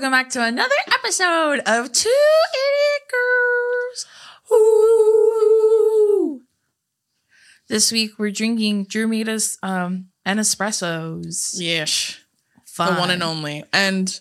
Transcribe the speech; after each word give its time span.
welcome 0.00 0.12
back 0.12 0.30
to 0.30 0.42
another 0.42 0.74
episode 0.94 1.58
of 1.66 1.92
Two 1.92 2.08
Idiot 2.54 3.02
Girls. 3.10 4.06
Ooh. 4.50 6.40
This 7.68 7.92
week 7.92 8.12
we're 8.18 8.30
drinking 8.30 8.84
Drew 8.84 9.06
um 9.62 10.06
an 10.24 10.38
espressos. 10.38 11.54
Yes. 11.58 12.18
Fun. 12.64 12.94
The 12.94 12.98
one 12.98 13.10
and 13.10 13.22
only. 13.22 13.62
And 13.74 14.18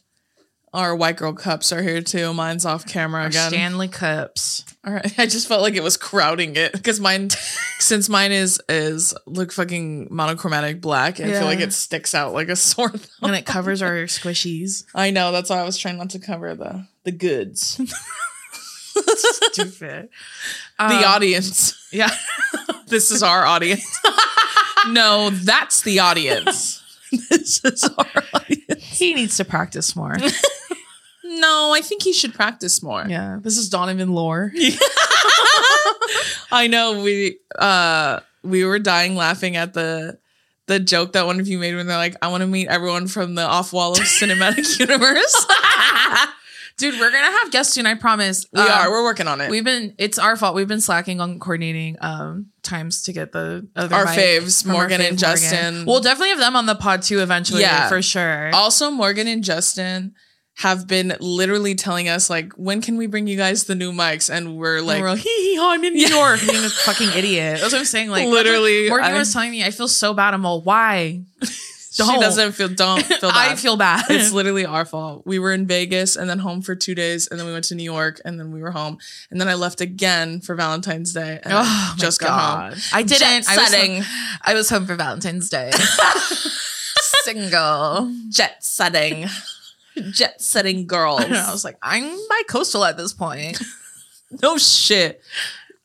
our 0.73 0.95
white 0.95 1.17
girl 1.17 1.33
cups 1.33 1.71
are 1.73 1.81
here 1.81 2.01
too. 2.01 2.33
Mine's 2.33 2.65
off 2.65 2.85
camera 2.85 3.21
Our 3.21 3.27
again. 3.27 3.49
Stanley 3.49 3.87
cups. 3.87 4.63
All 4.85 4.93
right. 4.93 5.13
I 5.19 5.25
just 5.25 5.47
felt 5.47 5.61
like 5.61 5.75
it 5.75 5.83
was 5.83 5.97
crowding 5.97 6.55
it 6.55 6.71
because 6.73 6.99
mine, 6.99 7.29
since 7.79 8.07
mine 8.09 8.31
is 8.31 8.61
is 8.69 9.13
look 9.25 9.51
fucking 9.51 10.07
monochromatic 10.11 10.79
black, 10.81 11.19
I 11.19 11.25
Yeah. 11.25 11.39
feel 11.39 11.47
like 11.47 11.59
it 11.59 11.73
sticks 11.73 12.13
out 12.15 12.33
like 12.33 12.49
a 12.49 12.55
sore 12.57 12.89
thumb. 12.89 13.29
And 13.29 13.35
it 13.35 13.45
covers 13.45 13.81
our 13.81 13.93
squishies. 14.05 14.85
I 14.93 15.11
know. 15.11 15.31
That's 15.31 15.49
why 15.49 15.57
I 15.59 15.63
was 15.63 15.77
trying 15.77 15.97
not 15.97 16.09
to 16.11 16.19
cover 16.19 16.55
the 16.55 16.87
the 17.03 17.11
goods. 17.11 17.79
Stupid. 19.51 20.09
the 20.77 20.83
Um, 20.83 20.91
audience. 21.05 21.75
Yeah. 21.91 22.09
This 22.87 23.11
is 23.11 23.23
our 23.23 23.45
audience. 23.45 23.85
no, 24.89 25.29
that's 25.29 25.81
the 25.83 25.99
audience. 25.99 26.81
this 27.29 27.63
is 27.63 27.83
our 27.97 28.23
audience. 28.33 28.83
he 28.83 29.13
needs 29.13 29.37
to 29.37 29.45
practice 29.45 29.95
more. 29.95 30.17
No, 31.29 31.73
I 31.75 31.81
think 31.81 32.01
he 32.03 32.11
should 32.13 32.33
practice 32.33 32.81
more. 32.81 33.05
yeah. 33.07 33.37
This 33.41 33.57
is 33.57 33.69
Donovan 33.69 34.13
lore. 34.13 34.51
I 36.51 36.67
know 36.67 37.01
we 37.03 37.39
uh 37.57 38.19
we 38.43 38.65
were 38.65 38.79
dying 38.79 39.15
laughing 39.15 39.55
at 39.55 39.73
the 39.73 40.17
the 40.65 40.79
joke 40.79 41.13
that 41.13 41.25
one 41.25 41.39
of 41.39 41.47
you 41.47 41.57
made 41.59 41.75
when 41.75 41.87
they're 41.87 41.97
like, 41.97 42.15
I 42.21 42.27
want 42.27 42.41
to 42.41 42.47
meet 42.47 42.67
everyone 42.67 43.07
from 43.07 43.33
the 43.35 43.41
Afualo 43.41 43.95
cinematic 43.95 44.79
universe. 44.79 45.45
Dude, 46.77 46.97
we're 46.99 47.11
gonna 47.11 47.37
have 47.39 47.51
guests 47.51 47.73
soon, 47.73 47.85
I 47.85 47.95
promise. 47.95 48.45
we 48.53 48.61
Um, 48.61 48.67
are, 48.71 48.89
we're 48.89 49.03
working 49.03 49.27
on 49.27 49.41
it. 49.41 49.49
We've 49.51 49.63
been 49.65 49.93
it's 49.97 50.17
our 50.17 50.35
fault. 50.37 50.55
We've 50.55 50.67
been 50.67 50.79
slacking 50.81 51.19
on 51.21 51.37
coordinating 51.39 51.97
um 52.01 52.47
times 52.63 53.03
to 53.03 53.13
get 53.13 53.31
the 53.33 53.67
other 53.75 53.95
Our 53.95 54.05
faves, 54.05 54.61
from 54.63 54.71
our 54.71 54.77
Morgan 54.77 55.01
fave 55.01 55.09
and 55.09 55.17
Justin. 55.19 55.85
We'll 55.85 55.99
definitely 56.01 56.29
have 56.29 56.39
them 56.39 56.55
on 56.55 56.65
the 56.67 56.75
pod 56.75 57.01
too 57.01 57.19
eventually, 57.19 57.61
Yeah. 57.61 57.89
for 57.89 58.01
sure. 58.01 58.49
also, 58.53 58.89
Morgan 58.91 59.27
and 59.27 59.43
Justin 59.43 60.13
have 60.59 60.87
been 60.87 61.15
literally 61.21 61.73
telling 61.73 62.09
us 62.09 62.29
like, 62.29 62.51
when 62.53 62.81
can 62.81 62.97
we 62.97 63.07
bring 63.07 63.27
you 63.27 63.37
guys 63.37 63.63
the 63.63 63.75
new 63.75 63.93
mics? 63.93 64.29
And 64.29 64.57
we're 64.57 64.81
like, 64.81 64.95
and 64.97 65.03
we're 65.03 65.11
like, 65.11 65.19
hee 65.21 65.53
hee, 65.55 65.57
I'm 65.61 65.81
in 65.85 65.93
New 65.93 66.07
York, 66.07 66.41
being 66.41 66.65
a 66.65 66.69
fucking 66.69 67.11
idiot. 67.15 67.61
That's 67.61 67.71
what 67.71 67.79
I'm 67.79 67.85
saying. 67.85 68.09
Like 68.09 68.27
Literally, 68.27 68.89
Morgan 68.89 69.13
was 69.13 69.31
telling 69.31 69.51
me, 69.51 69.63
I 69.63 69.71
feel 69.71 69.87
so 69.87 70.13
bad. 70.13 70.33
I'm 70.33 70.45
all, 70.45 70.59
why? 70.61 71.21
she 71.91 72.03
Don't. 72.03 72.19
doesn't 72.19 72.51
feel 72.51 72.67
don't 72.67 73.05
feel 73.05 73.19
bad. 73.31 73.51
I 73.51 73.55
feel 73.55 73.77
bad. 73.77 74.03
it's 74.09 74.33
literally 74.33 74.65
our 74.65 74.83
fault. 74.83 75.25
We 75.25 75.39
were 75.39 75.53
in 75.53 75.65
Vegas 75.65 76.17
and 76.17 76.29
then 76.29 76.39
home 76.39 76.61
for 76.61 76.75
two 76.75 76.93
days, 76.93 77.27
and 77.27 77.39
then 77.39 77.47
we 77.47 77.53
went 77.53 77.63
to 77.65 77.75
New 77.75 77.83
York, 77.83 78.19
and 78.25 78.37
then 78.37 78.51
we 78.51 78.61
were 78.61 78.71
home, 78.71 78.97
and 79.31 79.39
then 79.39 79.47
I 79.47 79.53
left 79.53 79.79
again 79.79 80.41
for 80.41 80.55
Valentine's 80.55 81.13
Day, 81.13 81.39
and 81.41 81.53
Oh 81.55 81.95
just 81.97 82.19
got 82.19 82.71
home. 82.71 82.79
I 82.93 83.03
didn't. 83.03 83.49
I 83.49 83.55
was, 83.57 83.73
home, 83.73 84.03
I 84.41 84.53
was 84.53 84.69
home 84.69 84.85
for 84.85 84.95
Valentine's 84.95 85.49
Day. 85.49 85.71
Single. 87.23 88.11
jet 88.29 88.63
setting, 88.63 89.27
jet 90.11 90.41
setting 90.41 90.87
girls. 90.87 91.23
And 91.23 91.33
I 91.35 91.51
was 91.51 91.63
like, 91.63 91.77
I'm 91.81 92.03
by 92.03 92.41
coastal 92.47 92.85
at 92.85 92.97
this 92.97 93.13
point. 93.13 93.61
no 94.41 94.57
shit. 94.57 95.21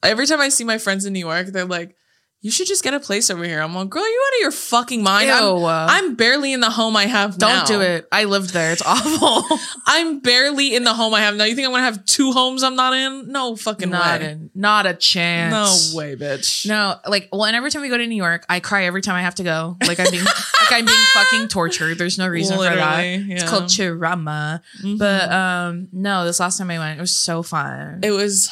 Every 0.03 0.27
time 0.27 0.41
I 0.41 0.51
see 0.51 0.65
my 0.65 0.79
friends 0.79 1.07
in 1.07 1.13
New 1.13 1.21
York, 1.21 1.47
they're 1.49 1.65
like, 1.65 1.97
"You 2.45 2.51
should 2.51 2.67
just 2.67 2.85
get 2.85 2.93
a 2.93 3.01
place 3.01 3.31
over 3.31 3.43
here." 3.43 3.61
I'm 3.61 3.75
like, 3.75 3.89
"Girl, 3.89 4.07
you 4.07 4.23
out 4.27 4.37
of 4.39 4.43
your 4.43 4.51
fucking 4.53 5.03
mind? 5.03 5.31
I'm, 5.31 5.65
I'm 5.65 6.15
barely 6.15 6.53
in 6.53 6.61
the 6.61 6.69
home 6.69 6.95
I 6.95 7.07
have 7.07 7.39
Don't 7.39 7.51
now. 7.51 7.65
do 7.65 7.81
it. 7.81 8.07
I 8.13 8.25
lived 8.25 8.53
there. 8.53 8.71
It's 8.73 8.83
awful. 8.85 9.59
I'm 9.87 10.21
barely 10.21 10.75
in 10.77 10.85
the 10.85 10.93
home 10.93 11.15
I 11.15 11.21
have 11.23 11.37
now. 11.37 11.45
You 11.45 11.55
think 11.55 11.67
I'm 11.67 11.73
gonna 11.73 11.85
have 11.85 12.05
two 12.05 12.33
homes 12.33 12.63
I'm 12.63 12.77
not 12.77 12.93
in? 12.93 13.33
No 13.33 13.57
fucking 13.57 13.89
not 13.89 14.21
way. 14.21 14.27
a, 14.27 14.49
not 14.55 14.85
a 14.87 14.93
chance. 14.93 15.93
No 15.93 15.99
way, 15.99 16.17
bitch. 16.17 16.67
No, 16.67 16.97
like 17.09 17.31
well, 17.33 17.47
and 17.47 17.57
every 17.57 17.71
time 17.71 17.81
we 17.83 17.89
go 17.89 17.97
to 17.99 18.07
New 18.07 18.15
York, 18.15 18.45
I 18.49 18.61
cry 18.61 18.85
every 18.85 19.01
time 19.01 19.15
I 19.17 19.23
have 19.23 19.37
to 19.37 19.43
go. 19.43 19.77
Like 19.87 19.99
I'm 19.99 20.11
being 20.11 20.25
like 20.25 20.71
I'm 20.73 20.85
being 20.85 21.05
fucking 21.15 21.49
tortured. 21.49 21.97
There's 21.97 22.19
no 22.19 22.29
reason 22.29 22.57
for 22.59 22.65
that. 22.65 22.77
Literally, 22.99 23.33
It's 23.33 23.43
yeah. 23.43 23.49
called 23.49 23.69
trauma. 23.71 24.63
Mhm. 24.83 24.99
But 24.99 25.33
um 25.33 25.89
no, 25.93 26.25
this 26.27 26.41
last 26.41 26.59
time 26.59 26.71
I 26.71 26.79
went, 26.79 26.99
it 26.99 27.01
was 27.01 27.17
so 27.17 27.43
fun. 27.43 28.01
It 28.03 28.11
was 28.11 28.51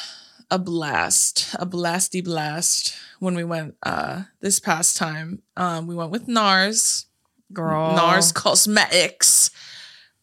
a 0.53 0.59
blast, 0.59 1.55
a 1.59 1.65
blasty 1.67 2.23
blast 2.23 2.95
when 3.21 3.35
we 3.35 3.43
went 3.43 3.75
uh 3.83 4.25
this 4.41 4.61
past 4.61 4.97
time. 4.97 5.41
Um 5.57 5.87
we 5.87 5.95
went 5.95 6.11
with 6.11 6.27
NARS, 6.29 7.07
Girl. 7.53 7.97
NARS 7.97 8.33
Cosmetics. 8.35 9.51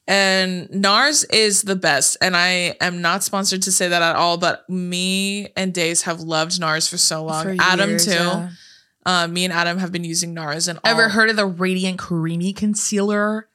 And 0.07 0.69
NARS 0.69 1.25
is 1.31 1.63
the 1.63 1.75
best. 1.75 2.17
And 2.22 2.35
I 2.35 2.75
am 2.81 3.01
not 3.01 3.23
sponsored 3.23 3.62
to 3.63 3.72
say 3.72 3.88
that 3.88 4.01
at 4.01 4.16
all, 4.16 4.38
but 4.38 4.67
me 4.69 5.50
and 5.56 5.73
Days 5.73 6.03
have 6.03 6.19
loved 6.22 6.59
NARS 6.59 6.88
for 6.90 6.97
so 6.97 7.23
long. 7.23 7.44
For 7.44 7.56
Adam 7.59 7.90
years, 7.91 8.06
too. 8.06 8.11
yeah. 8.11 8.50
Uh, 9.06 9.28
me 9.28 9.46
and 9.46 9.53
Adam 9.53 9.78
have 9.79 9.91
been 9.91 10.03
using 10.03 10.34
NARS 10.35 10.67
and 10.67 10.79
Ever 10.84 11.09
heard 11.09 11.29
of 11.29 11.35
the 11.35 11.46
Radiant 11.46 11.97
Creamy 12.00 12.53
Concealer? 12.53 13.47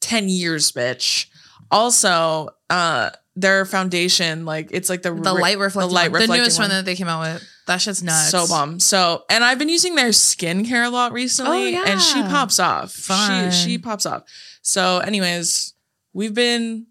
10 0.00 0.28
years, 0.28 0.72
bitch. 0.72 1.26
Also, 1.70 2.50
uh 2.70 3.10
their 3.34 3.64
foundation, 3.64 4.44
like 4.44 4.68
it's 4.72 4.88
like 4.90 5.02
the 5.02 5.10
The 5.14 5.34
ri- 5.34 5.40
light 5.42 5.58
reflecting, 5.58 5.88
the 5.88 5.94
light 5.94 6.10
one. 6.10 6.12
the 6.12 6.18
reflecting 6.20 6.42
newest 6.42 6.58
one. 6.58 6.68
that 6.70 6.84
they 6.84 6.94
came 6.96 7.08
out 7.08 7.20
with. 7.22 7.48
That 7.66 7.80
shit's 7.80 8.02
nuts. 8.02 8.30
So 8.30 8.46
bomb. 8.46 8.80
So, 8.80 9.24
and 9.30 9.42
I've 9.44 9.58
been 9.58 9.68
using 9.68 9.94
their 9.94 10.08
skincare 10.10 10.84
a 10.86 10.90
lot 10.90 11.12
recently, 11.12 11.76
Oh, 11.76 11.84
and 11.86 12.00
she 12.00 12.20
pops 12.22 12.58
off. 12.58 12.92
Fun. 12.92 13.50
She 13.50 13.70
she 13.70 13.78
pops 13.78 14.04
off. 14.04 14.24
So, 14.62 14.98
anyways, 14.98 15.72
we've 16.12 16.34
been 16.34 16.86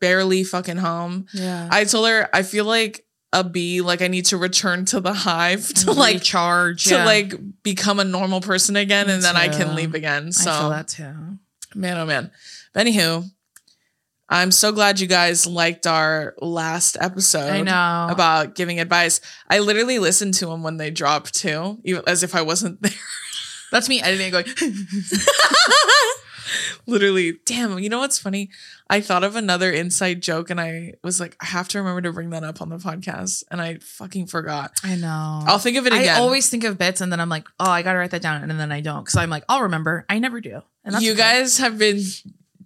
barely 0.00 0.44
fucking 0.44 0.78
home. 0.78 1.26
Yeah. 1.34 1.68
I 1.70 1.84
told 1.84 2.08
her 2.08 2.28
I 2.32 2.42
feel 2.42 2.64
like 2.64 3.04
a 3.32 3.42
bee. 3.44 3.80
Like 3.80 4.00
I 4.02 4.08
need 4.08 4.26
to 4.26 4.36
return 4.36 4.84
to 4.86 5.00
the 5.00 5.12
hive 5.12 5.68
to 5.74 5.92
like 5.92 6.22
charge 6.22 6.84
to 6.84 6.94
yeah. 6.94 7.04
like 7.04 7.34
become 7.62 7.98
a 8.00 8.04
normal 8.04 8.40
person 8.40 8.76
again, 8.76 9.08
Me 9.08 9.14
and 9.14 9.22
then 9.22 9.36
I 9.36 9.48
can 9.48 9.74
leave 9.74 9.94
again. 9.94 10.32
So 10.32 10.50
I 10.50 10.58
feel 10.60 10.70
that 10.70 10.88
too. 10.88 11.14
man, 11.74 11.98
oh 11.98 12.06
man. 12.06 12.30
But 12.72 12.86
anywho, 12.86 13.28
I'm 14.32 14.50
so 14.50 14.72
glad 14.72 14.98
you 14.98 15.06
guys 15.06 15.46
liked 15.46 15.86
our 15.86 16.34
last 16.40 16.96
episode 16.98 17.50
I 17.50 17.60
know. 17.60 18.06
about 18.10 18.54
giving 18.54 18.80
advice. 18.80 19.20
I 19.50 19.58
literally 19.58 19.98
listened 19.98 20.32
to 20.34 20.46
them 20.46 20.62
when 20.62 20.78
they 20.78 20.90
dropped 20.90 21.34
too, 21.34 21.78
even 21.84 22.02
as 22.06 22.22
if 22.22 22.34
I 22.34 22.40
wasn't 22.40 22.80
there. 22.82 22.92
That's 23.70 23.90
me 23.90 24.00
editing 24.00 24.28
it 24.28 24.30
going, 24.30 24.46
literally, 26.86 27.40
damn. 27.44 27.78
You 27.78 27.90
know 27.90 27.98
what's 27.98 28.18
funny? 28.18 28.48
I 28.88 29.02
thought 29.02 29.22
of 29.22 29.36
another 29.36 29.70
inside 29.70 30.22
joke, 30.22 30.48
and 30.50 30.60
I 30.60 30.94
was 31.02 31.20
like, 31.20 31.36
I 31.40 31.46
have 31.46 31.68
to 31.68 31.78
remember 31.78 32.02
to 32.02 32.12
bring 32.12 32.30
that 32.30 32.44
up 32.44 32.60
on 32.62 32.70
the 32.70 32.76
podcast, 32.76 33.44
and 33.50 33.60
I 33.60 33.78
fucking 33.78 34.26
forgot. 34.26 34.72
I 34.82 34.96
know. 34.96 35.42
I'll 35.46 35.58
think 35.58 35.76
of 35.76 35.86
it 35.86 35.92
again. 35.92 36.16
I 36.16 36.18
always 36.18 36.48
think 36.48 36.64
of 36.64 36.78
bits 36.78 37.00
and 37.00 37.12
then 37.12 37.20
I'm 37.20 37.28
like, 37.28 37.46
oh, 37.60 37.70
I 37.70 37.82
gotta 37.82 37.98
write 37.98 38.10
that 38.12 38.22
down, 38.22 38.42
and 38.42 38.58
then 38.58 38.72
I 38.72 38.80
don't 38.80 39.04
because 39.04 39.16
I'm 39.16 39.30
like, 39.30 39.44
I'll 39.48 39.62
remember. 39.62 40.06
I 40.08 40.18
never 40.18 40.40
do. 40.40 40.62
And 40.84 40.94
that's 40.94 41.04
you 41.04 41.12
okay. 41.12 41.20
guys 41.20 41.58
have 41.58 41.78
been 41.78 42.00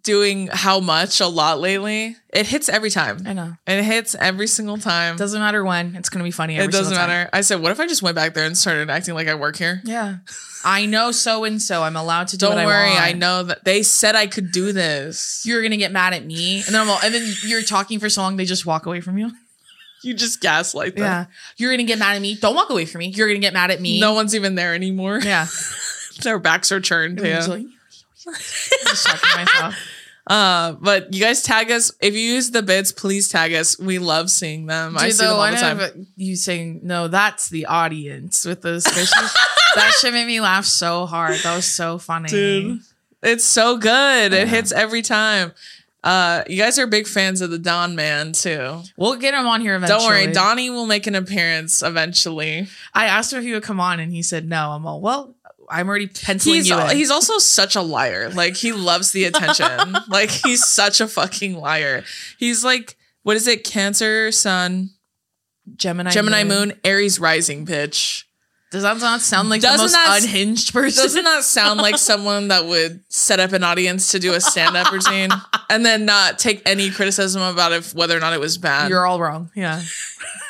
doing 0.07 0.47
how 0.47 0.81
much 0.81 1.21
a 1.21 1.27
lot 1.27 1.61
lately. 1.61 2.17
It 2.33 2.47
hits 2.47 2.69
every 2.69 2.91
time. 2.91 3.19
I 3.27 3.33
know. 3.33 3.57
It 3.67 3.83
hits 3.83 4.15
every 4.15 4.47
single 4.47 4.79
time. 4.79 5.17
Doesn't 5.17 5.41
matter 5.41 5.65
when. 5.65 5.97
It's 5.97 6.09
gonna 6.09 6.25
be 6.25 6.31
funny. 6.31 6.57
Every 6.57 6.69
it 6.69 6.71
doesn't 6.71 6.95
time. 6.95 7.09
matter. 7.09 7.31
I 7.33 7.41
said, 7.41 7.61
what 7.61 7.73
if 7.73 7.81
I 7.81 7.87
just 7.87 8.03
went 8.03 8.15
back 8.15 8.33
there 8.33 8.47
and 8.47 8.57
started 8.57 8.89
acting 8.89 9.15
like 9.15 9.29
I 9.29 9.35
work 9.35 9.57
here? 9.57 9.83
Yeah. 9.85 10.19
I 10.65 10.87
know 10.87 11.11
so 11.11 11.45
and 11.45 11.61
so. 11.61 11.83
I'm 11.83 11.97
allowed 11.97 12.29
to 12.29 12.39
do 12.39 12.47
Don't 12.47 12.65
worry, 12.65 12.91
I 12.91 13.09
I, 13.09 13.13
know 13.13 13.43
that 13.43 13.65
they 13.65 13.83
said 13.83 14.15
I 14.15 14.27
could 14.27 14.53
do 14.53 14.73
this. 14.73 15.45
You're 15.45 15.63
gonna 15.63 15.77
get 15.77 15.93
mad 15.93 16.15
at 16.15 16.25
me, 16.25 16.59
and 16.59 16.75
then 16.75 16.81
I'm 16.83 16.89
all, 16.89 17.01
and 17.03 17.13
then 17.13 17.35
you're 17.45 17.63
talking 17.63 17.99
for 17.99 18.09
so 18.09 18.23
long, 18.23 18.37
they 18.37 18.45
just 18.45 18.65
walk 18.65 18.87
away 18.87 19.01
from 19.01 19.19
you. 19.19 19.33
You 20.03 20.15
just 20.15 20.41
gaslight 20.41 20.95
them. 20.95 21.05
Yeah. 21.05 21.25
You're 21.57 21.73
gonna 21.73 21.83
get 21.83 21.99
mad 21.99 22.15
at 22.15 22.23
me. 22.23 22.37
Don't 22.37 22.55
walk 22.55 22.71
away 22.71 22.85
from 22.85 23.01
me. 23.01 23.07
You're 23.09 23.27
gonna 23.27 23.41
get 23.41 23.55
mad 23.55 23.73
at 23.73 23.81
me. 23.81 23.99
No 23.99 24.13
one's 24.13 24.37
even 24.37 24.55
there 24.55 24.73
anymore. 24.73 25.19
Yeah. 25.21 25.47
Their 26.23 26.39
backs 26.39 26.71
are 26.71 26.81
turned. 26.81 27.19
Yeah. 27.19 27.41
just 28.27 29.07
talking 29.07 29.31
to 29.31 29.37
myself. 29.37 29.75
Uh, 30.27 30.73
but 30.73 31.15
you 31.15 31.21
guys 31.21 31.43
tag 31.43 31.71
us 31.71 31.93
if 32.01 32.15
you 32.15 32.21
use 32.21 32.51
the 32.51 32.63
bits. 32.63 32.91
Please 32.91 33.29
tag 33.29 33.53
us. 33.55 33.79
We 33.79 33.99
love 34.01 34.29
seeing 34.31 34.67
them. 34.67 34.97
I 34.99 35.07
Dude, 35.07 35.15
see 35.15 35.25
them 35.25 35.33
all 35.35 35.39
one 35.39 35.53
the 35.55 35.61
time. 35.61 35.81
of 35.81 35.97
you 36.17 36.35
saying 36.35 36.81
no, 36.83 37.07
that's 37.09 37.49
the 37.49 37.67
audience 37.67 38.45
with 38.45 38.63
those 38.63 38.85
fishes. 38.87 39.11
that 39.77 39.93
shit 40.01 40.13
made 40.13 40.27
me 40.27 40.41
laugh 40.41 40.65
so 40.65 41.07
hard. 41.07 41.37
That 41.45 41.55
was 41.55 41.67
so 41.67 41.99
funny, 41.99 42.29
Dude, 42.29 42.81
it's 43.23 43.45
so 43.45 43.77
good. 43.77 44.33
Yeah. 44.33 44.39
It 44.41 44.49
hits 44.49 44.73
every 44.73 45.03
time. 45.03 45.53
Uh, 46.03 46.45
you 46.49 46.57
guys 46.57 46.79
are 46.79 46.87
big 46.87 47.07
fans 47.09 47.41
of 47.41 47.51
the 47.51 47.59
Don 47.59 47.97
Man 47.97 48.33
too. 48.33 48.81
We'll 48.97 49.17
get 49.17 49.35
him 49.35 49.47
on 49.47 49.61
here 49.61 49.75
eventually. 49.77 49.99
Don't 49.99 50.09
worry, 50.09 50.33
Donnie 50.33 50.71
will 50.71 50.87
make 50.87 51.07
an 51.07 51.15
appearance 51.17 51.83
eventually. 51.83 52.69
I 52.95 53.07
asked 53.07 53.33
him 53.33 53.41
if 53.41 53.45
he 53.45 53.53
would 53.53 53.65
come 53.65 53.81
on, 53.81 53.99
and 54.01 54.13
he 54.13 54.23
said 54.23 54.49
no. 54.49 54.71
I'm 54.71 54.87
all 54.87 55.01
well. 55.01 55.35
I'm 55.71 55.89
already 55.89 56.07
penciling 56.07 56.57
He's 56.57 56.69
you 56.69 56.79
in. 56.79 56.97
he's 56.97 57.11
also 57.11 57.39
such 57.39 57.77
a 57.77 57.83
liar. 57.83 58.31
Like 58.31 58.57
he 58.57 58.73
loves 58.73 59.13
the 59.13 59.25
attention. 59.25 59.97
like 60.09 60.31
he's 60.31 60.67
such 60.67 61.01
a 61.01 61.09
fucking 61.09 61.57
liar. 61.57 62.05
He's 62.39 62.65
like, 62.65 62.97
what 63.23 63.37
is 63.37 63.47
it? 63.47 63.65
Cancer, 63.65 64.31
Sun, 64.33 64.91
Gemini, 65.77 66.11
Gemini 66.11 66.45
Moon, 66.45 66.73
Aries 66.85 67.19
rising, 67.19 67.67
bitch. 67.67 68.25
Does 68.73 68.83
that 68.83 68.99
not 68.99 69.21
sound 69.21 69.49
like 69.49 69.63
Doesn't 69.63 69.79
the 69.79 69.83
most 69.85 69.93
that- 69.93 70.23
unhinged 70.23 70.73
person? 70.73 71.05
Doesn't 71.05 71.25
that 71.25 71.45
sound 71.45 71.81
like 71.81 71.99
someone 71.99 72.49
that 72.49 72.67
would 72.67 73.03
set 73.09 73.41
up 73.41 73.53
an 73.53 73.63
audience 73.63 74.11
to 74.13 74.19
do 74.19 74.35
a 74.35 74.41
stand-up 74.41 74.93
routine 74.93 75.31
and 75.71 75.87
then 75.87 76.05
not 76.05 76.39
take 76.39 76.63
any 76.69 76.91
criticism 76.91 77.43
about 77.43 77.73
if 77.73 77.95
whether 77.95 78.17
or 78.17 78.21
not 78.21 78.33
it 78.33 78.41
was 78.41 78.59
bad? 78.59 78.91
You're 78.91 79.07
all 79.07 79.21
wrong. 79.21 79.51
Yeah. 79.55 79.83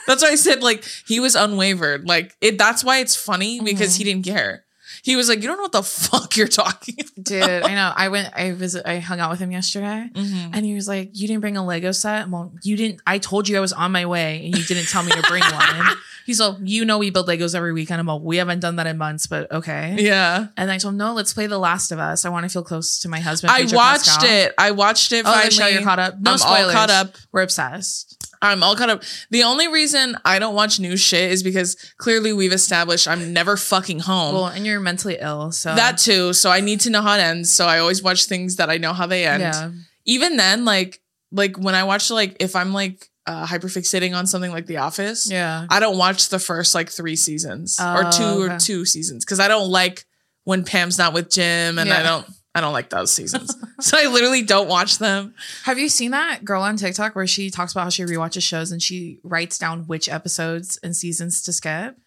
That's 0.07 0.23
why 0.23 0.31
I 0.31 0.35
said 0.37 0.63
like 0.63 0.85
he 1.07 1.21
was 1.21 1.35
unwavered. 1.35 2.07
Like 2.07 2.35
it. 2.41 2.59
That's 2.59 2.83
why 2.83 2.99
it's 2.99 3.17
funny 3.17 3.61
because 3.61 3.95
mm-hmm. 3.95 3.99
he 3.99 4.05
didn't 4.05 4.25
care. 4.25 4.65
He 5.06 5.14
was 5.14 5.29
like, 5.29 5.41
"You 5.41 5.47
don't 5.47 5.56
know 5.56 5.62
what 5.62 5.73
the 5.73 5.85
fuck 5.85 6.37
you're 6.37 6.49
talking." 6.49 6.97
about." 6.99 7.25
Dude, 7.25 7.43
I 7.44 7.75
know. 7.75 7.93
I 7.94 8.08
went, 8.08 8.32
I 8.37 8.50
visit, 8.50 8.82
I 8.87 8.99
hung 8.99 9.20
out 9.20 9.31
with 9.31 9.38
him 9.38 9.53
yesterday 9.53 10.11
Mhm. 10.14 10.50
and 10.53 10.67
he 10.67 10.75
was 10.75 10.88
like, 10.88 11.11
You 11.12 11.29
didn't 11.29 11.41
bring 11.43 11.56
a 11.56 11.64
Lego 11.64 11.93
set? 11.93 12.29
Well, 12.29 12.53
you 12.62 12.76
didn't, 12.76 13.00
I 13.06 13.19
told 13.19 13.49
you 13.49 13.56
I 13.56 13.61
was 13.61 13.73
on 13.73 13.93
my 13.93 14.05
way 14.06 14.44
and 14.47 14.58
you 14.58 14.64
didn't 14.64 14.88
tell 14.88 15.03
me 15.05 15.12
to 15.12 15.23
bring 15.23 15.43
one. 15.44 15.87
He's 16.26 16.41
like, 16.41 16.56
You 16.62 16.85
know, 16.85 16.99
we 16.99 17.11
build 17.11 17.29
Legos 17.29 17.55
every 17.55 17.73
weekend. 17.73 18.00
I'm 18.00 18.06
like, 18.06 18.20
We 18.23 18.37
haven't 18.38 18.61
done 18.61 18.76
that 18.76 18.87
in 18.88 18.99
months, 18.99 19.26
but 19.29 19.50
okay. 19.53 19.94
Yeah, 19.99 20.49
And 20.56 20.70
I 20.70 20.79
told 20.79 20.94
him, 20.94 20.99
No, 20.99 21.14
let's 21.14 21.32
play 21.32 21.47
The 21.47 21.58
Last 21.58 21.91
of 21.93 21.99
Us. 22.00 22.25
I 22.25 22.29
want 22.29 22.44
to 22.44 22.49
feel 22.50 22.64
close 22.64 22.99
to 23.00 23.08
my 23.08 23.20
husband. 23.20 23.53
I 23.53 23.62
Pedro 23.62 23.76
watched 23.79 24.06
Pascal. 24.06 24.29
it. 24.31 24.55
I 24.58 24.70
watched 24.73 25.12
it. 25.12 25.25
Oh, 25.26 25.32
finally. 25.32 25.73
you're 25.75 25.82
caught 25.82 25.99
up. 26.00 26.19
No 26.20 26.32
I'm 26.32 26.38
spoilers. 26.38 26.67
all 26.67 26.73
caught 26.73 26.91
up. 26.91 27.14
We're 27.32 27.43
obsessed. 27.43 28.35
I'm 28.46 28.62
all 28.62 28.76
caught 28.76 28.90
up. 28.90 29.02
The 29.31 29.43
only 29.43 29.69
reason 29.69 30.16
I 30.25 30.38
don't 30.38 30.54
watch 30.54 30.81
new 30.81 30.96
shit 30.96 31.31
is 31.31 31.43
because 31.43 31.76
clearly 31.98 32.32
we've 32.32 32.52
established 32.52 33.08
I'm 33.08 33.32
never 33.32 33.56
fucking 33.56 34.00
home. 34.00 34.34
Well, 34.34 34.46
and 34.46 34.66
you're 34.66 34.81
mentally 34.81 35.19
ill. 35.20 35.52
So 35.52 35.75
that 35.75 35.98
too. 35.98 36.32
So 36.32 36.50
I 36.50 36.60
need 36.60 36.81
to 36.81 36.90
know 36.90 37.02
how 37.02 37.14
it 37.14 37.20
ends. 37.20 37.52
So 37.52 37.66
I 37.66 37.78
always 37.78 38.02
watch 38.02 38.26
things 38.26 38.56
that 38.56 38.70
I 38.70 38.78
know 38.78 38.93
how 38.93 39.06
they 39.06 39.26
end. 39.26 39.43
yeah. 39.43 39.70
Even 40.04 40.37
then, 40.37 40.64
like 40.64 41.00
like 41.32 41.58
when 41.58 41.75
I 41.75 41.84
watch 41.84 42.10
like 42.10 42.37
if 42.40 42.56
I'm 42.56 42.72
like 42.72 43.08
uh, 43.26 43.44
hyperfixating 43.46 44.16
on 44.16 44.26
something 44.26 44.52
like 44.52 44.66
The 44.66 44.76
Office, 44.78 45.31
Yeah. 45.31 45.66
I 45.69 45.81
don't 45.81 45.98
watch 45.98 46.28
the 46.28 46.38
first 46.38 46.75
like 46.75 46.88
three 46.90 47.16
seasons 47.16 47.81
or 47.81 48.10
two 48.12 48.22
okay. 48.22 48.54
or 48.54 48.58
two 48.58 48.84
seasons 48.84 49.25
because 49.25 49.40
I 49.40 49.48
don't 49.48 49.69
like 49.69 50.04
when 50.44 50.64
Pam's 50.64 50.96
not 50.96 51.12
with 51.12 51.28
Jim 51.31 51.78
and 51.78 51.93
I 51.93 52.02
don't 52.04 52.26
I 52.56 52.62
don't 52.62 52.73
like 52.73 52.88
those 52.88 53.12
seasons. 53.12 53.55
so 53.81 53.99
I 54.00 54.06
literally 54.06 54.41
don't 54.41 54.67
watch 54.67 54.97
them. 54.97 55.35
Have 55.64 55.79
you 55.79 55.91
seen 55.91 56.12
that 56.12 56.43
girl 56.43 56.62
on 56.62 56.79
TikTok 56.79 57.14
where 57.14 57.26
she 57.26 57.50
talks 57.50 57.73
about 57.73 57.82
how 57.82 57.91
she 57.91 58.03
rewatches 58.05 58.44
shows 58.44 58.73
and 58.73 58.82
she 58.82 59.19
writes 59.23 59.58
down 59.58 59.87
which 59.87 60.08
episodes 60.08 60.79
and 60.82 60.97
seasons 60.97 61.43
to 61.43 61.53
skip? 61.53 61.99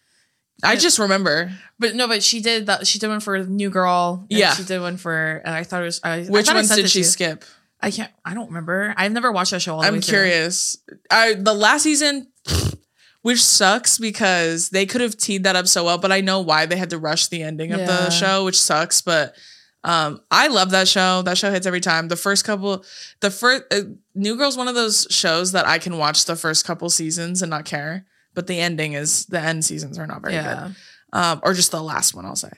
I 0.64 0.74
just 0.74 0.98
remember 0.98 1.52
But 1.78 1.94
no, 1.94 2.08
but 2.08 2.24
she 2.24 2.40
did 2.40 2.66
that. 2.66 2.84
She 2.84 2.98
did 2.98 3.06
one 3.06 3.20
for 3.20 3.38
New 3.44 3.70
Girl. 3.70 4.26
Yeah. 4.28 4.52
she 4.54 4.64
did 4.64 4.80
one 4.80 4.96
for. 4.96 5.40
And 5.44 5.54
I 5.54 5.62
thought 5.62 5.82
it 5.82 5.86
was. 5.86 6.00
I, 6.02 6.24
which 6.24 6.50
I 6.50 6.54
ones 6.54 6.74
did 6.74 6.90
she 6.90 7.04
skip. 7.04 7.44
I 7.80 7.92
can't. 7.92 8.10
I 8.24 8.34
don't 8.34 8.48
remember. 8.48 8.92
I've 8.96 9.12
never 9.12 9.30
watched 9.30 9.52
that 9.52 9.62
show. 9.62 9.76
All 9.76 9.82
the 9.82 9.86
I'm 9.86 10.00
curious. 10.00 10.78
I 11.12 11.34
the 11.34 11.54
last 11.54 11.84
season, 11.84 12.26
which 13.22 13.40
sucks 13.40 13.98
because 13.98 14.70
they 14.70 14.84
could 14.84 15.00
have 15.00 15.16
teed 15.16 15.44
that 15.44 15.54
up 15.54 15.68
so 15.68 15.84
well, 15.84 15.96
but 15.96 16.10
I 16.10 16.20
know 16.20 16.40
why 16.40 16.66
they 16.66 16.76
had 16.76 16.90
to 16.90 16.98
rush 16.98 17.28
the 17.28 17.42
ending 17.44 17.70
of 17.72 17.86
the 17.86 18.10
show, 18.10 18.44
which 18.44 18.60
sucks. 18.60 19.00
But 19.00 19.36
um, 19.84 20.20
I 20.30 20.48
love 20.48 20.70
that 20.70 20.88
show. 20.88 21.22
That 21.22 21.38
show 21.38 21.50
hits 21.50 21.66
every 21.66 21.80
time. 21.80 22.08
The 22.08 22.16
first 22.16 22.44
couple, 22.44 22.84
the 23.20 23.30
first 23.30 23.64
uh, 23.72 23.80
New 24.14 24.36
Girl's 24.36 24.56
one 24.56 24.68
of 24.68 24.74
those 24.74 25.06
shows 25.10 25.52
that 25.52 25.66
I 25.66 25.78
can 25.78 25.96
watch 25.98 26.26
the 26.26 26.36
first 26.36 26.66
couple 26.66 26.90
seasons 26.90 27.40
and 27.42 27.50
not 27.50 27.64
care, 27.64 28.04
but 28.34 28.46
the 28.46 28.60
ending 28.60 28.92
is 28.92 29.26
the 29.26 29.40
end 29.40 29.64
seasons 29.64 29.98
are 29.98 30.06
not 30.06 30.20
very 30.22 30.34
good 30.34 30.74
um, 31.12 31.40
or 31.42 31.54
just 31.54 31.70
the 31.70 31.82
last 31.82 32.14
one, 32.14 32.24
I'll 32.26 32.36
say. 32.36 32.52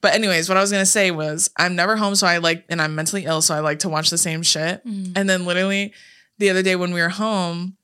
But 0.00 0.14
anyways, 0.14 0.48
what 0.48 0.56
I 0.56 0.60
was 0.62 0.70
gonna 0.70 0.86
say 0.86 1.10
was 1.10 1.50
I'm 1.58 1.76
never 1.76 1.96
home, 1.96 2.14
so 2.14 2.26
I 2.26 2.38
like, 2.38 2.64
and 2.70 2.80
I'm 2.80 2.94
mentally 2.94 3.24
ill, 3.26 3.42
so 3.42 3.54
I 3.54 3.60
like 3.60 3.80
to 3.80 3.88
watch 3.88 4.08
the 4.10 4.16
same 4.18 4.42
shit. 4.42 4.84
Mm. 4.86 5.12
And 5.16 5.28
then 5.28 5.44
literally 5.44 5.92
the 6.38 6.48
other 6.50 6.62
day 6.62 6.74
when 6.76 6.94
we 6.94 7.00
were 7.02 7.10
home, 7.10 7.76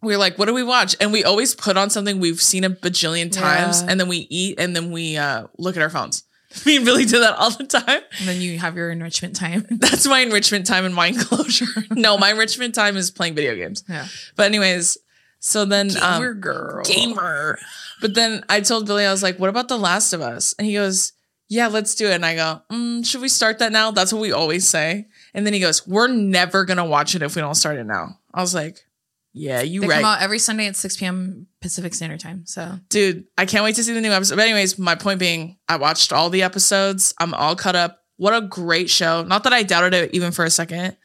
we 0.00 0.12
were 0.12 0.18
like, 0.18 0.38
"What 0.38 0.46
do 0.46 0.54
we 0.54 0.62
watch?" 0.62 0.94
And 1.00 1.12
we 1.12 1.24
always 1.24 1.56
put 1.56 1.76
on 1.76 1.90
something 1.90 2.20
we've 2.20 2.40
seen 2.40 2.62
a 2.62 2.70
bajillion 2.70 3.32
times, 3.32 3.82
Yeah. 3.82 3.88
and 3.90 3.98
then 3.98 4.06
we 4.06 4.28
eat, 4.30 4.60
and 4.60 4.76
then 4.76 4.92
we 4.92 5.16
uh, 5.16 5.48
look 5.58 5.76
at 5.76 5.82
our 5.82 5.90
phones. 5.90 6.22
Me 6.66 6.76
and 6.76 6.84
Billy 6.84 7.04
do 7.04 7.20
that 7.20 7.36
all 7.36 7.50
the 7.50 7.64
time. 7.64 8.00
And 8.18 8.28
then 8.28 8.40
you 8.40 8.58
have 8.58 8.76
your 8.76 8.90
enrichment 8.90 9.36
time. 9.36 9.66
That's 9.70 10.06
my 10.06 10.20
enrichment 10.20 10.66
time 10.66 10.84
and 10.84 10.94
mind 10.94 11.18
closure. 11.18 11.66
no, 11.90 12.16
my 12.16 12.30
enrichment 12.32 12.74
time 12.74 12.96
is 12.96 13.10
playing 13.10 13.34
video 13.34 13.54
games. 13.54 13.84
yeah. 13.88 14.06
But 14.36 14.46
anyways, 14.46 14.96
so 15.40 15.64
then 15.64 15.90
um, 16.02 16.20
Gamer 16.20 16.34
girl. 16.34 16.84
gamer. 16.84 17.58
But 18.00 18.14
then 18.14 18.44
I 18.48 18.60
told 18.60 18.86
Billy, 18.86 19.04
I 19.04 19.10
was 19.10 19.22
like, 19.22 19.38
what 19.38 19.50
about 19.50 19.68
The 19.68 19.76
Last 19.78 20.12
of 20.12 20.20
Us? 20.20 20.54
And 20.58 20.66
he 20.66 20.74
goes, 20.74 21.12
yeah, 21.48 21.66
let's 21.68 21.94
do 21.94 22.06
it. 22.06 22.12
And 22.14 22.24
I 22.26 22.34
go, 22.34 22.62
mm, 22.70 23.04
should 23.04 23.20
we 23.20 23.28
start 23.28 23.58
that 23.58 23.72
now? 23.72 23.90
That's 23.90 24.12
what 24.12 24.20
we 24.22 24.32
always 24.32 24.68
say. 24.68 25.06
And 25.34 25.44
then 25.46 25.52
he 25.54 25.60
goes, 25.60 25.86
we're 25.86 26.08
never 26.08 26.64
going 26.64 26.76
to 26.76 26.84
watch 26.84 27.14
it 27.14 27.22
if 27.22 27.34
we 27.36 27.40
don't 27.42 27.54
start 27.54 27.76
it 27.78 27.84
now. 27.84 28.18
I 28.32 28.40
was 28.40 28.54
like, 28.54 28.84
yeah, 29.32 29.60
you 29.62 29.80
They 29.82 29.88
right. 29.88 29.96
come 29.96 30.04
out 30.04 30.22
every 30.22 30.38
Sunday 30.38 30.66
at 30.66 30.76
6 30.76 30.96
p.m. 30.96 31.46
Pacific 31.60 31.94
Standard 31.94 32.20
Time. 32.20 32.46
So 32.46 32.78
Dude, 32.88 33.24
I 33.36 33.46
can't 33.46 33.64
wait 33.64 33.74
to 33.76 33.84
see 33.84 33.92
the 33.92 34.00
new 34.00 34.12
episode. 34.12 34.36
But 34.36 34.44
anyways, 34.44 34.78
my 34.78 34.94
point 34.94 35.18
being, 35.18 35.58
I 35.68 35.76
watched 35.76 36.12
all 36.12 36.30
the 36.30 36.42
episodes. 36.42 37.14
I'm 37.18 37.34
all 37.34 37.56
caught 37.56 37.76
up. 37.76 38.00
What 38.16 38.34
a 38.34 38.46
great 38.46 38.90
show. 38.90 39.22
Not 39.22 39.44
that 39.44 39.52
I 39.52 39.62
doubted 39.62 39.94
it 39.94 40.14
even 40.14 40.32
for 40.32 40.44
a 40.44 40.50
second, 40.50 40.96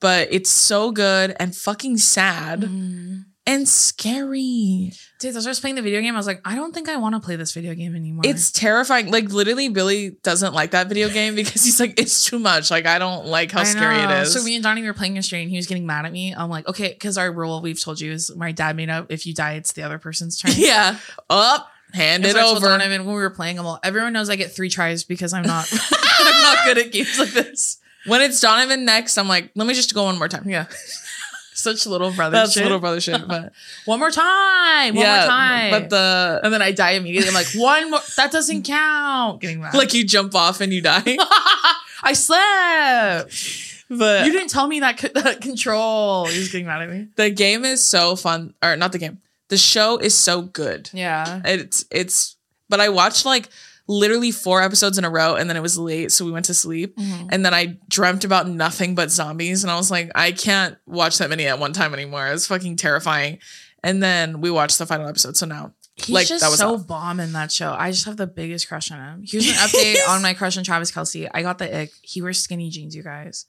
but 0.00 0.28
it's 0.30 0.50
so 0.50 0.90
good 0.90 1.36
and 1.38 1.54
fucking 1.54 1.98
sad 1.98 2.62
mm. 2.62 3.24
And 3.46 3.68
scary. 3.68 4.92
Dude, 5.18 5.36
as 5.36 5.46
I 5.46 5.50
was 5.50 5.60
playing 5.60 5.76
the 5.76 5.82
video 5.82 6.00
game, 6.00 6.14
I 6.14 6.16
was 6.16 6.26
like, 6.26 6.40
I 6.44 6.54
don't 6.54 6.72
think 6.72 6.88
I 6.88 6.96
want 6.96 7.14
to 7.14 7.20
play 7.20 7.36
this 7.36 7.52
video 7.52 7.74
game 7.74 7.96
anymore. 7.96 8.22
It's 8.24 8.50
terrifying. 8.52 9.10
Like 9.10 9.30
literally, 9.30 9.68
Billy 9.68 10.10
doesn't 10.22 10.54
like 10.54 10.72
that 10.72 10.88
video 10.88 11.08
game 11.08 11.34
because 11.34 11.64
he's 11.64 11.80
like, 11.80 11.98
it's 11.98 12.24
too 12.24 12.38
much. 12.38 12.70
Like 12.70 12.86
I 12.86 12.98
don't 12.98 13.26
like 13.26 13.50
how 13.50 13.60
I 13.60 13.64
scary 13.64 13.98
it 13.98 14.08
know. 14.08 14.20
is. 14.22 14.32
So 14.32 14.42
me 14.42 14.54
and 14.54 14.62
Donnie 14.62 14.82
were 14.82 14.94
playing 14.94 15.16
yesterday, 15.16 15.42
and 15.42 15.50
he 15.50 15.56
was 15.56 15.66
getting 15.66 15.86
mad 15.86 16.06
at 16.06 16.12
me. 16.12 16.34
I'm 16.34 16.50
like, 16.50 16.68
okay, 16.68 16.92
because 16.92 17.18
our 17.18 17.32
rule 17.32 17.60
we've 17.60 17.80
told 17.80 18.00
you 18.00 18.12
is 18.12 18.34
my 18.36 18.52
dad 18.52 18.76
made 18.76 18.90
up. 18.90 19.06
If 19.10 19.26
you 19.26 19.34
die, 19.34 19.54
it's 19.54 19.72
the 19.72 19.82
other 19.82 19.98
person's 19.98 20.38
turn. 20.38 20.52
yeah, 20.56 20.98
up, 21.28 21.68
hand 21.92 22.24
And 22.24 22.36
it 22.36 22.40
so 22.40 22.56
over. 22.56 22.66
Donovan 22.66 23.04
when 23.04 23.14
we 23.14 23.20
were 23.20 23.30
playing, 23.30 23.58
I'm 23.58 23.66
all, 23.66 23.80
everyone 23.82 24.12
knows 24.12 24.30
I 24.30 24.36
get 24.36 24.52
three 24.52 24.68
tries 24.68 25.04
because 25.04 25.32
I'm 25.32 25.44
not, 25.44 25.68
I'm 26.20 26.42
not 26.42 26.58
good 26.64 26.78
at 26.78 26.92
games 26.92 27.18
like 27.18 27.30
this. 27.30 27.78
When 28.06 28.20
it's 28.20 28.40
Donovan 28.40 28.84
next, 28.84 29.16
I'm 29.16 29.28
like, 29.28 29.50
let 29.54 29.66
me 29.66 29.74
just 29.74 29.94
go 29.94 30.04
one 30.04 30.18
more 30.18 30.28
time. 30.28 30.48
Yeah, 30.48 30.66
such 31.54 31.86
little 31.86 32.10
brother. 32.12 32.36
That's 32.36 32.52
shit. 32.54 32.62
little 32.62 32.78
brother 32.78 33.00
shit. 33.00 33.20
But 33.28 33.52
One 33.84 33.98
more 33.98 34.10
time. 34.10 34.94
One 34.94 35.04
yeah, 35.04 35.18
more 35.20 35.26
time. 35.28 35.70
but 35.70 35.90
the 35.90 36.40
and 36.44 36.52
then 36.52 36.62
I 36.62 36.72
die 36.72 36.92
immediately. 36.92 37.28
I'm 37.28 37.34
like, 37.34 37.52
one 37.54 37.90
more. 37.90 38.00
That 38.16 38.32
doesn't 38.32 38.62
count. 38.64 39.40
Getting 39.40 39.60
mad. 39.60 39.74
like 39.74 39.92
you 39.94 40.04
jump 40.04 40.34
off 40.34 40.60
and 40.60 40.72
you 40.72 40.80
die. 40.80 41.02
I 42.04 42.14
slept. 42.14 43.84
but 43.88 44.26
You 44.26 44.32
didn't 44.32 44.48
tell 44.48 44.66
me 44.66 44.80
that, 44.80 44.98
that 45.14 45.40
control. 45.40 46.26
He 46.26 46.38
was 46.38 46.48
getting 46.50 46.66
mad 46.66 46.82
at 46.82 46.90
me. 46.90 47.08
the 47.16 47.30
game 47.30 47.64
is 47.64 47.82
so 47.82 48.16
fun, 48.16 48.54
or 48.62 48.76
not 48.76 48.92
the 48.92 48.98
game. 48.98 49.20
The 49.48 49.56
show 49.58 49.98
is 49.98 50.16
so 50.16 50.42
good. 50.42 50.88
Yeah. 50.92 51.42
It's 51.44 51.84
it's. 51.90 52.36
But 52.68 52.80
I 52.80 52.88
watched 52.88 53.26
like 53.26 53.50
literally 53.92 54.30
four 54.30 54.62
episodes 54.62 54.98
in 54.98 55.04
a 55.04 55.10
row, 55.10 55.34
and 55.36 55.48
then 55.48 55.56
it 55.56 55.62
was 55.62 55.78
late, 55.78 56.12
so 56.12 56.24
we 56.24 56.32
went 56.32 56.46
to 56.46 56.54
sleep. 56.54 56.96
Mm-hmm. 56.96 57.28
And 57.30 57.44
then 57.44 57.54
I 57.54 57.78
dreamt 57.88 58.24
about 58.24 58.48
nothing 58.48 58.94
but 58.94 59.10
zombies, 59.10 59.62
and 59.64 59.70
I 59.70 59.76
was 59.76 59.90
like, 59.90 60.10
I 60.14 60.32
can't 60.32 60.76
watch 60.86 61.18
that 61.18 61.30
many 61.30 61.46
at 61.46 61.58
one 61.58 61.72
time 61.72 61.92
anymore. 61.94 62.28
It's 62.28 62.46
fucking 62.46 62.76
terrifying. 62.76 63.38
And 63.84 64.02
then 64.02 64.40
we 64.40 64.50
watched 64.50 64.78
the 64.78 64.86
final 64.86 65.08
episode, 65.08 65.36
so 65.36 65.46
now 65.46 65.74
He's 65.96 66.10
like 66.10 66.26
just 66.26 66.42
that 66.42 66.50
was 66.50 66.58
so 66.58 66.74
off. 66.74 66.86
bomb 66.86 67.20
in 67.20 67.32
that 67.32 67.52
show. 67.52 67.74
I 67.76 67.90
just 67.90 68.06
have 68.06 68.16
the 68.16 68.26
biggest 68.26 68.66
crush 68.66 68.90
on 68.90 68.98
him. 68.98 69.24
Here's 69.26 69.46
an 69.48 69.54
update 69.56 70.08
on 70.08 70.22
my 70.22 70.34
crush 70.34 70.56
on 70.56 70.64
Travis 70.64 70.90
Kelce. 70.90 71.28
I 71.34 71.42
got 71.42 71.58
the 71.58 71.82
ick. 71.82 71.90
He 72.00 72.22
wears 72.22 72.38
skinny 72.38 72.70
jeans, 72.70 72.96
you 72.96 73.02
guys. 73.02 73.46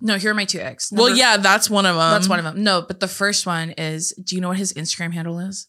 No, 0.00 0.16
here 0.16 0.30
are 0.30 0.34
my 0.34 0.44
two 0.44 0.60
icks. 0.60 0.90
well, 0.92 1.14
yeah, 1.14 1.36
that's 1.36 1.68
one 1.68 1.84
of 1.84 1.96
them. 1.96 2.10
that's 2.10 2.28
one 2.28 2.38
of 2.38 2.44
them. 2.44 2.62
No, 2.62 2.80
but 2.80 3.00
the 3.00 3.08
first 3.08 3.44
one 3.46 3.70
is 3.72 4.12
do 4.22 4.34
you 4.34 4.40
know 4.40 4.48
what 4.48 4.56
his 4.58 4.72
Instagram 4.72 5.12
handle 5.12 5.38
is? 5.40 5.66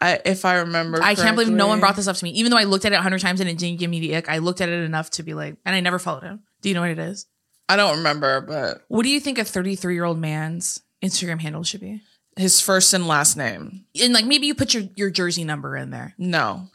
I, 0.00 0.20
if 0.24 0.44
I 0.44 0.56
remember, 0.56 1.02
I 1.02 1.14
can't 1.14 1.36
believe 1.36 1.52
no 1.52 1.66
one 1.68 1.80
brought 1.80 1.96
this 1.96 2.08
up 2.08 2.16
to 2.16 2.24
me. 2.24 2.30
Even 2.30 2.50
though 2.50 2.58
I 2.58 2.64
looked 2.64 2.84
at 2.84 2.92
it 2.92 2.96
a 2.96 3.02
hundred 3.02 3.20
times 3.20 3.40
and 3.40 3.48
it 3.48 3.58
didn't 3.58 3.78
give 3.78 3.90
me 3.90 4.00
the 4.00 4.16
ick, 4.16 4.28
I 4.28 4.38
looked 4.38 4.60
at 4.60 4.68
it 4.68 4.82
enough 4.84 5.10
to 5.10 5.22
be 5.22 5.34
like, 5.34 5.56
and 5.64 5.74
I 5.74 5.80
never 5.80 5.98
followed 5.98 6.24
him. 6.24 6.42
Do 6.62 6.68
you 6.68 6.74
know 6.74 6.80
what 6.80 6.90
it 6.90 6.98
is? 6.98 7.26
I 7.68 7.76
don't 7.76 7.98
remember, 7.98 8.40
but 8.40 8.82
What 8.88 9.04
do 9.04 9.08
you 9.08 9.20
think 9.20 9.38
a 9.38 9.44
33 9.44 9.94
year 9.94 10.04
old 10.04 10.18
man's 10.18 10.80
Instagram 11.02 11.40
handle 11.40 11.62
should 11.62 11.80
be? 11.80 12.00
his 12.36 12.60
first 12.60 12.92
and 12.92 13.06
last 13.06 13.36
name. 13.36 13.84
And 14.02 14.12
like 14.12 14.24
maybe 14.24 14.48
you 14.48 14.56
put 14.56 14.74
your, 14.74 14.82
your 14.96 15.08
jersey 15.10 15.44
number 15.44 15.76
in 15.76 15.90
there. 15.90 16.14
No, 16.18 16.68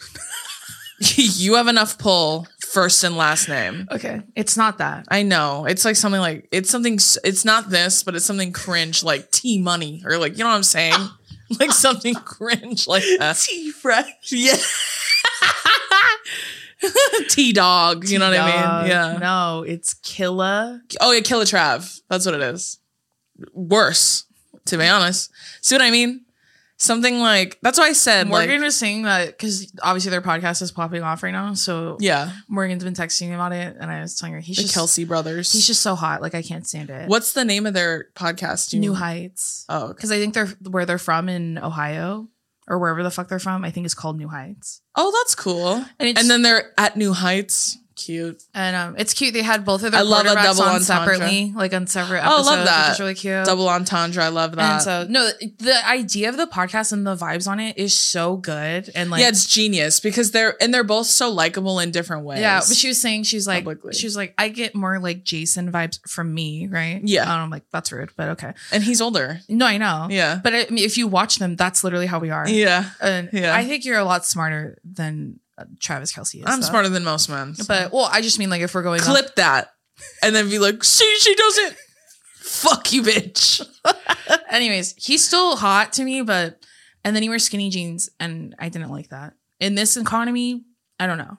you 0.99 1.55
have 1.55 1.67
enough 1.67 1.97
pull. 1.97 2.47
First 2.71 3.03
and 3.03 3.17
last 3.17 3.49
name. 3.49 3.87
Okay. 3.89 4.21
It's 4.35 4.55
not 4.55 4.77
that. 4.77 5.05
I 5.09 5.23
know. 5.23 5.65
It's 5.65 5.85
like 5.85 5.95
something 5.95 6.21
like 6.21 6.47
it's 6.51 6.69
something. 6.69 6.99
It's 7.23 7.43
not 7.43 7.71
this, 7.71 8.03
but 8.03 8.13
it's 8.15 8.25
something 8.25 8.53
cringe 8.53 9.03
like 9.03 9.31
T 9.31 9.59
money 9.59 10.03
or 10.05 10.19
like 10.19 10.33
you 10.37 10.43
know 10.43 10.51
what 10.51 10.55
I'm 10.55 10.63
saying. 10.63 10.93
like 11.59 11.71
something 11.71 12.13
cringe 12.15 12.87
like 12.87 13.03
that. 13.19 13.37
T 13.47 13.71
fresh. 13.71 14.31
Yeah. 14.31 14.55
T 17.29 17.51
dog. 17.53 18.07
You 18.07 18.19
know 18.19 18.29
what 18.29 18.39
I 18.39 18.45
mean? 18.81 18.89
Yeah. 18.89 19.17
No, 19.19 19.63
it's 19.67 19.93
Killa. 19.95 20.81
Oh 21.01 21.11
yeah, 21.11 21.21
Killa 21.21 21.45
Trav. 21.45 22.01
That's 22.09 22.25
what 22.25 22.35
it 22.35 22.41
is. 22.41 22.79
Worse, 23.53 24.25
to 24.65 24.77
be 24.77 24.85
honest. 24.87 25.31
See 25.61 25.75
what 25.75 25.81
I 25.81 25.91
mean? 25.91 26.25
Something 26.81 27.19
like 27.19 27.59
that's 27.61 27.77
why 27.77 27.87
I 27.89 27.93
said 27.93 28.27
Morgan 28.29 28.51
like 28.59 28.61
was 28.61 28.75
saying 28.77 29.01
that 29.03 29.27
because 29.27 29.69
obviously 29.83 30.11
their 30.11 30.21
podcast 30.21 30.61
is 30.61 30.71
popping 30.71 31.03
off 31.03 31.21
right 31.23 31.31
now. 31.31 31.53
So 31.53 31.97
yeah, 31.99 32.31
Morgan's 32.47 32.85
been 32.85 32.93
texting 32.93 33.27
me 33.27 33.33
about 33.33 33.51
it, 33.51 33.75
and 33.77 33.91
I 33.91 33.99
was 33.99 34.15
telling 34.15 34.33
her 34.33 34.39
he's 34.39 34.55
the 34.55 34.63
just 34.63 34.75
Kelce 34.75 35.05
brothers. 35.05 35.51
he's 35.51 35.67
just 35.67 35.81
so 35.81 35.95
hot. 35.95 36.21
Like 36.21 36.35
I 36.35 36.41
can't 36.41 36.65
stand 36.65 36.89
it. 36.89 37.09
What's 37.09 37.33
the 37.33 37.43
name 37.43 37.65
of 37.65 37.73
their 37.73 38.07
podcast? 38.15 38.71
You- 38.71 38.79
New 38.79 38.93
Heights? 38.93 39.65
Oh, 39.67 39.83
okay. 39.85 39.93
Because 39.93 40.11
I 40.11 40.19
think 40.19 40.33
they're 40.33 40.47
where 40.69 40.85
they're 40.85 40.97
from 40.97 41.27
in 41.27 41.57
Ohio 41.57 42.29
or 42.65 42.79
wherever 42.79 43.03
the 43.03 43.11
fuck 43.11 43.27
they're 43.27 43.39
from. 43.39 43.65
I 43.65 43.71
think 43.71 43.85
it's 43.85 43.93
called 43.95 44.17
New 44.17 44.29
Heights. 44.29 44.81
Oh, 44.95 45.11
that's 45.19 45.35
cool. 45.35 45.83
And, 45.99 46.07
it's, 46.09 46.21
And 46.21 46.29
then 46.29 46.43
they're 46.43 46.71
at 46.77 46.95
New 46.95 47.11
Heights. 47.13 47.77
Cute. 47.99 48.41
and 48.53 48.75
um, 48.75 48.95
it's 48.97 49.13
cute. 49.13 49.33
They 49.33 49.41
had 49.43 49.65
both 49.65 49.83
of 49.83 49.91
their 49.91 49.99
I 49.99 50.03
love 50.03 50.25
a 50.25 50.33
double 50.35 50.61
on 50.63 50.75
entendre. 50.75 50.83
separately, 51.15 51.51
like 51.55 51.73
on 51.73 51.85
separate 51.87 52.21
Oh, 52.23 52.37
I 52.39 52.41
love 52.41 52.65
that. 52.65 52.93
is 52.93 52.99
really 52.99 53.13
cute. 53.15 53.45
Double 53.45 53.67
entendre. 53.67 54.23
I 54.23 54.29
love 54.29 54.55
that. 54.55 54.73
and 54.73 54.81
so 54.81 55.05
no, 55.09 55.29
the 55.59 55.87
idea 55.87 56.29
of 56.29 56.37
the 56.37 56.47
podcast 56.47 56.91
and 56.93 57.05
the 57.05 57.15
vibes 57.15 57.47
on 57.47 57.59
it 57.59 57.77
is 57.77 57.93
so 57.99 58.37
good. 58.37 58.89
And 58.95 59.09
like 59.09 59.21
yeah, 59.21 59.29
it's 59.29 59.45
genius 59.45 59.99
because 59.99 60.31
they're 60.31 60.55
and 60.61 60.73
they're 60.73 60.83
both 60.83 61.07
so 61.07 61.29
likable 61.29 61.79
in 61.79 61.91
different 61.91 62.23
ways. 62.25 62.39
Yeah, 62.39 62.59
but 62.59 62.75
she 62.77 62.87
was 62.87 63.01
saying 63.01 63.23
she's 63.23 63.45
like 63.47 63.63
Publicly. 63.65 63.93
she 63.93 64.05
was 64.05 64.15
like 64.15 64.33
I 64.37 64.49
get 64.49 64.75
more 64.75 64.99
like 64.99 65.23
Jason 65.23 65.71
vibes 65.71 65.99
from 66.07 66.33
me, 66.33 66.67
right? 66.67 67.01
Yeah. 67.03 67.23
and 67.23 67.31
I'm 67.31 67.49
like 67.49 67.63
that's 67.71 67.91
rude, 67.91 68.11
but 68.15 68.29
okay. 68.29 68.53
and 68.71 68.83
he's 68.83 69.01
older. 69.01 69.41
No, 69.49 69.65
I 69.65 69.77
know. 69.77 70.07
Yeah. 70.09 70.39
but 70.43 70.53
I 70.55 70.67
mean, 70.69 70.85
if 70.85 70.97
you 70.97 71.07
watch 71.07 71.35
them, 71.37 71.55
that's 71.55 71.83
literally 71.83 72.05
how 72.07 72.19
we 72.19 72.29
are. 72.29 72.47
Yeah. 72.47 72.89
and 73.01 73.29
Yeah. 73.33 73.55
I 73.55 73.65
think 73.65 73.83
you're 73.85 73.99
a 73.99 74.05
lot 74.05 74.25
smarter 74.25 74.77
than 74.83 75.39
Travis 75.79 76.13
Kelce 76.13 76.39
is. 76.39 76.43
I'm 76.45 76.61
though. 76.61 76.67
smarter 76.67 76.89
than 76.89 77.03
most 77.03 77.29
men. 77.29 77.55
so. 77.55 77.63
but 77.67 77.91
well, 77.91 78.09
I 78.11 78.21
just 78.21 78.39
mean 78.39 78.49
like 78.49 78.61
if 78.61 78.73
we're 78.73 78.83
going 78.83 79.01
clip 79.01 79.35
that 79.35 79.69
and 80.23 80.35
then 80.35 80.49
be 80.49 80.59
like, 80.59 80.83
see, 80.83 81.15
she 81.19 81.35
doesn't. 81.35 81.75
Fuck 82.35 82.91
you, 82.93 83.03
bitch. 83.03 83.61
Anyways, 84.49 84.95
he's 84.97 85.23
still 85.23 85.55
hot 85.55 85.93
to 85.93 86.03
me, 86.03 86.21
but 86.23 86.63
and 87.03 87.15
then 87.15 87.23
he 87.23 87.29
wears 87.29 87.43
skinny 87.43 87.69
jeans, 87.69 88.09
and 88.19 88.55
I 88.59 88.69
didn't 88.69 88.89
like 88.89 89.09
that. 89.09 89.33
In 89.59 89.75
this 89.75 89.95
economy, 89.97 90.63
I 90.99 91.05
don't 91.07 91.17
know. 91.17 91.37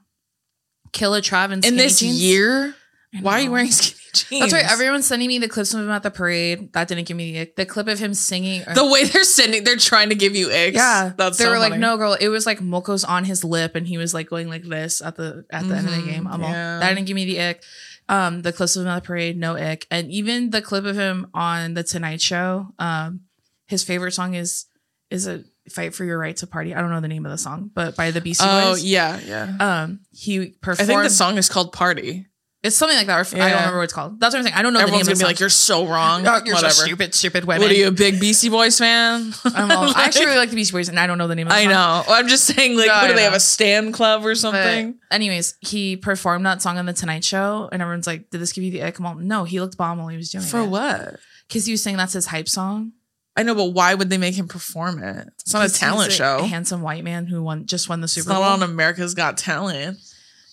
Killa 0.93 1.21
Trav 1.21 1.53
In 1.53 1.62
skinny 1.62 1.77
this 1.77 1.99
jeans? 2.00 2.23
year, 2.23 2.75
I 3.15 3.19
why 3.23 3.35
are 3.35 3.41
you 3.41 3.47
know. 3.47 3.53
wearing 3.53 3.71
skinny 3.71 4.00
That's 4.31 4.52
right. 4.52 4.71
Everyone's 4.71 5.07
sending 5.07 5.29
me 5.29 5.38
the 5.38 5.49
clips 5.49 5.73
of 5.75 5.81
him 5.81 5.90
at 5.90 6.02
the 6.02 6.11
parade. 6.11 6.73
That 6.73 6.88
didn't 6.88 7.07
give 7.07 7.17
me 7.17 7.33
the 7.33 7.40
ick. 7.40 7.57
The 7.57 7.67
clip 7.67 7.87
of 7.88 7.99
him 7.99 8.14
singing. 8.14 8.62
the 8.75 8.87
way 8.87 9.05
they're 9.05 9.25
sending, 9.25 9.64
they're 9.64 9.76
trying 9.76 10.09
to 10.11 10.14
give 10.14 10.35
you 10.35 10.49
icks. 10.49 10.75
yeah, 10.75 11.12
that's 11.17 11.38
they 11.38 11.45
so 11.45 11.50
were 11.50 11.59
like, 11.59 11.71
funny. 11.73 11.81
"No, 11.81 11.97
girl." 11.97 12.14
It 12.14 12.29
was 12.29 12.47
like 12.47 12.61
Moko's 12.61 13.05
on 13.05 13.25
his 13.25 13.45
lip, 13.45 13.76
and 13.76 13.87
he 13.87 13.99
was 13.99 14.12
like 14.14 14.29
going 14.29 14.49
like 14.49 14.64
this 14.64 15.00
at 15.00 15.17
the 15.17 15.45
at 15.50 15.67
the 15.69 15.76
end 15.76 15.87
of 15.88 15.95
the 15.95 16.00
Mhm, 16.02 16.07
game. 16.07 16.26
I'm 16.26 16.43
all, 16.43 16.52
that 16.52 16.88
didn't 16.95 17.07
give 17.07 17.14
me 17.14 17.25
the 17.25 17.40
ick. 17.40 17.62
Um, 18.09 18.43
the 18.43 18.52
clips 18.52 18.75
of 18.76 18.83
him 18.83 18.88
at 18.88 19.02
the 19.02 19.07
parade, 19.07 19.37
no 19.38 19.55
ick, 19.57 19.87
and 19.90 20.11
even 20.11 20.50
the 20.50 20.61
clip 20.62 20.85
of 20.85 20.97
him 20.97 21.29
on 21.33 21.75
the 21.75 21.85
Tonight 21.85 22.21
Show. 22.21 22.75
Um, 22.79 23.21
his 23.67 23.85
favorite 23.85 24.12
song 24.12 24.35
is 24.35 24.67
is 25.11 25.29
a 25.29 25.45
"Fight 25.69 25.95
for 25.95 26.05
Your 26.05 26.19
Right 26.19 26.37
to 26.38 26.47
Party." 26.49 26.75
I 26.75 26.81
don't 26.81 26.90
know 26.90 27.00
the 27.00 27.07
name 27.09 27.25
of 27.25 27.31
the 27.33 27.38
song, 27.38 27.71
but 27.73 27.95
by 27.95 28.11
the 28.11 28.21
Beastie 28.21 28.45
Oh 28.49 28.73
Boys. 28.73 28.83
yeah, 28.85 29.21
yeah. 29.25 29.57
Um, 29.61 30.00
he 30.11 30.55
I 30.67 30.75
think 30.75 31.02
the 31.02 31.11
song 31.11 31.38
is 31.38 31.49
called 31.49 31.73
"Party." 31.73 32.26
It's 32.62 32.76
something 32.76 32.97
like 32.99 33.07
that. 33.07 33.14
Or 33.33 33.37
I 33.37 33.38
Yeah. 33.38 33.49
don't 33.50 33.59
remember 33.59 33.79
what 33.79 33.85
it's 33.85 33.93
called. 33.93 34.21
That's 34.21 34.35
what 34.35 34.38
I'm 34.40 34.45
saying. 34.45 34.55
I 34.57 34.62
don't 34.62 34.73
know 34.73 34.81
Everyone's 34.81 35.07
the 35.07 35.12
gonna 35.12 35.19
name 35.19 35.21
be 35.21 35.25
of 35.25 35.29
like, 35.37 35.40
"You're 35.40 35.49
so 35.49 35.87
wrong." 35.87 36.25
You're 36.25 36.45
so 36.47 36.52
Whatever. 36.55 36.71
stupid, 36.73 37.14
stupid 37.14 37.45
women. 37.45 37.62
What 37.62 37.71
are 37.71 37.75
you, 37.75 37.88
a 37.88 37.90
big 37.90 38.21
Beastie 38.21 38.49
Boys 38.50 38.79
fan? 38.79 39.33
I'm 39.45 39.71
all, 39.71 39.85
I 39.97 40.05
actually 40.05 40.26
really 40.26 40.38
like 40.38 40.50
the 40.50 40.57
Beastie 40.57 40.73
Boys, 40.73 40.88
and 40.88 40.99
I 41.00 41.07
don't 41.07 41.19
know 41.19 41.26
the 41.29 41.35
name 41.35 41.47
of 41.47 41.52
the 41.52 41.57
I 41.59 41.62
song. 41.64 41.73
know. 41.73 42.05
I'm 42.09 42.29
just 42.29 42.45
saying, 42.45 42.76
like, 42.76 42.87
No, 42.88 42.93
what 42.95 43.05
I 43.05 43.09
do 43.09 43.14
they 43.14 43.21
know. 43.21 43.25
have 43.25 43.35
a 43.35 43.40
stand 43.40 43.95
club 43.95 44.25
or 44.25 44.31
But 44.33 44.38
something? 44.38 44.95
anyways, 45.11 45.55
he 45.61 45.97
performed 45.97 46.45
that 46.47 46.61
song 46.62 46.76
on 46.79 46.87
the 46.87 46.93
Tonight 46.93 47.25
Show, 47.25 47.69
and 47.73 47.81
everyone's 47.83 48.07
like, 48.07 48.31
"Did 48.31 48.40
this 48.40 48.52
give 48.52 48.64
you 48.64 48.71
the 48.71 48.83
ick?" 48.83 49.00
No, 49.00 49.45
he 49.45 49.61
looked 49.61 49.76
bomb 49.76 49.99
while 49.99 50.09
he 50.09 50.17
was 50.17 50.31
doing 50.31 50.45
For 50.45 50.61
it. 50.61 50.64
For 50.64 50.69
what? 50.69 51.17
Because 51.49 51.67
he 51.67 51.73
was 51.73 51.83
saying 51.83 51.97
that's 51.97 52.12
his 52.12 52.26
hype 52.26 52.49
song. 52.49 52.93
I 53.37 53.43
know, 53.43 53.55
but 53.55 53.67
why 53.67 53.95
would 53.95 54.11
they 54.11 54.19
make 54.19 54.35
him 54.35 54.49
perform 54.49 55.02
it? 55.02 55.29
It's 55.40 55.55
not 55.55 55.64
a 55.67 55.73
talent 55.73 56.12
show. 56.12 56.40
A 56.40 56.47
handsome 56.47 56.83
white 56.83 57.05
man 57.05 57.26
who 57.26 57.43
won 57.43 57.64
just 57.64 57.88
won 57.88 58.00
the 58.00 58.05
It's 58.05 58.12
Super 58.14 58.29
not 58.31 58.40
Bowl. 58.40 58.45
on 58.45 58.62
America's 58.62 59.14
Got 59.14 59.38
Talent. 59.38 59.97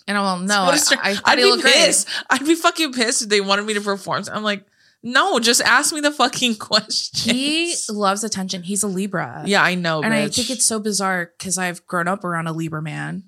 And 0.07 0.17
I'm 0.17 0.23
all, 0.23 0.39
no, 0.39 0.55
I, 0.71 0.79
I 1.03 1.17
I'd 1.25 1.35
be 1.35 1.43
looked 1.45 1.63
great. 1.63 1.73
pissed. 1.75 2.07
I'd 2.29 2.45
be 2.45 2.55
fucking 2.55 2.93
pissed 2.93 3.23
if 3.23 3.29
they 3.29 3.41
wanted 3.41 3.65
me 3.65 3.73
to 3.75 3.81
perform. 3.81 4.23
I'm 4.31 4.43
like, 4.43 4.65
no, 5.03 5.39
just 5.39 5.61
ask 5.61 5.93
me 5.93 5.99
the 6.01 6.11
fucking 6.11 6.55
question. 6.59 7.35
He 7.35 7.75
loves 7.89 8.23
attention. 8.23 8.63
He's 8.63 8.83
a 8.83 8.87
Libra. 8.87 9.43
yeah, 9.45 9.63
I 9.63 9.75
know, 9.75 10.01
and 10.01 10.13
I 10.13 10.27
think 10.29 10.49
it's 10.49 10.65
so 10.65 10.79
bizarre 10.79 11.31
because 11.37 11.57
I've 11.57 11.85
grown 11.85 12.07
up 12.07 12.23
around 12.23 12.47
a 12.47 12.53
Libra 12.53 12.81
man, 12.81 13.23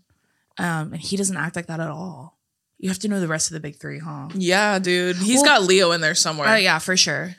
um, 0.57 0.93
and 0.93 0.98
he 1.01 1.15
doesn't 1.17 1.38
act 1.38 1.55
like 1.55 1.67
that 1.67 1.79
at 1.79 1.89
all. 1.89 2.38
You 2.79 2.89
have 2.89 3.00
to 3.00 3.07
know 3.09 3.19
the 3.19 3.27
rest 3.27 3.50
of 3.50 3.53
the 3.53 3.59
big 3.59 3.75
three, 3.75 4.00
huh? 4.00 4.29
yeah, 4.33 4.79
dude. 4.79 5.17
He's 5.17 5.38
Well- 5.41 5.45
got 5.59 5.63
Leo 5.63 5.91
in 5.91 6.01
there 6.01 6.15
somewhere. 6.15 6.48
Uh, 6.48 6.55
yeah, 6.55 6.79
for 6.79 6.95
sure. 6.95 7.36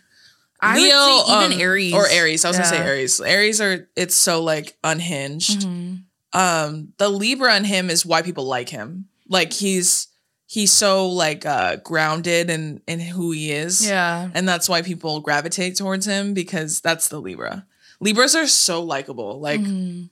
I 0.62 0.76
Leo, 0.76 1.24
even 1.38 1.52
um, 1.54 1.60
Aries 1.60 1.94
or 1.94 2.06
Aries. 2.06 2.44
I 2.44 2.48
was 2.48 2.58
gonna 2.58 2.68
say 2.68 2.76
Aries. 2.76 3.18
Aries 3.22 3.62
are 3.62 3.88
it's 3.96 4.14
so 4.14 4.42
like 4.42 4.76
unhinged. 4.84 5.62
Mhm. 5.66 6.02
um 6.34 6.92
the 6.98 7.08
libra 7.08 7.56
in 7.56 7.64
him 7.64 7.88
is 7.88 8.04
why 8.04 8.20
people 8.20 8.44
like 8.44 8.68
him 8.68 9.06
like 9.30 9.52
he's 9.54 10.08
he's 10.46 10.72
so 10.72 11.08
like 11.08 11.46
uh 11.46 11.76
grounded 11.76 12.50
in 12.50 12.82
in 12.86 13.00
who 13.00 13.30
he 13.30 13.52
is 13.52 13.86
Yeah. 13.88 14.28
and 14.34 14.46
that's 14.46 14.68
why 14.68 14.82
people 14.82 15.20
gravitate 15.20 15.76
towards 15.76 16.04
him 16.06 16.34
because 16.34 16.80
that's 16.82 17.08
the 17.08 17.20
libra 17.20 17.64
libras 18.00 18.34
are 18.36 18.46
so 18.48 18.82
likable 18.82 19.40
like 19.40 19.60
Mhm. 19.60 20.10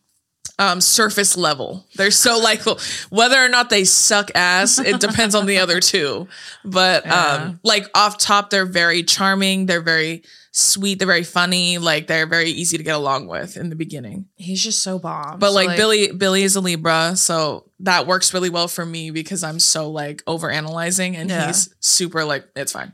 um 0.61 0.81
surface 0.81 1.37
level 1.37 1.85
they're 1.97 2.11
so 2.13 2.39
likable 2.49 2.79
whether 3.11 3.37
or 3.45 3.49
not 3.49 3.69
they 3.71 3.85
suck 3.85 4.31
ass 4.35 4.79
it 4.79 5.01
depends 5.01 5.35
on 5.35 5.47
the 5.47 5.59
other 5.59 5.81
two 5.81 6.29
but 6.65 7.05
Yeah. 7.07 7.25
um 7.27 7.61
like 7.65 7.87
off 7.95 8.17
top 8.19 8.51
they're 8.51 8.65
very 8.67 9.03
charming 9.03 9.67
they're 9.67 9.81
very 9.83 10.23
sweet 10.59 10.99
they're 10.99 11.07
very 11.07 11.23
funny 11.23 11.79
like 11.79 12.07
they're 12.09 12.27
very 12.27 12.51
easy 12.51 12.77
to 12.77 12.83
get 12.83 12.95
along 12.97 13.29
with 13.29 13.57
in 13.57 13.69
the 13.71 13.77
beginning 13.77 14.27
He's 14.37 14.63
just 14.63 14.83
so 14.83 14.99
bomb. 14.99 15.39
but 15.39 15.49
So, 15.51 15.55
like, 15.55 15.77
Billy, 15.77 16.11
Billy 16.13 16.43
is 16.43 16.57
a 16.57 16.61
Libra, 16.61 17.15
so 17.17 17.71
that 17.81 18.07
works 18.07 18.35
really 18.35 18.51
well 18.51 18.67
for 18.69 18.85
me 18.85 19.11
because 19.11 19.45
I'm 19.45 19.61
so 19.61 19.91
like 19.91 20.23
over 20.27 20.51
analyzing, 20.51 21.17
and 21.17 21.31
Yeah. 21.31 21.47
he's 21.47 21.73
super 21.81 22.25
like 22.25 22.49
it's 22.57 22.73
fine 22.73 22.93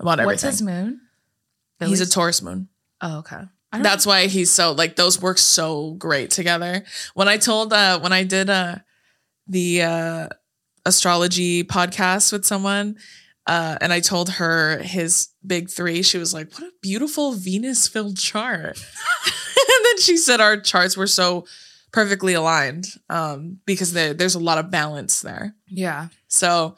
about 0.00 0.20
everything. 0.20 0.26
what's 0.26 0.42
his 0.42 0.62
moon? 0.62 1.00
he's 1.80 2.00
a 2.00 2.08
Taurus 2.08 2.40
moon. 2.42 2.68
Oh, 3.00 3.18
okay. 3.18 3.42
That's 3.72 4.06
why 4.06 4.26
he's 4.26 4.50
so 4.52 4.72
like 4.72 4.96
those 4.96 5.20
work 5.20 5.38
so 5.38 5.92
great 5.94 6.30
together. 6.30 6.84
When 7.14 7.26
I 7.28 7.36
told 7.38 7.72
uh 7.72 7.98
when 8.00 8.12
I 8.12 8.22
did 8.24 8.48
uh 8.50 8.76
the 9.46 9.82
uh 9.82 10.28
astrology 10.86 11.64
podcast 11.64 12.32
with 12.32 12.44
someone 12.44 12.96
uh 13.46 13.76
and 13.80 13.92
I 13.92 14.00
told 14.00 14.28
her 14.30 14.78
his 14.78 15.28
big 15.46 15.68
3 15.70 16.02
she 16.02 16.18
was 16.18 16.32
like 16.32 16.52
what 16.52 16.62
a 16.68 16.72
beautiful 16.80 17.32
Venus 17.32 17.88
filled 17.88 18.16
chart. 18.16 18.76
and 19.26 19.84
then 19.84 19.98
she 20.00 20.16
said 20.16 20.40
our 20.40 20.60
charts 20.60 20.96
were 20.96 21.06
so 21.08 21.44
perfectly 21.92 22.34
aligned 22.34 22.86
um 23.10 23.58
because 23.66 23.92
there 23.92 24.14
there's 24.14 24.34
a 24.36 24.40
lot 24.40 24.58
of 24.58 24.70
balance 24.70 25.20
there. 25.22 25.54
yeah. 25.66 26.08
So 26.28 26.76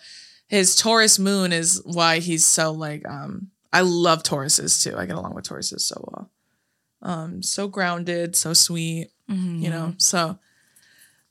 his 0.48 0.74
Taurus 0.76 1.18
moon 1.18 1.52
is 1.52 1.80
why 1.84 2.18
he's 2.20 2.44
so 2.46 2.72
like 2.72 3.06
um 3.08 3.48
I 3.72 3.80
love 3.82 4.22
Tauruses 4.22 4.82
too. 4.82 4.96
I 4.96 5.06
get 5.06 5.16
along 5.16 5.34
with 5.34 5.46
Tauruses 5.48 5.80
so 5.80 6.02
well. 6.10 6.30
Um 7.02 7.42
so 7.42 7.68
grounded, 7.68 8.34
so 8.36 8.52
sweet, 8.54 9.10
Mhm. 9.30 9.60
you 9.62 9.68
know. 9.70 9.94
So 9.98 10.38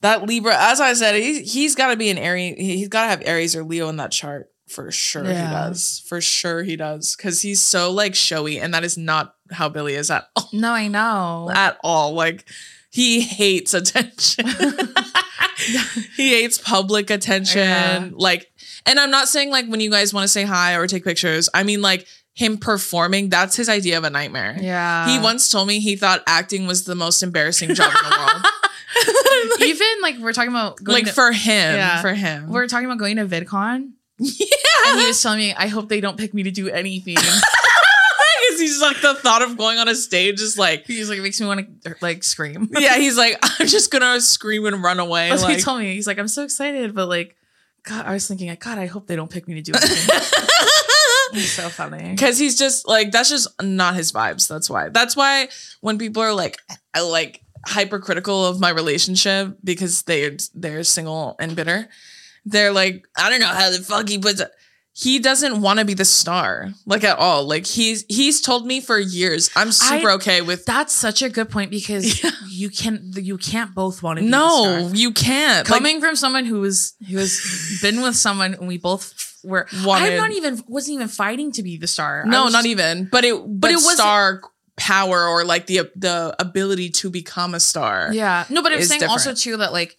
that 0.02 0.24
Libra, 0.28 0.56
as 0.58 0.80
I 0.82 0.94
said, 0.94 1.16
he 1.16 1.42
he's 1.44 1.75
got 1.75 1.88
to 1.92 1.96
be 1.96 2.10
an 2.10 2.18
Aries. 2.18 2.56
He's 2.58 2.88
got 2.90 3.04
to 3.04 3.10
have 3.10 3.24
Aries 3.25 3.56
or 3.56 3.63
Leo 3.63 3.88
in 3.90 3.96
that 3.98 4.12
chart 4.12 4.52
for 4.74 4.92
sure. 4.92 5.24
He 5.24 5.34
does. 5.34 6.03
For 6.08 6.20
sure 6.22 6.63
he 6.63 6.75
does 6.75 7.15
cuz 7.15 7.42
he's 7.42 7.62
so 7.62 7.92
like 7.92 8.15
showy 8.15 8.60
and 8.60 8.74
that 8.74 8.84
is 8.84 8.98
not 8.98 9.36
how 9.51 9.70
Billy 9.70 9.94
is 9.96 10.10
at 10.12 10.27
all. 10.36 10.50
No, 10.53 10.72
I 10.74 10.88
know. 10.88 11.50
At 11.53 11.77
all. 11.84 12.13
Like 12.13 12.46
he 12.89 13.22
hates 13.22 13.74
attention. 13.74 14.48
he 16.15 16.30
hates 16.30 16.58
public 16.58 17.10
attention. 17.10 17.60
Yeah. 17.62 18.10
Like, 18.13 18.51
and 18.86 19.00
I'm 19.00 19.12
not 19.12 19.27
saying 19.27 19.50
like 19.50 19.68
when 19.68 19.80
you 19.80 19.89
guys 19.92 20.13
want 20.13 20.24
to 20.25 20.27
say 20.27 20.44
hi 20.44 20.75
or 20.75 20.88
take 20.88 21.03
pictures. 21.03 21.50
I 21.53 21.63
mean 21.63 21.82
like 21.82 22.08
him 22.36 22.58
performing. 22.58 23.30
That's 23.30 23.56
his 23.56 23.70
idea 23.70 23.98
of 23.98 24.03
a 24.03 24.10
nightmare. 24.10 24.58
yeah. 24.60 25.08
He 25.10 25.20
once 25.24 25.50
told 25.50 25.68
me 25.68 25.80
he 25.80 25.96
thought 25.96 26.24
acting 26.27 26.65
was 26.68 26.84
the 26.86 26.96
most 26.96 27.22
embarrassing 27.22 27.75
job 27.75 27.92
in 27.94 28.10
the 28.10 28.18
world. 28.18 28.46
even 29.62 29.88
like 30.01 30.18
we're 30.20 30.34
talking 30.34 30.50
about 30.51 30.77
going 30.84 30.96
like 30.98 31.06
to, 31.06 31.13
for 31.13 31.32
him, 31.32 31.75
Yeah. 31.75 32.01
for 32.01 32.13
him. 32.13 32.50
we're 32.50 32.68
talking 32.68 32.86
about 32.86 32.98
going 33.00 33.18
to 33.18 33.25
VidCon, 33.25 33.92
yeah, 34.20 34.46
and 34.88 35.00
he 35.01 35.08
was 35.08 35.22
telling 35.22 35.39
me, 35.39 35.53
I 35.53 35.67
hope 35.67 35.89
they 35.89 36.01
don't 36.01 36.17
pick 36.17 36.34
me 36.34 36.43
to 36.43 36.51
do 36.51 36.70
anything. 36.70 37.15
because 38.48 38.60
he's 38.60 38.82
like 38.82 39.01
the 39.01 39.15
thought 39.15 39.41
of 39.41 39.58
going 39.58 39.79
on 39.79 39.88
a 39.88 39.96
stage 39.96 40.39
is 40.41 40.58
like, 40.58 40.86
He's 40.86 41.10
like, 41.10 41.20
it 41.20 41.22
makes 41.22 41.39
me 41.39 41.48
want 41.48 41.84
to 41.84 41.96
like 42.01 42.24
scream. 42.24 42.70
yeah, 42.74 42.96
he's 42.98 43.17
like, 43.17 43.38
I'm 43.41 43.67
just 43.67 43.91
gonna 43.91 44.20
scream 44.22 44.65
and 44.65 44.84
run 44.84 45.00
away. 45.00 45.29
That's 45.29 45.41
what 45.41 45.55
he 45.55 45.62
told 45.62 45.79
me. 45.79 45.93
He's 45.93 46.08
like, 46.08 46.20
I'm 46.20 46.27
so 46.27 46.43
excited, 46.43 46.93
but 46.93 47.08
like, 47.08 47.36
God, 47.84 48.05
I 48.05 48.13
was 48.13 48.27
thinking, 48.27 48.48
like, 48.50 48.60
God, 48.62 48.77
I 48.77 48.86
hope 48.86 49.08
they 49.08 49.15
don't 49.15 49.29
pick 49.29 49.48
me 49.48 49.55
to 49.55 49.62
do 49.62 49.74
anything. 49.75 50.20
He's 51.34 51.51
so 51.51 51.67
funny. 51.70 52.12
because 52.12 52.38
he's 52.38 52.60
just 52.60 52.88
like 52.88 53.12
that's 53.12 53.29
just 53.29 53.48
not 53.60 53.96
his 53.96 54.12
vibes. 54.12 54.48
That's 54.48 54.70
why. 54.70 54.89
That's 54.89 55.15
why 55.15 55.48
when 55.82 55.98
people 55.98 56.22
are 56.22 56.34
like, 56.34 56.60
I 56.93 57.01
like 57.01 57.41
hypercritical 57.65 58.46
of 58.46 58.60
my 58.60 58.70
relationship 58.70 59.58
because 59.63 60.03
they 60.03 60.38
they're 60.53 60.84
single 60.84 61.36
and 61.39 61.55
bitter, 61.55 61.89
they're 62.45 62.71
like, 62.71 63.05
I 63.17 63.29
don't 63.29 63.39
know 63.39 63.47
how 63.47 63.69
the 63.71 63.79
fuck 63.79 64.09
he 64.09 64.17
puts. 64.17 64.41
He 64.95 65.17
doesn't 65.17 65.59
want 65.62 65.79
to 65.79 65.85
be 65.85 65.95
the 65.95 66.05
star, 66.05 66.69
like 66.85 67.03
at 67.03 67.17
all. 67.17 67.45
Like 67.47 67.65
he's 67.65 68.05
he's 68.07 68.41
told 68.41 68.67
me 68.67 68.79
for 68.79 69.00
years. 69.00 69.50
I'm 69.55 69.71
super 69.71 70.09
I- 70.12 70.13
okay 70.15 70.41
with. 70.43 70.65
That's 70.65 70.93
such 70.93 71.23
a 71.23 71.29
good 71.29 71.50
point 71.50 71.71
because 71.71 72.23
Yeah. 72.23 72.29
you 72.47 72.69
can 72.69 73.12
you 73.15 73.39
can't 73.39 73.73
both 73.73 74.03
want 74.03 74.19
to 74.19 74.21
be 74.21 74.27
the 74.29 74.38
No, 74.38 74.91
you 74.93 75.12
can't. 75.12 75.67
Like, 75.67 75.77
Coming 75.79 76.00
from 76.00 76.15
someone 76.15 76.45
who 76.45 76.59
was 76.59 76.93
who 77.09 77.17
has 77.17 77.79
been 77.81 78.01
with 78.03 78.15
someone 78.15 78.53
and 78.53 78.67
we 78.67 78.77
both 78.77 79.15
were 79.43 79.67
Wanted- 79.83 80.12
I'm 80.12 80.17
not 80.17 80.31
even 80.31 80.62
wasn't 80.67 80.93
even 80.95 81.07
fighting 81.07 81.51
to 81.53 81.63
be 81.63 81.77
the 81.77 81.88
star. 81.88 82.23
No, 82.27 82.43
not 82.50 82.51
just- 82.51 82.67
even. 82.67 83.09
But 83.12 83.23
it 83.25 83.33
but, 83.47 83.71
it 83.71 83.73
it 83.73 83.77
wasn't- 83.77 83.97
star 83.97 84.41
power 84.75 85.25
or 85.27 85.43
like 85.43 85.65
the 85.65 85.89
the 85.95 86.35
ability 86.38 86.91
to 86.91 87.09
become 87.09 87.55
a 87.55 87.59
star. 87.59 88.09
Yeah. 88.13 88.45
No, 88.51 88.62
but 88.62 88.71
I'm 88.73 88.83
saying 88.83 89.03
also 89.05 89.33
too 89.33 89.57
that 89.57 89.73
like 89.73 89.97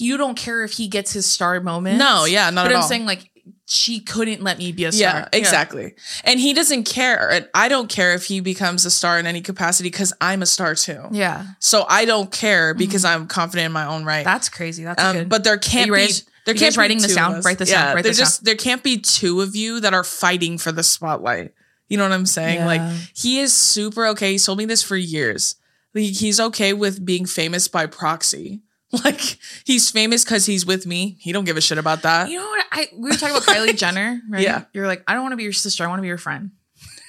you 0.00 0.16
don't 0.16 0.36
care 0.36 0.62
if 0.64 0.72
he 0.72 0.88
gets 0.88 1.12
his 1.12 1.26
star 1.26 1.60
moment. 1.60 1.98
No, 1.98 2.24
yeah, 2.24 2.50
not 2.50 2.64
but 2.64 2.72
at 2.72 2.76
I'm 2.76 2.82
all. 2.82 2.88
saying 2.88 3.06
like 3.06 3.30
she 3.66 4.00
couldn't 4.00 4.42
let 4.42 4.58
me 4.58 4.72
be 4.72 4.84
a 4.84 4.92
star. 4.92 5.20
Yeah, 5.20 5.28
exactly. 5.32 5.94
And 6.22 6.38
he 6.38 6.52
doesn't 6.52 6.84
care. 6.84 7.30
And 7.30 7.48
I 7.54 7.68
don't 7.68 7.88
care 7.88 8.12
if 8.14 8.26
he 8.26 8.40
becomes 8.40 8.84
a 8.84 8.90
star 8.90 9.18
in 9.18 9.26
any 9.26 9.40
capacity 9.40 9.88
because 9.90 10.12
I'm 10.20 10.42
a 10.42 10.46
star 10.46 10.74
too. 10.74 11.02
Yeah. 11.12 11.46
So 11.60 11.86
I 11.88 12.04
don't 12.04 12.30
care 12.30 12.74
because 12.74 13.04
I'm 13.04 13.26
confident 13.26 13.66
in 13.66 13.72
my 13.72 13.86
own 13.86 14.04
right. 14.04 14.24
That's 14.24 14.48
crazy. 14.50 14.84
That's 14.84 15.02
Um, 15.02 15.16
good. 15.16 15.28
but 15.30 15.44
there 15.44 15.56
can't 15.58 15.90
be. 15.90 15.96
guys- 15.98 16.24
there 16.44 16.54
can't 16.54 16.74
be 16.74 16.78
writing 16.78 16.98
this 16.98 17.08
two 17.08 17.14
down? 17.14 17.32
of 17.32 17.38
us. 17.38 17.44
Write 17.46 17.56
this 17.56 17.70
yeah. 17.70 17.94
Write 17.94 18.04
this 18.04 18.18
just 18.18 18.44
there 18.44 18.54
can't 18.54 18.82
be 18.82 18.98
two 18.98 19.40
of 19.40 19.56
you 19.56 19.80
that 19.80 19.94
are 19.94 20.04
fighting 20.04 20.58
for 20.58 20.72
the 20.72 20.82
spotlight. 20.82 21.54
You 21.88 21.96
know 21.96 22.04
what 22.04 22.12
I'm 22.12 22.26
saying? 22.26 22.58
Yeah. 22.58 22.66
Like 22.66 22.82
he 23.16 23.38
is 23.40 23.54
super 23.54 24.06
okay. 24.08 24.32
He's 24.32 24.44
told 24.44 24.58
me 24.58 24.66
this 24.66 24.82
for 24.82 24.94
years. 24.96 25.56
Like, 25.94 26.04
he's 26.04 26.38
okay 26.40 26.74
with 26.74 27.02
being 27.06 27.24
famous 27.24 27.66
by 27.68 27.86
proxy. 27.86 28.60
Like 29.04 29.38
he's 29.64 29.90
famous 29.90 30.24
because 30.24 30.46
he's 30.46 30.64
with 30.64 30.86
me. 30.86 31.16
He 31.18 31.32
don't 31.32 31.44
give 31.44 31.56
a 31.56 31.60
shit 31.60 31.78
about 31.78 32.02
that. 32.02 32.30
you 32.30 32.38
know 32.38 32.46
what? 32.46 32.64
I 32.70 32.88
we 32.94 33.10
were 33.10 33.16
talking 33.16 33.36
about 33.36 33.42
Kylie 33.48 33.76
Jenner, 33.76 34.20
right? 34.28 34.42
Yeah. 34.42 34.64
You're 34.72 34.86
like, 34.86 35.02
I 35.06 35.14
don't 35.14 35.22
want 35.22 35.32
to 35.32 35.36
be 35.36 35.42
your 35.42 35.52
sister. 35.52 35.84
I 35.84 35.88
want 35.88 35.98
to 35.98 36.02
be 36.02 36.08
your 36.08 36.18
friend. 36.18 36.52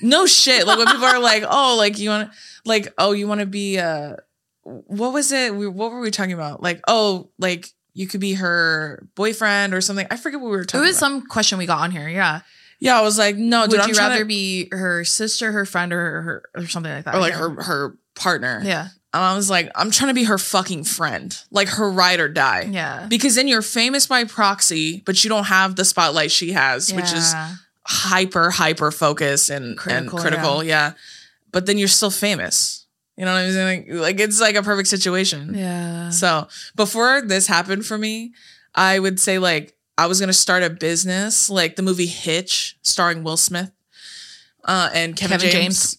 No 0.01 0.25
shit. 0.25 0.67
Like 0.67 0.77
when 0.77 0.87
people 0.87 1.05
are 1.05 1.19
like, 1.19 1.43
oh, 1.47 1.75
like 1.77 1.99
you 1.99 2.09
want 2.09 2.31
like, 2.65 2.93
oh, 2.97 3.11
you 3.11 3.27
want 3.27 3.39
to 3.41 3.45
be, 3.45 3.77
uh, 3.79 4.15
what 4.63 5.13
was 5.13 5.31
it? 5.31 5.55
We, 5.55 5.67
what 5.67 5.91
were 5.91 5.99
we 5.99 6.11
talking 6.11 6.33
about? 6.33 6.61
Like, 6.61 6.81
oh, 6.87 7.29
like 7.39 7.69
you 7.93 8.07
could 8.07 8.19
be 8.19 8.33
her 8.33 9.07
boyfriend 9.15 9.73
or 9.73 9.81
something. 9.81 10.07
I 10.11 10.17
forget 10.17 10.41
what 10.41 10.49
we 10.49 10.57
were 10.57 10.65
talking. 10.65 10.83
It 10.83 10.87
was 10.87 10.97
about. 10.97 11.07
some 11.07 11.27
question 11.27 11.57
we 11.57 11.65
got 11.65 11.79
on 11.79 11.91
here. 11.91 12.09
Yeah. 12.09 12.41
yeah, 12.79 12.99
I 12.99 13.01
was 13.01 13.17
like, 13.17 13.37
no, 13.37 13.63
dude, 13.63 13.73
Would 13.73 13.81
I'm 13.81 13.89
you 13.89 13.95
rather 13.95 14.19
to, 14.19 14.25
be 14.25 14.67
her 14.71 15.05
sister, 15.05 15.51
her 15.51 15.65
friend, 15.65 15.93
or 15.93 16.21
her 16.21 16.43
or 16.55 16.67
something 16.67 16.91
like 16.91 17.05
that? 17.05 17.15
or 17.15 17.19
like 17.19 17.33
her, 17.33 17.49
her 17.61 17.97
partner. 18.15 18.61
Yeah. 18.63 18.89
And 19.15 19.23
I 19.23 19.33
was 19.35 19.49
like, 19.49 19.71
I'm 19.75 19.91
trying 19.91 20.09
to 20.09 20.13
be 20.13 20.25
her 20.25 20.37
fucking 20.37 20.83
friend, 20.83 21.37
like 21.49 21.69
her 21.69 21.89
ride 21.89 22.19
or 22.19 22.27
die. 22.27 22.67
Yeah. 22.69 23.05
Because 23.07 23.35
then 23.35 23.47
you're 23.47 23.61
famous 23.61 24.07
by 24.07 24.25
proxy, 24.25 25.01
but 25.05 25.23
you 25.23 25.29
don't 25.29 25.45
have 25.45 25.77
the 25.77 25.85
spotlight 25.85 26.31
she 26.31 26.51
has, 26.51 26.91
which 26.93 27.13
is 27.13 27.33
hyper, 27.87 28.49
hyper 28.49 28.91
focus 28.91 29.49
and 29.49 29.77
Critical, 29.77 30.17
and 30.17 30.21
critical. 30.21 30.63
Yeah. 30.63 30.93
But 31.53 31.65
then 31.65 31.77
you're 31.77 31.87
still 31.87 32.11
famous. 32.11 32.85
You 33.15 33.23
know 33.23 33.31
what 33.33 33.45
I'm 33.45 33.51
saying? 33.53 33.87
Like, 33.87 34.01
like 34.01 34.19
it's 34.19 34.41
like 34.41 34.55
a 34.55 34.63
perfect 34.63 34.89
situation. 34.89 35.53
yeah. 35.55 36.09
So 36.09 36.49
before 36.75 37.21
this 37.21 37.47
happened 37.47 37.85
for 37.85 37.97
me, 37.97 38.33
I 38.75 38.99
would 38.99 39.21
say 39.21 39.39
like 39.39 39.77
I 39.97 40.07
was 40.07 40.19
gonna 40.19 40.33
start 40.33 40.61
a 40.63 40.69
business, 40.69 41.49
like 41.49 41.77
the 41.77 41.81
movie 41.83 42.07
Hitch, 42.07 42.77
starring 42.81 43.23
Will 43.23 43.37
Smith, 43.37 43.71
uh, 44.65 44.89
and 44.93 45.15
Kevin, 45.15 45.39
Kevin 45.39 45.51
James, 45.51 45.95
James. 45.95 45.97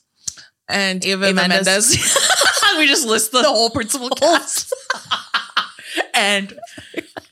and 0.68 1.02
Eva 1.06 1.28
Eva, 1.30 1.48
Mendes. 1.48 1.66
Mendes. 1.66 2.42
we 2.78 2.86
just 2.86 3.06
list 3.06 3.32
the, 3.32 3.42
whole 3.42 3.70
principal 3.70 4.10
cast. 4.10 4.74
and 6.14 6.58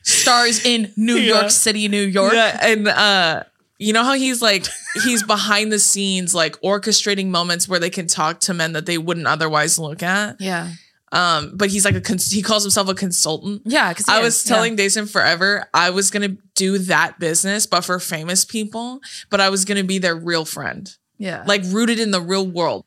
stars 0.03 0.65
in 0.65 0.93
New 0.97 1.17
Yeah. 1.17 1.41
York 1.41 1.51
City, 1.51 1.89
New 1.89 2.03
York. 2.03 2.33
Yeah, 2.33 2.59
and 2.63 2.89
uh, 2.89 3.45
you 3.79 3.93
know 3.93 4.05
how 4.05 4.15
he's 4.15 4.41
like 4.43 4.67
he's 5.05 5.23
behind 5.23 5.73
the 5.73 5.79
scenes, 5.79 6.35
like 6.35 6.61
orchestrating 6.63 7.29
moments 7.29 7.69
where 7.69 7.79
they 7.81 7.91
can 7.91 8.07
talk 8.07 8.41
to 8.41 8.55
men 8.55 8.73
that 8.73 8.87
they 8.87 8.99
wouldn't 8.99 9.27
otherwise 9.27 9.79
look 9.79 10.03
at. 10.03 10.41
Yeah. 10.41 10.71
Um, 11.13 11.53
but 11.55 11.71
he's 11.71 11.85
like 11.85 11.95
a 11.95 12.01
cons- 12.01 12.31
he 12.33 12.43
calls 12.43 12.65
himself 12.65 12.89
a 12.89 12.95
consultant. 12.95 13.63
Yeah. 13.65 13.91
Because 13.91 14.09
I 14.09 14.21
was 14.21 14.43
telling 14.43 14.77
Deison 14.77 15.07
forever 15.09 15.69
I 15.73 15.91
was 15.91 16.11
gonna 16.11 16.37
do 16.55 16.79
that 16.79 17.19
business, 17.21 17.67
but 17.67 17.83
for 17.85 18.01
famous 18.01 18.45
people. 18.45 19.01
But 19.31 19.41
I 19.41 19.49
was 19.49 19.65
gonna 19.65 19.85
be 19.85 19.99
their 19.99 20.17
real 20.17 20.45
friend, 20.45 20.93
Yeah. 21.19 21.45
like 21.47 21.63
rooted 21.67 22.01
in 22.01 22.11
the 22.11 22.21
real 22.21 22.47
world. 22.47 22.85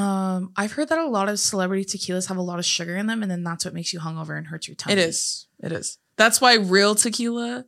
Um, 0.00 0.52
I've 0.56 0.72
heard 0.72 0.88
that 0.88 0.98
a 0.98 1.06
lot 1.06 1.28
of 1.28 1.38
celebrity 1.38 1.84
tequilas 1.84 2.28
have 2.28 2.38
a 2.38 2.42
lot 2.42 2.58
of 2.58 2.64
sugar 2.64 2.96
in 2.96 3.06
them, 3.06 3.22
and 3.22 3.30
then 3.30 3.44
that's 3.44 3.64
what 3.64 3.74
makes 3.74 3.92
you 3.92 4.00
hungover 4.00 4.36
and 4.36 4.46
hurts 4.46 4.66
your 4.66 4.74
tummy. 4.74 4.94
It 4.94 4.98
is. 4.98 5.46
It 5.62 5.72
is. 5.72 5.98
That's 6.16 6.40
why 6.40 6.54
real 6.54 6.94
tequila 6.94 7.66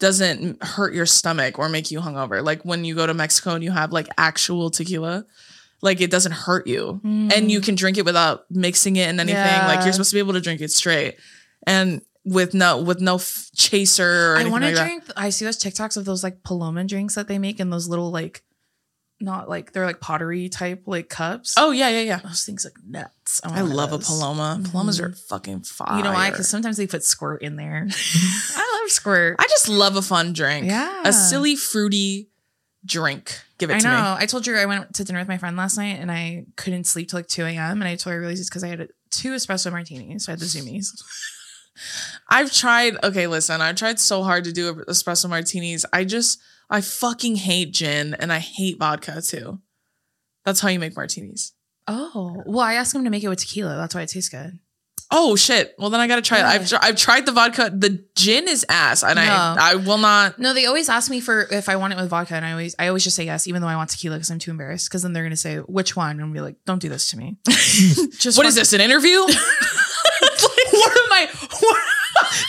doesn't 0.00 0.62
hurt 0.62 0.92
your 0.92 1.06
stomach 1.06 1.58
or 1.58 1.68
make 1.68 1.90
you 1.90 2.00
hungover. 2.00 2.44
Like 2.44 2.64
when 2.64 2.84
you 2.84 2.94
go 2.94 3.06
to 3.06 3.14
Mexico 3.14 3.54
and 3.54 3.62
you 3.62 3.70
have 3.70 3.92
like 3.92 4.08
actual 4.16 4.70
tequila, 4.70 5.24
like 5.80 6.00
it 6.00 6.10
doesn't 6.10 6.32
hurt 6.32 6.66
you. 6.66 7.00
And 7.04 7.50
you 7.50 7.60
can 7.60 7.74
drink 7.74 7.96
it 7.98 8.04
without 8.04 8.44
mixing 8.50 8.96
it 8.96 9.08
in 9.08 9.20
anything. 9.20 9.36
Like 9.36 9.84
you're 9.84 9.92
supposed 9.92 10.10
to 10.10 10.16
be 10.16 10.20
able 10.20 10.34
to 10.34 10.40
drink 10.40 10.60
it 10.60 10.70
straight. 10.70 11.16
And 11.66 12.02
with 12.24 12.54
no 12.54 12.82
with 12.82 13.00
no 13.00 13.16
f- 13.16 13.50
chaser 13.56 14.34
or 14.34 14.36
I 14.36 14.44
want 14.48 14.62
to 14.62 14.68
like 14.68 14.76
that. 14.76 14.84
drink. 14.84 15.04
I 15.16 15.30
see 15.30 15.44
those 15.44 15.58
TikToks 15.58 15.96
of 15.96 16.04
those 16.04 16.22
like 16.22 16.42
Paloma 16.42 16.84
drinks 16.84 17.14
that 17.14 17.26
they 17.26 17.38
make 17.38 17.58
in 17.58 17.70
those 17.70 17.88
little 17.88 18.10
like, 18.10 18.42
not 19.20 19.48
like 19.48 19.72
they're 19.72 19.84
like 19.86 20.00
pottery 20.00 20.48
type 20.48 20.82
like 20.86 21.08
cups. 21.08 21.54
Oh 21.56 21.70
yeah, 21.72 21.88
yeah, 21.88 22.00
yeah. 22.02 22.18
those 22.18 22.44
things 22.44 22.64
look 22.64 22.74
nuts. 22.86 23.40
I 23.44 23.60
of 23.60 23.68
love 23.68 23.92
a. 23.92 23.98
Paloma. 23.98 24.60
Palomas 24.70 25.00
Mhm. 25.00 25.04
are 25.04 25.12
fucking 25.12 25.60
fire. 25.62 25.96
You 25.98 26.04
know 26.04 26.12
why? 26.12 26.30
Because 26.30 26.48
sometimes 26.48 26.76
they 26.76 26.86
put 26.86 27.02
squirt 27.04 27.42
in 27.42 27.56
there. 27.56 27.86
I 28.56 28.80
love 28.82 28.90
squirt. 28.90 29.36
I 29.38 29.44
just 29.48 29.68
love 29.68 29.96
a 29.96 30.02
fun 30.02 30.32
drink. 30.32 30.66
Yeah. 30.66 31.02
A 31.04 31.12
silly 31.12 31.56
fruity 31.56 32.28
drink. 32.84 33.40
Give 33.58 33.70
it 33.70 33.74
I 33.74 33.78
to 33.80 33.84
know. 33.88 33.90
me. 34.14 34.22
I 34.22 34.26
told 34.26 34.46
you 34.46 34.56
I 34.56 34.66
went 34.66 34.94
to 34.94 35.04
dinner 35.04 35.18
with 35.18 35.26
my 35.28 35.36
friend 35.38 35.56
last 35.56 35.76
night 35.76 35.98
and 35.98 36.12
I 36.12 36.46
couldn't 36.56 36.84
sleep 36.84 37.08
till 37.08 37.18
like 37.18 37.26
2 37.26 37.42
a.m. 37.44 37.82
And 37.82 37.84
I 37.88 37.96
told 37.96 38.12
her 38.12 38.18
I 38.18 38.20
realized 38.20 38.40
it's 38.40 38.48
because 38.48 38.62
I 38.62 38.68
had 38.68 38.88
two 39.10 39.32
espresso 39.32 39.72
martinis. 39.72 40.26
So 40.26 40.32
I 40.32 40.34
had 40.34 40.40
the 40.40 40.46
zoomies. 40.46 40.86
I've 42.28 42.52
tried. 42.52 42.96
Okay, 43.04 43.26
listen. 43.26 43.60
I've 43.60 43.76
tried 43.76 43.98
so 43.98 44.22
hard 44.22 44.44
to 44.44 44.52
do 44.52 44.74
espresso 44.88 45.28
martinis. 45.28 45.84
I 45.92 46.04
just, 46.04 46.40
I 46.70 46.80
fucking 46.80 47.36
hate 47.36 47.72
gin 47.72 48.14
and 48.14 48.32
I 48.32 48.38
hate 48.38 48.78
vodka 48.78 49.22
too. 49.22 49.60
That's 50.44 50.60
how 50.60 50.68
you 50.68 50.78
make 50.78 50.96
martinis. 50.96 51.52
Oh, 51.86 52.42
well, 52.46 52.60
I 52.60 52.74
asked 52.74 52.94
him 52.94 53.04
to 53.04 53.10
make 53.10 53.24
it 53.24 53.28
with 53.28 53.40
tequila. 53.40 53.76
That's 53.76 53.94
why 53.94 54.02
it 54.02 54.08
tastes 54.08 54.28
good. 54.28 54.58
Oh 55.10 55.36
shit! 55.36 55.74
Well, 55.78 55.88
then 55.88 56.00
I 56.00 56.06
gotta 56.06 56.20
try 56.20 56.38
it. 56.38 56.44
I've 56.44 56.70
I've 56.82 56.96
tried 56.96 57.24
the 57.24 57.32
vodka. 57.32 57.70
The 57.74 58.04
gin 58.14 58.46
is 58.46 58.66
ass, 58.68 59.02
and 59.02 59.14
No. 59.14 59.22
I 59.22 59.56
I 59.58 59.74
will 59.76 59.96
not. 59.96 60.38
No, 60.38 60.52
they 60.52 60.66
always 60.66 60.90
ask 60.90 61.10
me 61.10 61.20
for 61.20 61.48
if 61.50 61.70
I 61.70 61.76
want 61.76 61.94
it 61.94 61.96
with 61.96 62.10
vodka, 62.10 62.34
and 62.34 62.44
I 62.44 62.50
always 62.50 62.74
I 62.78 62.88
always 62.88 63.04
just 63.04 63.16
say 63.16 63.24
yes, 63.24 63.46
even 63.46 63.62
though 63.62 63.68
I 63.68 63.76
want 63.76 63.88
tequila 63.88 64.16
because 64.16 64.30
I'm 64.30 64.38
too 64.38 64.50
embarrassed. 64.50 64.90
Because 64.90 65.02
then 65.04 65.14
they're 65.14 65.22
gonna 65.22 65.36
say 65.36 65.56
which 65.60 65.96
one, 65.96 66.10
and 66.10 66.20
I'm 66.20 66.32
be 66.34 66.42
like, 66.42 66.56
don't 66.66 66.80
do 66.82 66.90
this 66.90 67.08
to 67.12 67.16
me. 67.16 67.38
just 67.46 68.36
What 68.36 68.44
is 68.44 68.54
this? 68.54 68.74
An 68.74 68.82
interview? 68.82 69.18
what 69.20 69.32
am 69.32 71.12
I? 71.12 71.28
What, 71.58 71.82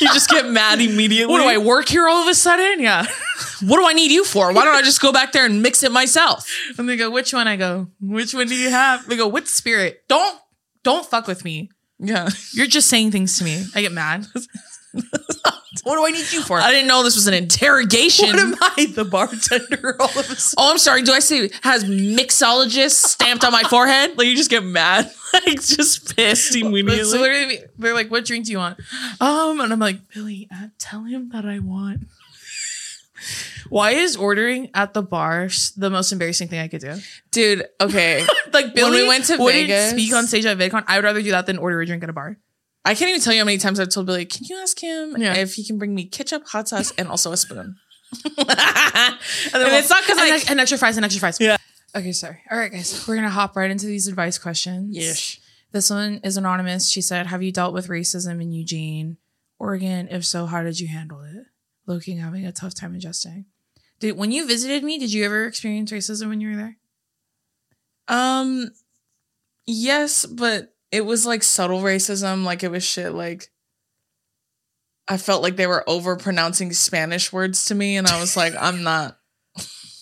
you 0.01 0.07
just 0.13 0.29
get 0.29 0.49
mad 0.49 0.79
immediately. 0.89 1.31
what 1.31 1.41
do 1.41 1.47
I 1.47 1.57
work 1.57 1.87
here 1.89 2.07
all 2.07 2.21
of 2.21 2.27
a 2.27 2.35
sudden? 2.35 2.79
Yeah. 2.81 3.05
What 3.61 3.77
do 3.77 3.85
I 3.85 3.91
need 3.91 4.09
you 4.11 4.23
for? 4.23 4.53
Why 4.53 4.63
don't 4.63 4.75
I 4.75 4.81
just 4.81 5.01
go 5.01 5.11
back 5.11 5.33
there 5.33 5.45
and 5.45 5.61
mix 5.61 5.83
it 5.83 5.91
myself? 5.91 6.49
And 6.77 6.87
they 6.87 6.95
go, 6.95 7.09
which 7.11 7.33
one? 7.33 7.45
I 7.45 7.57
go, 7.57 7.87
which 7.99 8.33
one 8.33 8.47
do 8.47 8.55
you 8.55 8.69
have? 8.69 9.05
They 9.05 9.17
go, 9.17 9.27
what 9.27 9.49
spirit? 9.49 10.03
Don't 10.07 10.39
don't 10.83 11.05
fuck 11.05 11.27
with 11.27 11.43
me. 11.43 11.69
Yeah. 11.99 12.29
You're 12.53 12.67
just 12.67 12.87
saying 12.87 13.11
things 13.11 13.37
to 13.37 13.43
me. 13.43 13.65
I 13.75 13.81
get 13.81 13.91
mad. 13.91 14.27
what 15.83 15.95
do 15.95 16.05
I 16.05 16.11
need 16.11 16.31
you 16.31 16.41
for? 16.41 16.59
I 16.59 16.71
didn't 16.71 16.87
know 16.87 17.03
this 17.03 17.15
was 17.15 17.27
an 17.27 17.33
interrogation. 17.33 18.27
what 18.27 18.39
am 18.39 18.55
I, 18.61 18.85
the 18.93 19.05
bartender? 19.05 19.95
All 19.99 20.07
of 20.09 20.17
a 20.17 20.35
sudden. 20.35 20.55
Oh, 20.57 20.71
I'm 20.71 20.77
sorry. 20.77 21.01
Do 21.03 21.11
I 21.11 21.19
say 21.19 21.49
has 21.63 21.83
mixologist 21.85 22.91
stamped 22.91 23.43
on 23.43 23.51
my 23.51 23.63
forehead? 23.63 24.17
Like 24.17 24.27
you 24.27 24.35
just 24.35 24.49
get 24.49 24.63
mad, 24.63 25.11
like 25.33 25.61
just 25.61 26.15
pissed 26.15 26.55
immediately. 26.55 27.03
So 27.03 27.19
literally, 27.19 27.59
they're 27.77 27.93
like, 27.93 28.09
"What 28.09 28.25
drink 28.25 28.45
do 28.45 28.51
you 28.51 28.57
want?" 28.57 28.79
Um, 29.19 29.59
and 29.61 29.71
I'm 29.71 29.79
like, 29.79 30.09
"Billy, 30.13 30.47
uh, 30.51 30.67
tell 30.77 31.03
him 31.03 31.29
that 31.29 31.45
I 31.45 31.59
want." 31.59 32.07
Why 33.69 33.91
is 33.91 34.15
ordering 34.15 34.69
at 34.73 34.93
the 34.93 35.03
bar 35.03 35.49
the 35.77 35.89
most 35.89 36.11
embarrassing 36.11 36.47
thing 36.47 36.59
I 36.59 36.67
could 36.67 36.81
do? 36.81 36.95
Dude, 37.31 37.65
okay. 37.79 38.25
Like 38.51 38.73
Billy 38.73 39.03
we 39.03 39.07
went 39.07 39.25
to 39.25 39.37
Vegas- 39.37 39.91
speak 39.91 40.13
on 40.13 40.25
stage 40.25 40.45
at 40.45 40.57
VidCon. 40.57 40.83
I 40.87 40.95
would 40.97 41.03
rather 41.05 41.21
do 41.21 41.31
that 41.31 41.45
than 41.45 41.57
order 41.57 41.79
a 41.81 41.85
drink 41.85 42.01
at 42.03 42.09
a 42.09 42.13
bar. 42.13 42.37
I 42.85 42.95
can't 42.95 43.09
even 43.09 43.21
tell 43.21 43.33
you 43.33 43.39
how 43.39 43.45
many 43.45 43.57
times 43.57 43.79
I've 43.79 43.89
told 43.89 44.05
Billy, 44.05 44.25
can 44.25 44.45
you 44.45 44.57
ask 44.57 44.79
him 44.79 45.15
Yeah. 45.17 45.35
if 45.35 45.55
he 45.55 45.63
can 45.65 45.77
bring 45.77 45.93
me 45.93 46.05
ketchup, 46.05 46.47
hot 46.47 46.67
sauce, 46.69 46.91
and 46.97 47.07
also 47.07 47.31
a 47.31 47.37
spoon? 47.37 47.75
and, 48.37 48.47
And, 48.47 49.17
it's 49.53 49.89
not 49.89 50.01
because 50.03 50.17
I. 50.17 50.29
ex- 50.35 50.49
and 50.49 50.59
extra 50.59 50.77
fries 50.77 50.95
and 50.97 51.05
extra 51.05 51.19
fries. 51.19 51.37
Yeah. 51.39 51.57
Okay, 51.95 52.11
sorry. 52.11 52.39
All 52.49 52.57
right, 52.57 52.71
guys, 52.71 53.05
we're 53.07 53.15
gonna 53.15 53.29
hop 53.29 53.55
right 53.55 53.69
into 53.69 53.85
these 53.85 54.07
advice 54.07 54.37
questions. 54.37 54.95
Yes. 54.95 55.37
This 55.71 55.89
one 55.89 56.19
is 56.23 56.37
anonymous. 56.37 56.89
She 56.89 57.01
said, 57.01 57.27
"Have 57.27 57.43
you 57.43 57.51
dealt 57.51 57.73
with 57.73 57.87
racism 57.89 58.41
in 58.41 58.51
Eugene, 58.51 59.17
Oregon? 59.59 60.07
If 60.09 60.25
so, 60.25 60.45
how 60.47 60.63
did 60.63 60.79
you 60.79 60.87
handle 60.87 61.21
it?" 61.21 61.45
Looking 61.85 62.17
having 62.19 62.45
a 62.45 62.51
tough 62.51 62.73
time 62.73 62.95
adjusting. 62.95 63.45
Did 63.99 64.17
when 64.17 64.31
you 64.31 64.47
visited 64.47 64.83
me, 64.83 64.97
did 64.97 65.11
you 65.13 65.25
ever 65.25 65.45
experience 65.45 65.91
racism 65.91 66.29
when 66.29 66.41
you 66.41 66.49
were 66.51 66.55
there? 66.55 66.77
Um, 68.07 68.71
yes, 69.65 70.25
but 70.25 70.73
it 70.91 71.05
was 71.05 71.25
like 71.25 71.43
subtle 71.43 71.81
racism. 71.81 72.43
Like 72.43 72.63
it 72.63 72.71
was 72.71 72.83
shit. 72.83 73.13
Like 73.13 73.49
I 75.07 75.17
felt 75.17 75.41
like 75.41 75.55
they 75.55 75.67
were 75.67 75.87
over 75.87 76.15
pronouncing 76.15 76.71
Spanish 76.73 77.33
words 77.33 77.65
to 77.65 77.75
me, 77.75 77.97
and 77.97 78.07
I 78.07 78.19
was 78.19 78.37
like, 78.37 78.53
I'm 78.59 78.83
not. 78.83 79.17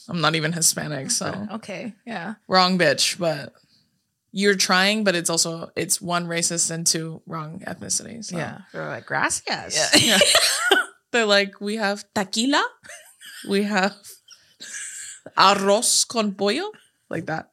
I'm 0.09 0.21
not 0.21 0.35
even 0.35 0.53
Hispanic, 0.53 1.11
so 1.11 1.47
okay, 1.51 1.93
yeah. 2.05 2.35
wrong 2.47 2.77
bitch. 2.79 3.19
But 3.19 3.51
you're 4.31 4.55
trying, 4.55 5.03
but 5.03 5.15
it's 5.15 5.29
also 5.29 5.71
it's 5.75 6.01
one 6.01 6.27
racist 6.27 6.71
and 6.71 6.85
two 6.85 7.21
wrong 7.25 7.61
ethnicities. 7.65 8.25
So. 8.25 8.37
Yeah. 8.37 8.59
They're 8.71 8.87
like, 8.87 9.05
gracias. 9.05 9.91
Yeah. 9.99 10.19
They're 11.11 11.25
like, 11.25 11.59
we 11.59 11.77
have 11.77 12.05
tequila, 12.13 12.63
we 13.49 13.63
have 13.63 13.95
arroz 15.37 16.07
con 16.07 16.33
pollo, 16.33 16.71
like 17.09 17.25
that. 17.25 17.49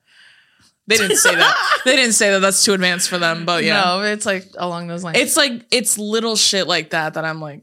They 0.86 0.96
didn't 0.96 1.16
say 1.16 1.34
that. 1.34 1.80
they 1.84 1.96
didn't 1.96 2.12
say 2.12 2.30
that. 2.30 2.40
That's 2.40 2.64
too 2.64 2.74
advanced 2.74 3.08
for 3.08 3.18
them. 3.18 3.44
But 3.46 3.64
yeah, 3.64 3.82
No, 3.82 4.02
it's 4.02 4.26
like 4.26 4.46
along 4.58 4.86
those 4.88 5.02
lines. 5.02 5.18
it's 5.18 5.36
like 5.36 5.66
it's 5.70 5.98
little 5.98 6.36
shit 6.36 6.66
like 6.66 6.90
that 6.90 7.14
that 7.14 7.24
I'm 7.24 7.40
like, 7.40 7.62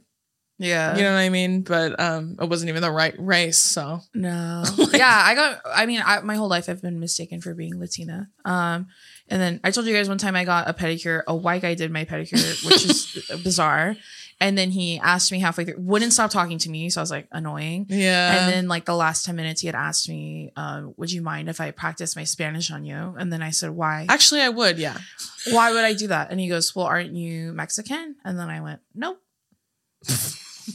yeah. 0.57 0.95
you 0.95 1.03
know 1.03 1.11
what 1.11 1.19
I 1.19 1.29
mean. 1.29 1.61
But 1.61 1.99
um, 1.99 2.37
it 2.41 2.49
wasn't 2.49 2.69
even 2.69 2.81
the 2.81 2.91
right 2.91 3.13
race. 3.19 3.57
So 3.57 3.99
No. 4.13 4.63
yeah, 4.93 5.21
I 5.25 5.35
got 5.35 5.61
I 5.65 5.85
mean, 5.85 6.01
I, 6.03 6.21
my 6.21 6.35
whole 6.35 6.49
life 6.49 6.67
I've 6.67 6.81
been 6.81 6.99
mistaken 6.99 7.41
for 7.41 7.53
being 7.53 7.79
Latina. 7.79 8.29
Um 8.45 8.87
and 9.27 9.41
then 9.41 9.59
I 9.63 9.71
told 9.71 9.87
you 9.87 9.93
guys 9.93 10.09
one 10.09 10.17
time 10.17 10.35
I 10.35 10.43
got 10.43 10.69
a 10.69 10.73
pedicure, 10.73 11.21
a 11.25 11.35
white 11.35 11.61
guy 11.61 11.73
did 11.73 11.91
my 11.91 12.05
pedicure, 12.05 12.65
which 12.65 12.85
is 12.85 13.31
bizarre. 13.43 13.95
And 14.41 14.57
then 14.57 14.71
he 14.71 14.99
asked 14.99 15.31
me 15.31 15.39
halfway 15.39 15.63
through, 15.65 15.75
wouldn't 15.77 16.11
stop 16.13 16.31
talking 16.31 16.57
to 16.57 16.69
me, 16.69 16.89
so 16.89 16.99
I 16.99 17.03
was 17.03 17.11
like 17.11 17.27
annoying. 17.31 17.85
yeah, 17.89 18.35
And 18.43 18.51
then 18.51 18.67
like 18.67 18.85
the 18.85 18.95
last 18.95 19.23
10 19.23 19.35
minutes 19.35 19.61
he 19.61 19.67
had 19.67 19.75
asked 19.75 20.09
me, 20.09 20.51
um, 20.57 20.93
would 20.97 21.11
you 21.11 21.21
mind 21.21 21.47
if 21.47 21.61
I 21.61 21.69
practice 21.71 22.15
my 22.15 22.23
Spanish 22.25 22.71
on 22.71 22.83
you? 22.83 23.15
And 23.17 23.31
then 23.31 23.41
I 23.43 23.51
said, 23.51 23.69
why? 23.69 24.07
actually, 24.09 24.41
I 24.41 24.49
would. 24.49 24.77
Yeah, 24.79 24.97
Why 25.51 25.71
would 25.71 25.83
I 25.85 25.93
do 25.93 26.07
that? 26.07 26.31
And 26.31 26.39
he 26.39 26.49
goes, 26.49 26.75
well, 26.75 26.87
aren't 26.87 27.13
you 27.13 27.53
Mexican? 27.53 28.15
And 28.25 28.37
then 28.39 28.49
I 28.49 28.59
went, 28.61 28.81
nope. 28.95 29.21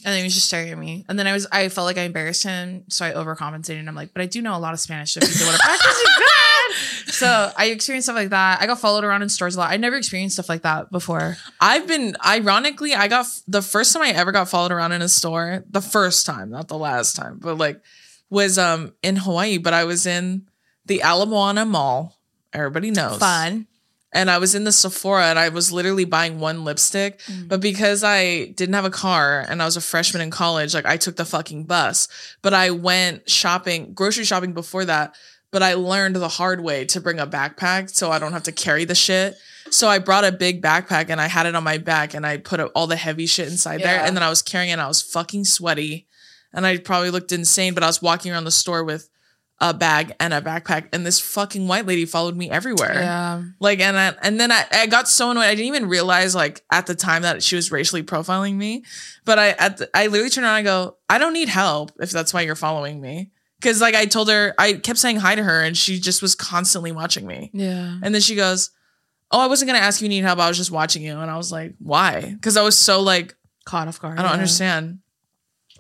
and 0.05 0.13
then 0.13 0.19
he 0.19 0.25
was 0.25 0.35
just 0.35 0.47
staring 0.47 0.71
at 0.71 0.79
me. 0.79 1.05
And 1.09 1.19
then 1.19 1.27
I 1.27 1.33
was, 1.33 1.47
I 1.51 1.69
felt 1.69 1.85
like 1.87 1.99
I 1.99 2.03
embarrassed 2.03 2.43
him. 2.43 2.85
So 2.89 3.05
I 3.05 3.13
overcompensated. 3.13 3.79
And 3.79 3.89
I'm 3.89 3.95
like, 3.95 4.13
but 4.13 4.23
I 4.23 4.27
do 4.27 4.43
know 4.43 4.57
a 4.57 4.59
lot 4.59 4.75
of 4.75 4.81
Spanish. 4.81 5.13
So 5.13 5.21
if 5.23 5.41
you 5.41 5.47
want 5.47 5.57
to 5.57 5.63
practice. 5.63 6.05
So 7.09 7.51
I 7.57 7.67
experienced 7.67 8.07
stuff 8.07 8.17
like 8.17 8.31
that. 8.31 8.61
I 8.61 8.67
got 8.67 8.79
followed 8.79 9.05
around 9.05 9.23
in 9.23 9.29
stores 9.29 9.57
a 9.57 9.61
lot. 9.61 9.71
I 9.71 9.77
never 9.79 9.97
experienced 9.97 10.37
stuff 10.37 10.49
like 10.49 10.63
that 10.63 10.91
before. 10.91 11.37
I've 11.61 11.87
been 11.87 12.17
ironically, 12.25 12.95
I 12.95 13.09
got 13.09 13.27
the 13.49 13.63
first 13.63 13.93
time 13.93 14.03
I 14.03 14.11
ever 14.11 14.33
got 14.33 14.49
followed 14.49 14.73
around 14.73 14.93
in 14.93 15.01
a 15.01 15.09
store, 15.09 15.65
the 15.71 15.81
first 15.81 16.27
time, 16.27 16.51
not 16.51 16.69
the 16.69 16.77
last 16.77 17.17
time, 17.17 17.39
but 17.41 17.57
like 17.57 17.81
was 18.29 18.59
um 18.59 18.93
in 19.03 19.17
Hawaii, 19.17 19.57
but 19.59 19.73
I 19.73 19.85
was 19.85 20.05
in 20.05 20.49
the 20.85 21.01
Ala 21.05 21.27
Moana 21.27 21.65
Mall. 21.65 22.19
Everybody 22.53 22.91
knows. 22.91 23.19
Fun. 23.19 23.67
And 24.17 24.31
I 24.31 24.39
was 24.39 24.55
in 24.55 24.65
the 24.65 24.73
Sephora 24.73 25.27
and 25.27 25.39
I 25.39 25.51
was 25.51 25.71
literally 25.71 26.07
buying 26.07 26.41
one 26.41 26.65
lipstick. 26.65 27.21
Mm. 27.21 27.49
But 27.49 27.61
because 27.61 28.03
I 28.03 28.47
didn't 28.47 28.75
have 28.75 28.87
a 28.87 28.91
car 28.91 29.45
and 29.47 29.61
I 29.61 29.67
was 29.67 29.77
a 29.77 29.81
freshman 29.83 30.23
in 30.23 30.31
college, 30.31 30.73
like 30.73 30.87
I 30.87 30.97
took 30.97 31.17
the 31.17 31.27
fucking 31.27 31.65
bus. 31.65 32.09
But 32.41 32.55
I 32.55 32.71
went 32.71 33.29
shopping, 33.29 33.93
grocery 33.93 34.25
shopping 34.25 34.55
before 34.55 34.87
that. 34.87 35.15
But 35.53 35.63
I 35.63 35.75
learned 35.75 36.17
the 36.17 36.29
hard 36.29 36.63
way 36.63 36.87
to 36.87 37.01
bring 37.01 37.21
a 37.21 37.27
backpack 37.27 37.95
so 37.95 38.11
I 38.11 38.19
don't 38.19 38.33
have 38.33 38.45
to 38.45 38.53
carry 38.53 38.87
the 38.87 38.95
shit. 38.95 39.37
So 39.71 39.87
I 39.87 39.99
brought 39.99 40.25
a 40.25 40.33
big 40.33 40.63
backpack 40.63 41.11
and 41.11 41.21
I 41.21 41.27
had 41.27 41.45
it 41.45 41.55
on 41.55 41.63
my 41.63 41.77
back 41.77 42.15
and 42.15 42.25
I 42.25 42.39
put 42.39 42.61
all 42.61 42.87
the 42.87 42.97
heavy 42.97 43.27
shit 43.27 43.49
inside 43.49 43.83
there. 43.83 44.01
And 44.01 44.17
then 44.17 44.23
I 44.23 44.31
was 44.31 44.41
carrying 44.41 44.71
it 44.71 44.75
and 44.75 44.81
I 44.81 44.89
was 44.89 45.03
fucking 45.03 45.45
sweaty. 45.45 46.07
And 46.55 46.65
I 46.65 46.79
probably 46.79 47.11
looked 47.11 47.33
insane, 47.33 47.75
but 47.75 47.83
I 47.83 47.87
was 47.87 48.01
walking 48.01 48.33
around 48.33 48.45
the 48.45 48.51
store 48.51 48.83
with 48.83 49.11
a 49.61 49.73
bag 49.73 50.13
and 50.21 50.35
a 50.35 50.41
backpack. 50.41 50.89
And 50.93 51.07
this 51.07 51.19
fucking 51.19 51.67
white 51.67 51.87
lady 51.87 52.05
followed 52.05 52.37
me 52.37 52.51
everywhere. 52.51 52.95
Yeah. 52.95 53.43
Like 53.59 53.81
and 53.81 53.97
I, 53.97 54.15
and 54.23 54.39
then 54.39 54.53
I, 54.53 54.65
I 54.71 54.87
got 54.87 55.09
so 55.09 55.31
annoyed. 55.31 55.45
I 55.45 55.55
didn't 55.55 55.69
even 55.69 55.89
realize 55.89 56.35
like 56.35 56.63
at 56.71 56.87
the 56.87 56.95
time 56.95 57.23
that 57.23 57.43
she 57.43 57.57
was 57.57 57.73
racially 57.73 58.03
profiling 58.03 58.57
me. 58.57 58.85
But 59.25 59.39
I 59.39 59.49
at 59.51 59.79
the, 59.79 59.91
I 59.95 60.09
literally 60.09 60.31
turned 60.31 60.45
around 60.45 60.59
and 60.59 60.69
I 60.69 60.71
go, 60.71 60.97
I 61.09 61.19
don't 61.19 61.33
need 61.33 61.49
help 61.49 61.93
if 62.01 62.11
that's 62.11 62.35
why 62.35 62.43
you're 62.43 62.55
following 62.55 63.01
me. 63.01 63.31
Cause 63.63 63.81
like 63.81 63.95
I 63.95 64.05
told 64.05 64.29
her, 64.29 64.55
I 64.59 64.75
kept 64.75 64.99
saying 64.99 65.17
hi 65.17 65.35
to 65.35 65.43
her 65.43 65.63
and 65.63 65.75
she 65.77 65.99
just 65.99 66.21
was 66.21 66.35
constantly 66.35 66.93
watching 66.93 67.27
me. 67.27 67.51
Yeah. 67.55 67.99
And 68.03 68.15
then 68.15 68.21
she 68.21 68.37
goes, 68.37 68.71
Oh, 69.31 69.41
I 69.41 69.47
wasn't 69.47 69.71
gonna 69.71 69.79
ask 69.79 70.01
you 70.01 70.05
you 70.05 70.11
need 70.11 70.25
help. 70.25 70.39
I 70.39 70.49
was 70.49 70.59
just 70.59 70.71
watching 70.71 71.03
you. 71.03 71.19
And 71.19 71.31
I 71.31 71.37
was 71.37 71.51
like, 71.51 71.75
why? 71.79 72.21
Because 72.21 72.57
I 72.57 72.63
was 72.63 72.79
so 72.79 73.01
like, 73.01 73.35
Caught 73.65 73.89
off 73.89 74.01
guard. 74.01 74.19
I 74.19 74.23
don't 74.23 74.31
yeah. 74.31 74.35
understand. 74.35 74.99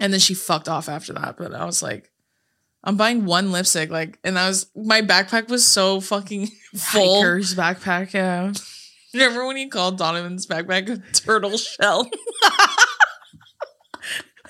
And 0.01 0.12
then 0.12 0.19
she 0.19 0.35
fucked 0.35 0.69
off 0.69 0.89
after 0.89 1.12
that. 1.12 1.37
But 1.37 1.55
I 1.55 1.65
was 1.65 1.83
like, 1.83 2.11
I'm 2.87 2.96
buying 2.96 3.25
one 3.25 3.53
lipstick, 3.53 3.90
like, 3.90 4.18
and 4.25 4.38
I 4.38 4.49
was 4.49 4.70
my 4.77 5.03
backpack 5.03 5.49
was 5.49 5.66
so 5.66 6.01
fucking 6.01 6.46
full. 6.77 7.22
Hiker's 7.22 7.55
backpack. 7.55 8.12
Yeah. 8.12 8.53
Remember 9.12 9.46
when 9.46 9.57
you 9.57 9.68
called 9.68 9.99
Donovan's 9.99 10.46
backpack 10.46 10.88
a 10.88 10.99
turtle 11.12 11.57
shell? 11.59 12.09
I 12.44 12.77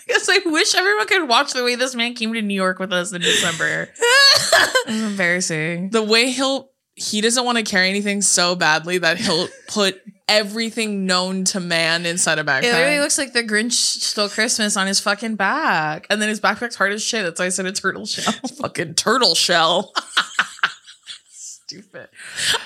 guess 0.08 0.28
I 0.28 0.38
wish 0.46 0.74
everyone 0.74 1.06
could 1.06 1.28
watch 1.28 1.52
the 1.52 1.64
way 1.64 1.74
this 1.74 1.94
man 1.94 2.14
came 2.14 2.32
to 2.34 2.42
New 2.42 2.54
York 2.54 2.78
with 2.78 2.92
us 2.92 3.12
in 3.12 3.22
December. 3.22 3.88
It 3.96 4.88
was 4.88 5.02
embarrassing. 5.02 5.90
the 5.90 6.02
way 6.02 6.30
he'll 6.30 6.70
he 6.94 7.20
doesn't 7.20 7.44
want 7.44 7.58
to 7.58 7.64
carry 7.64 7.88
anything 7.88 8.22
so 8.22 8.54
badly 8.54 8.98
that 8.98 9.18
he'll 9.18 9.48
put 9.68 10.00
everything 10.28 11.06
known 11.06 11.44
to 11.44 11.60
man 11.60 12.06
inside 12.06 12.38
a 12.38 12.44
backpack. 12.44 12.64
It 12.64 12.72
literally 12.72 13.00
looks 13.00 13.18
like 13.18 13.32
the 13.32 13.42
Grinch 13.42 13.72
stole 13.72 14.28
Christmas 14.28 14.76
on 14.76 14.86
his 14.86 15.00
fucking 15.00 15.36
back. 15.36 16.06
And 16.10 16.20
then 16.20 16.28
his 16.28 16.40
backpack's 16.40 16.76
hard 16.76 16.92
as 16.92 17.02
shit. 17.02 17.24
That's 17.24 17.38
why 17.38 17.46
I 17.46 17.50
said 17.50 17.66
a 17.66 17.72
turtle 17.72 18.06
shell. 18.06 18.32
fucking 18.60 18.94
turtle 18.94 19.34
shell. 19.34 19.92
Stupid. 21.30 22.08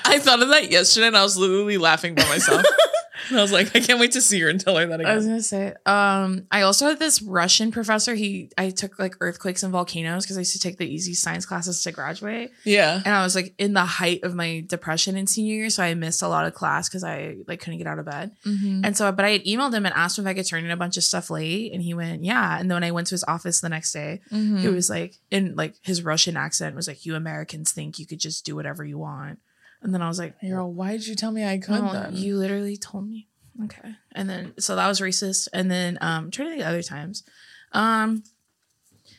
I 0.05 0.18
thought 0.18 0.42
of 0.42 0.49
that 0.51 0.70
yesterday 0.70 1.07
and 1.09 1.16
I 1.16 1.23
was 1.23 1.37
literally 1.37 1.79
laughing 1.79 2.14
by 2.14 2.25
myself. 2.29 2.64
and 3.31 3.38
I 3.38 3.43
was 3.43 3.53
like, 3.53 3.75
I 3.75 3.81
can't 3.81 3.99
wait 3.99 4.12
to 4.12 4.21
see 4.21 4.40
her 4.40 4.49
and 4.49 4.61
tell 4.61 4.77
her 4.77 4.87
that 4.87 5.01
again. 5.01 5.11
I 5.11 5.14
was 5.16 5.27
gonna 5.27 5.43
say, 5.43 5.75
um, 5.87 6.47
I 6.51 6.62
also 6.62 6.87
had 6.88 6.99
this 6.99 7.23
Russian 7.23 7.71
professor. 7.73 8.14
He 8.14 8.51
I 8.59 8.71
took 8.71 8.99
like 8.99 9.14
earthquakes 9.21 9.62
and 9.62 9.73
volcanoes 9.73 10.25
because 10.25 10.37
I 10.37 10.40
used 10.40 10.53
to 10.53 10.59
take 10.61 10.77
the 10.79 10.87
easy 10.87 11.14
science 11.14 11.47
classes 11.47 11.83
to 11.85 11.93
graduate. 11.93 12.51
Yeah. 12.64 13.01
And 13.05 13.14
I 13.14 13.23
was 13.23 13.35
like 13.35 13.55
in 13.59 13.73
the 13.73 13.85
height 13.85 14.25
of 14.25 14.35
my 14.35 14.64
depression 14.66 15.16
in 15.16 15.27
senior 15.27 15.55
year. 15.55 15.71
So 15.71 15.83
I 15.83 15.95
missed 15.95 16.23
a 16.23 16.29
lot 16.29 16.47
of 16.47 16.55
class 16.55 16.88
because 16.88 17.05
I 17.05 17.37
like 17.47 17.61
couldn't 17.61 17.79
get 17.79 17.87
out 17.87 17.99
of 17.99 18.07
bed. 18.07 18.33
Mm-hmm. 18.45 18.85
And 18.85 18.97
so, 18.97 19.11
but 19.12 19.25
I 19.25 19.31
had 19.31 19.45
emailed 19.45 19.73
him 19.75 19.87
and 19.87 19.95
asked 19.95 20.19
him 20.19 20.27
if 20.27 20.31
I 20.31 20.35
could 20.35 20.47
turn 20.47 20.64
in 20.64 20.71
a 20.71 20.77
bunch 20.77 20.97
of 20.97 21.05
stuff 21.05 21.31
late. 21.31 21.73
And 21.73 21.83
he 21.83 21.95
went, 21.95 22.25
yeah. 22.25 22.59
And 22.59 22.71
then 22.71 22.77
when 22.77 22.85
I 22.85 22.90
went 22.90 23.07
to 23.09 23.14
his 23.14 23.25
office 23.25 23.61
the 23.61 23.69
next 23.69 23.93
day, 23.93 24.21
Mm-hmm. 24.31 24.66
it 24.66 24.73
was 24.73 24.88
like 24.90 25.19
in 25.31 25.55
like 25.57 25.75
his 25.83 26.03
Russian 26.03 26.37
accent 26.37 26.75
was 26.77 26.88
like, 26.88 27.05
you 27.07 27.14
Americans 27.14 27.73
think 27.73 27.99
you 27.99 28.07
could 28.07 28.19
just 28.21 28.45
do 28.45 28.55
whatever 28.57 28.85
you 28.85 28.99
want. 28.99 29.38
And 29.83 29.95
then 29.95 30.03
I 30.03 30.09
was 30.09 30.19
like, 30.19 30.35
all, 30.43 30.73
why 30.73 30.93
did 30.93 31.07
you 31.07 31.14
tell 31.14 31.33
me 31.33 31.45
I 31.45 31.59
could 31.59 31.81
"Oh, 31.81 31.93
then? 31.93 32.16
you 32.16 32.37
literally 32.37 32.77
told 32.77 33.09
me. 33.09 33.29
Okay. 33.64 33.95
And 34.12 34.29
then 34.29 34.55
so 34.59 34.77
that 34.77 34.87
was 34.87 35.01
racist. 35.01 35.49
And 35.53 35.71
then 35.71 35.99
um 36.01 36.31
trying 36.31 36.49
to 36.49 36.53
think 36.53 36.62
of 36.62 36.69
other 36.69 36.83
times. 36.83 37.25
Um 37.73 38.23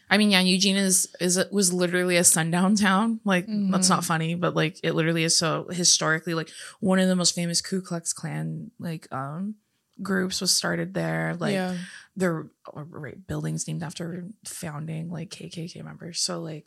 I 0.09 0.17
mean, 0.17 0.31
yeah, 0.31 0.41
Eugene 0.41 0.75
is 0.75 1.07
is 1.21 1.39
was 1.51 1.71
literally 1.71 2.17
a 2.17 2.23
sundown 2.23 2.75
town. 2.75 3.21
Like 3.23 3.45
that's 3.47 3.89
not 3.89 4.03
funny, 4.03 4.35
but 4.35 4.55
like 4.55 4.77
it 4.83 4.93
literally 4.93 5.23
is. 5.23 5.37
So 5.37 5.67
historically, 5.71 6.33
like 6.33 6.49
one 6.81 6.99
of 6.99 7.07
the 7.07 7.15
most 7.15 7.33
famous 7.33 7.61
Ku 7.61 7.81
Klux 7.81 8.11
Klan 8.11 8.71
like 8.77 9.07
um 9.11 9.55
groups 10.01 10.41
was 10.41 10.51
started 10.51 10.93
there. 10.93 11.35
Like 11.39 11.53
yeah. 11.53 11.77
there 12.15 12.47
are 12.73 12.83
right, 12.83 13.25
buildings 13.25 13.67
named 13.67 13.83
after 13.83 14.25
founding 14.45 15.09
like 15.09 15.29
KKK 15.29 15.83
members. 15.83 16.19
So 16.19 16.41
like, 16.41 16.65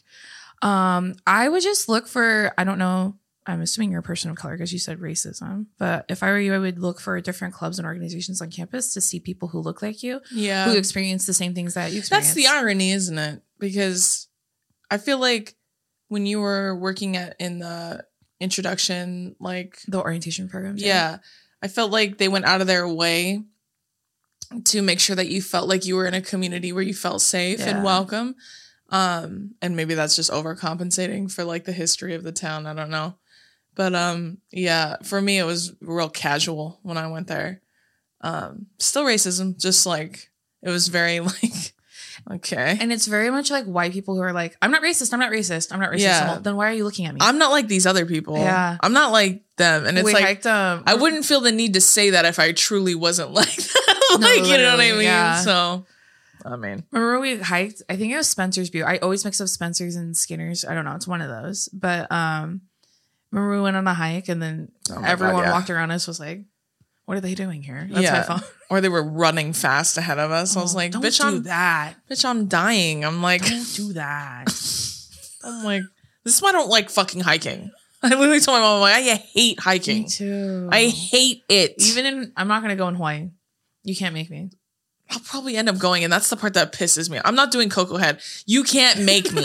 um, 0.62 1.14
I 1.26 1.48
would 1.48 1.62
just 1.62 1.88
look 1.88 2.06
for 2.06 2.52
I 2.56 2.64
don't 2.64 2.78
know. 2.78 3.16
I'm 3.46 3.60
assuming 3.60 3.90
you're 3.90 4.00
a 4.00 4.02
person 4.02 4.30
of 4.30 4.36
color 4.36 4.54
because 4.54 4.72
you 4.72 4.78
said 4.78 5.00
racism. 5.00 5.66
But 5.78 6.06
if 6.08 6.22
I 6.22 6.28
were 6.30 6.40
you, 6.40 6.54
I 6.54 6.58
would 6.58 6.78
look 6.78 6.98
for 7.00 7.20
different 7.20 7.52
clubs 7.52 7.78
and 7.78 7.84
organizations 7.86 8.40
on 8.40 8.50
campus 8.50 8.94
to 8.94 9.00
see 9.02 9.20
people 9.20 9.48
who 9.48 9.60
look 9.60 9.82
like 9.82 10.02
you, 10.02 10.20
Yeah. 10.32 10.64
who 10.64 10.76
experience 10.78 11.26
the 11.26 11.34
same 11.34 11.54
things 11.54 11.74
that 11.74 11.92
you 11.92 11.98
experience. 11.98 12.28
That's 12.28 12.34
the 12.34 12.46
irony, 12.46 12.92
isn't 12.92 13.18
it? 13.18 13.42
Because 13.58 14.28
I 14.90 14.96
feel 14.96 15.18
like 15.18 15.56
when 16.08 16.24
you 16.24 16.40
were 16.40 16.74
working 16.74 17.16
at 17.18 17.36
in 17.38 17.58
the 17.58 18.04
introduction, 18.40 19.36
like 19.40 19.78
the 19.88 20.00
orientation 20.00 20.48
programs. 20.48 20.82
yeah, 20.82 21.18
I 21.62 21.68
felt 21.68 21.90
like 21.90 22.18
they 22.18 22.28
went 22.28 22.44
out 22.46 22.60
of 22.60 22.66
their 22.66 22.88
way 22.88 23.42
to 24.64 24.82
make 24.82 25.00
sure 25.00 25.16
that 25.16 25.28
you 25.28 25.42
felt 25.42 25.68
like 25.68 25.84
you 25.84 25.96
were 25.96 26.06
in 26.06 26.14
a 26.14 26.20
community 26.20 26.72
where 26.72 26.82
you 26.82 26.94
felt 26.94 27.20
safe 27.22 27.58
Yeah. 27.60 27.70
and 27.70 27.84
welcome. 27.84 28.36
Um, 28.90 29.54
and 29.62 29.74
maybe 29.74 29.94
that's 29.94 30.14
just 30.16 30.30
overcompensating 30.30 31.30
for 31.32 31.42
like 31.44 31.64
the 31.64 31.72
history 31.72 32.14
of 32.14 32.22
the 32.22 32.32
town. 32.32 32.66
I 32.66 32.74
don't 32.74 32.90
know. 32.90 33.16
But 33.74 33.94
um, 33.94 34.38
yeah, 34.50 34.96
for 35.02 35.20
me 35.20 35.38
it 35.38 35.44
was 35.44 35.72
real 35.80 36.08
casual 36.08 36.78
when 36.82 36.96
I 36.96 37.08
went 37.08 37.26
there. 37.26 37.60
Um, 38.20 38.66
still 38.78 39.04
racism, 39.04 39.60
just 39.60 39.86
like 39.86 40.30
it 40.62 40.70
was 40.70 40.88
very 40.88 41.20
like 41.20 41.74
okay. 42.30 42.76
And 42.80 42.92
it's 42.92 43.06
very 43.06 43.30
much 43.30 43.50
like 43.50 43.66
white 43.66 43.92
people 43.92 44.14
who 44.14 44.22
are 44.22 44.32
like, 44.32 44.56
I'm 44.62 44.70
not 44.70 44.82
racist, 44.82 45.12
I'm 45.12 45.20
not 45.20 45.32
racist, 45.32 45.72
I'm 45.72 45.80
not 45.80 45.90
racist. 45.90 46.00
Yeah. 46.00 46.38
Then 46.40 46.56
why 46.56 46.70
are 46.70 46.74
you 46.74 46.84
looking 46.84 47.06
at 47.06 47.14
me? 47.14 47.20
I'm 47.22 47.38
not 47.38 47.50
like 47.50 47.68
these 47.68 47.86
other 47.86 48.06
people. 48.06 48.38
Yeah. 48.38 48.78
I'm 48.80 48.92
not 48.92 49.12
like 49.12 49.42
them. 49.56 49.86
And 49.86 49.98
it's 49.98 50.06
we 50.06 50.12
like 50.12 50.46
um 50.46 50.82
I 50.86 50.94
wouldn't 50.94 51.24
feel 51.24 51.40
the 51.40 51.52
need 51.52 51.74
to 51.74 51.80
say 51.80 52.10
that 52.10 52.24
if 52.24 52.38
I 52.38 52.52
truly 52.52 52.94
wasn't 52.94 53.32
like 53.34 53.54
them. 53.54 54.20
like, 54.20 54.44
you 54.46 54.56
know 54.56 54.70
what 54.70 54.80
I 54.80 54.92
mean? 54.92 55.02
yeah. 55.02 55.40
So 55.40 55.86
I 56.44 56.56
mean, 56.56 56.84
Remember 56.90 57.20
we 57.20 57.38
hiked? 57.38 57.82
I 57.88 57.96
think 57.96 58.12
it 58.12 58.16
was 58.16 58.28
Spencer's 58.28 58.68
View. 58.68 58.84
I 58.84 58.98
always 58.98 59.24
mix 59.24 59.40
up 59.40 59.48
Spencer's 59.48 59.96
and 59.96 60.14
Skinner's. 60.14 60.64
I 60.64 60.74
don't 60.74 60.84
know. 60.84 60.94
It's 60.94 61.08
one 61.08 61.22
of 61.22 61.30
those. 61.30 61.68
But 61.72 62.10
um, 62.12 62.62
remember 63.34 63.56
we 63.56 63.62
went 63.62 63.76
on 63.76 63.86
a 63.86 63.94
hike 63.94 64.28
and 64.28 64.40
then 64.42 64.70
Oh 64.90 65.02
everyone 65.04 65.36
God, 65.36 65.42
yeah. 65.44 65.52
walked 65.52 65.70
around 65.70 65.90
us 65.90 66.06
was 66.06 66.20
like, 66.20 66.42
"What 67.06 67.16
are 67.16 67.20
they 67.20 67.34
doing 67.34 67.62
here?" 67.62 67.86
That's 67.90 68.02
Yeah. 68.04 68.12
my 68.28 68.38
phone. 68.38 68.48
or 68.70 68.80
they 68.80 68.88
were 68.88 69.02
running 69.02 69.52
fast 69.52 69.98
ahead 69.98 70.18
of 70.18 70.30
us. 70.30 70.56
I 70.56 70.60
was 70.62 70.74
like, 70.74 70.90
Oh, 70.90 71.00
don't 71.00 71.02
bitch, 71.04 71.20
do 71.20 71.26
I'm 71.26 71.42
that. 71.44 71.94
bitch, 72.10 72.24
I'm 72.24 72.46
dying. 72.46 73.04
I'm 73.04 73.22
like, 73.22 73.44
Don't 73.46 73.74
do 73.74 73.92
that. 73.94 74.44
I'm 75.44 75.64
like, 75.64 75.82
this 76.24 76.36
is 76.36 76.42
why 76.42 76.48
I 76.50 76.52
don't 76.52 76.70
like 76.70 76.88
fucking 76.90 77.20
hiking. 77.20 77.70
I 78.02 78.08
literally 78.08 78.40
told 78.40 78.56
my 78.56 78.60
mom, 78.60 78.76
I'm 78.76 78.80
like, 78.80 78.94
I 78.94 79.00
hate 79.16 79.56
Me 79.58 79.62
hiking. 79.62 80.08
too. 80.08 80.68
I 80.72 80.84
hate 80.88 81.42
it. 81.48 81.74
even 81.86 82.06
in. 82.06 82.32
I'm 82.36 82.48
not 82.48 82.62
gonna 82.62 82.76
go 82.76 82.88
in 82.88 82.94
Hawaii. 82.94 83.30
You 83.82 83.94
can't 83.96 84.14
make 84.14 84.30
me. 84.30 84.50
I'll 85.10 85.20
probably 85.20 85.56
end 85.58 85.68
up 85.68 85.78
going, 85.78 86.02
and 86.02 86.12
that's 86.12 86.30
the 86.30 86.36
part 86.36 86.54
that 86.54 86.72
pisses 86.72 87.10
me. 87.10 87.20
I'm 87.24 87.34
not 87.34 87.50
doing 87.50 87.68
Koko 87.68 87.98
Head. 87.98 88.20
You 88.46 88.62
can't 88.64 89.02
make 89.02 89.30
me. 89.32 89.44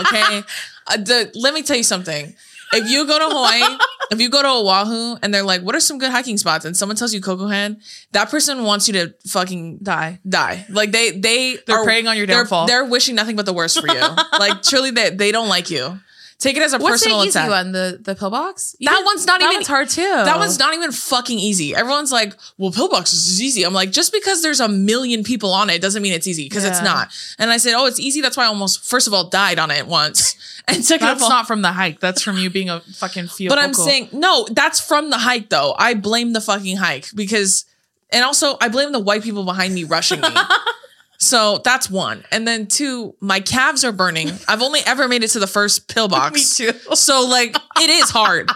Okay. 0.00 0.42
uh, 0.88 0.96
the, 0.96 1.30
let 1.34 1.52
me 1.54 1.62
tell 1.62 1.76
you 1.76 1.82
something. 1.82 2.34
If 2.76 2.88
you 2.90 3.06
go 3.06 3.18
to 3.18 3.26
Hawaii, 3.34 3.78
if 4.10 4.20
you 4.20 4.28
go 4.30 4.42
to 4.42 4.48
Oahu 4.48 5.16
and 5.22 5.32
they're 5.32 5.42
like, 5.42 5.62
what 5.62 5.74
are 5.74 5.80
some 5.80 5.98
good 5.98 6.10
hiking 6.10 6.36
spots? 6.36 6.64
And 6.64 6.76
someone 6.76 6.96
tells 6.96 7.14
you 7.14 7.20
Koko 7.20 7.46
Head, 7.46 7.78
that 8.12 8.30
person 8.30 8.64
wants 8.64 8.88
you 8.88 8.94
to 8.94 9.14
fucking 9.26 9.78
Die. 9.82 10.20
die. 10.28 10.66
Like 10.68 10.92
they 10.92 11.10
they 11.12 11.56
They're 11.66 11.84
preying 11.84 12.06
on 12.08 12.16
your 12.16 12.26
they're, 12.26 12.36
downfall. 12.36 12.66
they're 12.66 12.84
wishing 12.84 13.14
nothing 13.14 13.36
but 13.36 13.46
the 13.46 13.52
worst 13.52 13.80
for 13.80 13.86
you. 13.88 14.00
like 14.38 14.62
truly 14.62 14.90
they 14.90 15.10
they 15.10 15.32
don't 15.32 15.48
like 15.48 15.70
you. 15.70 15.98
Take 16.44 16.58
it 16.58 16.62
as 16.62 16.74
a 16.74 16.78
What's 16.78 17.00
the 17.00 17.06
personal 17.06 17.24
easy 17.24 17.30
attack. 17.30 17.48
one? 17.48 17.72
The 17.72 17.98
the 18.02 18.14
pillbox? 18.14 18.76
That 18.82 19.02
one's 19.06 19.24
not 19.26 19.40
that 19.40 19.46
even- 19.46 19.56
one's 19.56 19.66
hard 19.66 19.88
too. 19.88 20.02
That 20.02 20.36
one's 20.38 20.58
not 20.58 20.74
even 20.74 20.92
fucking 20.92 21.38
easy. 21.38 21.74
Everyone's 21.74 22.12
like, 22.12 22.34
well, 22.58 22.70
pillbox 22.70 23.14
is 23.14 23.40
easy. 23.40 23.62
I'm 23.62 23.72
like, 23.72 23.90
just 23.92 24.12
because 24.12 24.42
there's 24.42 24.60
a 24.60 24.68
million 24.68 25.24
people 25.24 25.54
on 25.54 25.70
it 25.70 25.80
doesn't 25.80 26.02
mean 26.02 26.12
it's 26.12 26.26
easy 26.26 26.44
because 26.44 26.64
it's 26.64 26.82
not. 26.82 27.08
And 27.38 27.50
I 27.50 27.56
said, 27.56 27.72
oh, 27.74 27.86
it's 27.86 27.98
easy. 27.98 28.20
That's 28.20 28.36
why 28.36 28.44
I 28.44 28.48
almost, 28.48 28.84
first 28.84 29.06
of 29.06 29.14
all, 29.14 29.30
died 29.30 29.58
on 29.58 29.70
it 29.70 29.86
once. 29.86 30.36
And 30.66 30.82
second 30.82 31.06
That's 31.06 31.20
of 31.20 31.24
all, 31.24 31.28
not 31.28 31.46
from 31.46 31.60
the 31.60 31.72
hike. 31.72 32.00
That's 32.00 32.22
from 32.22 32.38
you 32.38 32.48
being 32.48 32.70
a 32.70 32.80
fucking 32.80 33.26
feel. 33.28 33.50
but 33.50 33.58
I'm 33.58 33.74
saying, 33.74 34.08
no, 34.12 34.46
that's 34.50 34.80
from 34.80 35.10
the 35.10 35.18
hike 35.18 35.50
though. 35.50 35.74
I 35.78 35.92
blame 35.92 36.32
the 36.32 36.40
fucking 36.40 36.78
hike 36.78 37.08
because, 37.14 37.66
and 38.08 38.24
also 38.24 38.56
I 38.62 38.70
blame 38.70 38.90
the 38.92 38.98
white 38.98 39.22
people 39.22 39.44
behind 39.44 39.74
me 39.74 39.84
rushing 39.84 40.22
me. 40.22 40.28
so 41.24 41.58
that's 41.64 41.88
one. 41.90 42.24
And 42.30 42.46
then 42.46 42.66
two, 42.66 43.14
my 43.20 43.40
calves 43.40 43.82
are 43.84 43.92
burning. 43.92 44.30
I've 44.48 44.62
only 44.62 44.80
ever 44.86 45.08
made 45.08 45.22
it 45.24 45.28
to 45.28 45.38
the 45.38 45.46
first 45.46 45.88
pillbox. 45.88 46.60
Me 46.60 46.72
too. 46.72 46.78
So 46.94 47.26
like 47.26 47.56
it 47.80 47.90
is 47.90 48.10
hard. 48.10 48.50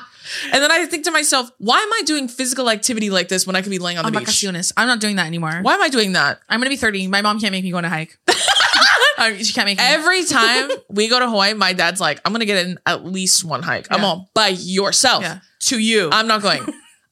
And 0.52 0.62
then 0.62 0.70
I 0.70 0.85
think 0.85 1.04
to 1.04 1.11
myself, 1.11 1.50
why 1.57 1.78
am 1.78 1.90
I 1.92 2.02
doing 2.04 2.28
physical 2.28 2.68
activity 2.68 3.09
like 3.09 3.28
this 3.28 3.46
when 3.46 3.57
I 3.57 3.62
could 3.62 3.70
be 3.70 3.78
laying 3.78 3.96
on 3.96 4.04
Oh 4.04 4.09
the 4.11 4.14
my 4.14 4.20
beach? 4.20 4.42
Eunice, 4.42 4.72
I'm 4.76 4.87
not 4.87 5.00
doing 5.00 5.16
that 5.16 5.26
anymore. 5.26 5.61
Why 5.62 5.74
am 5.74 5.81
I 5.83 5.88
doing 5.88 6.12
that? 6.12 6.40
I'm 6.50 6.61
gonna 6.61 6.68
be 6.68 6.76
30. 6.76 7.09
My 7.09 7.22
mom 7.22 7.40
can't 7.40 7.52
make 7.52 7.64
me 7.64 7.70
go 7.70 7.78
on 7.78 7.85
a 7.85 7.88
hike. 7.88 8.18
Oh, 9.20 9.35
she 9.35 9.52
can't 9.52 9.66
make 9.66 9.78
me. 9.78 9.85
Every 9.85 10.24
time 10.26 10.70
we 10.88 11.09
go 11.09 11.18
to 11.18 11.28
Hawaii, 11.28 11.52
my 11.52 11.72
dad's 11.72 12.00
like, 12.00 12.20
I'm 12.24 12.31
gonna 12.31 12.44
get 12.44 12.64
in 12.64 12.78
at 12.87 13.04
least 13.04 13.44
one 13.44 13.64
hike. 13.64 13.88
I'm 13.90 14.04
all 14.04 14.31
by 14.33 14.46
yourself. 14.48 15.24
yeah, 15.24 15.40
to 15.62 15.78
you. 15.81 16.09
I'm 16.12 16.28
not 16.28 16.40
going. 16.40 16.62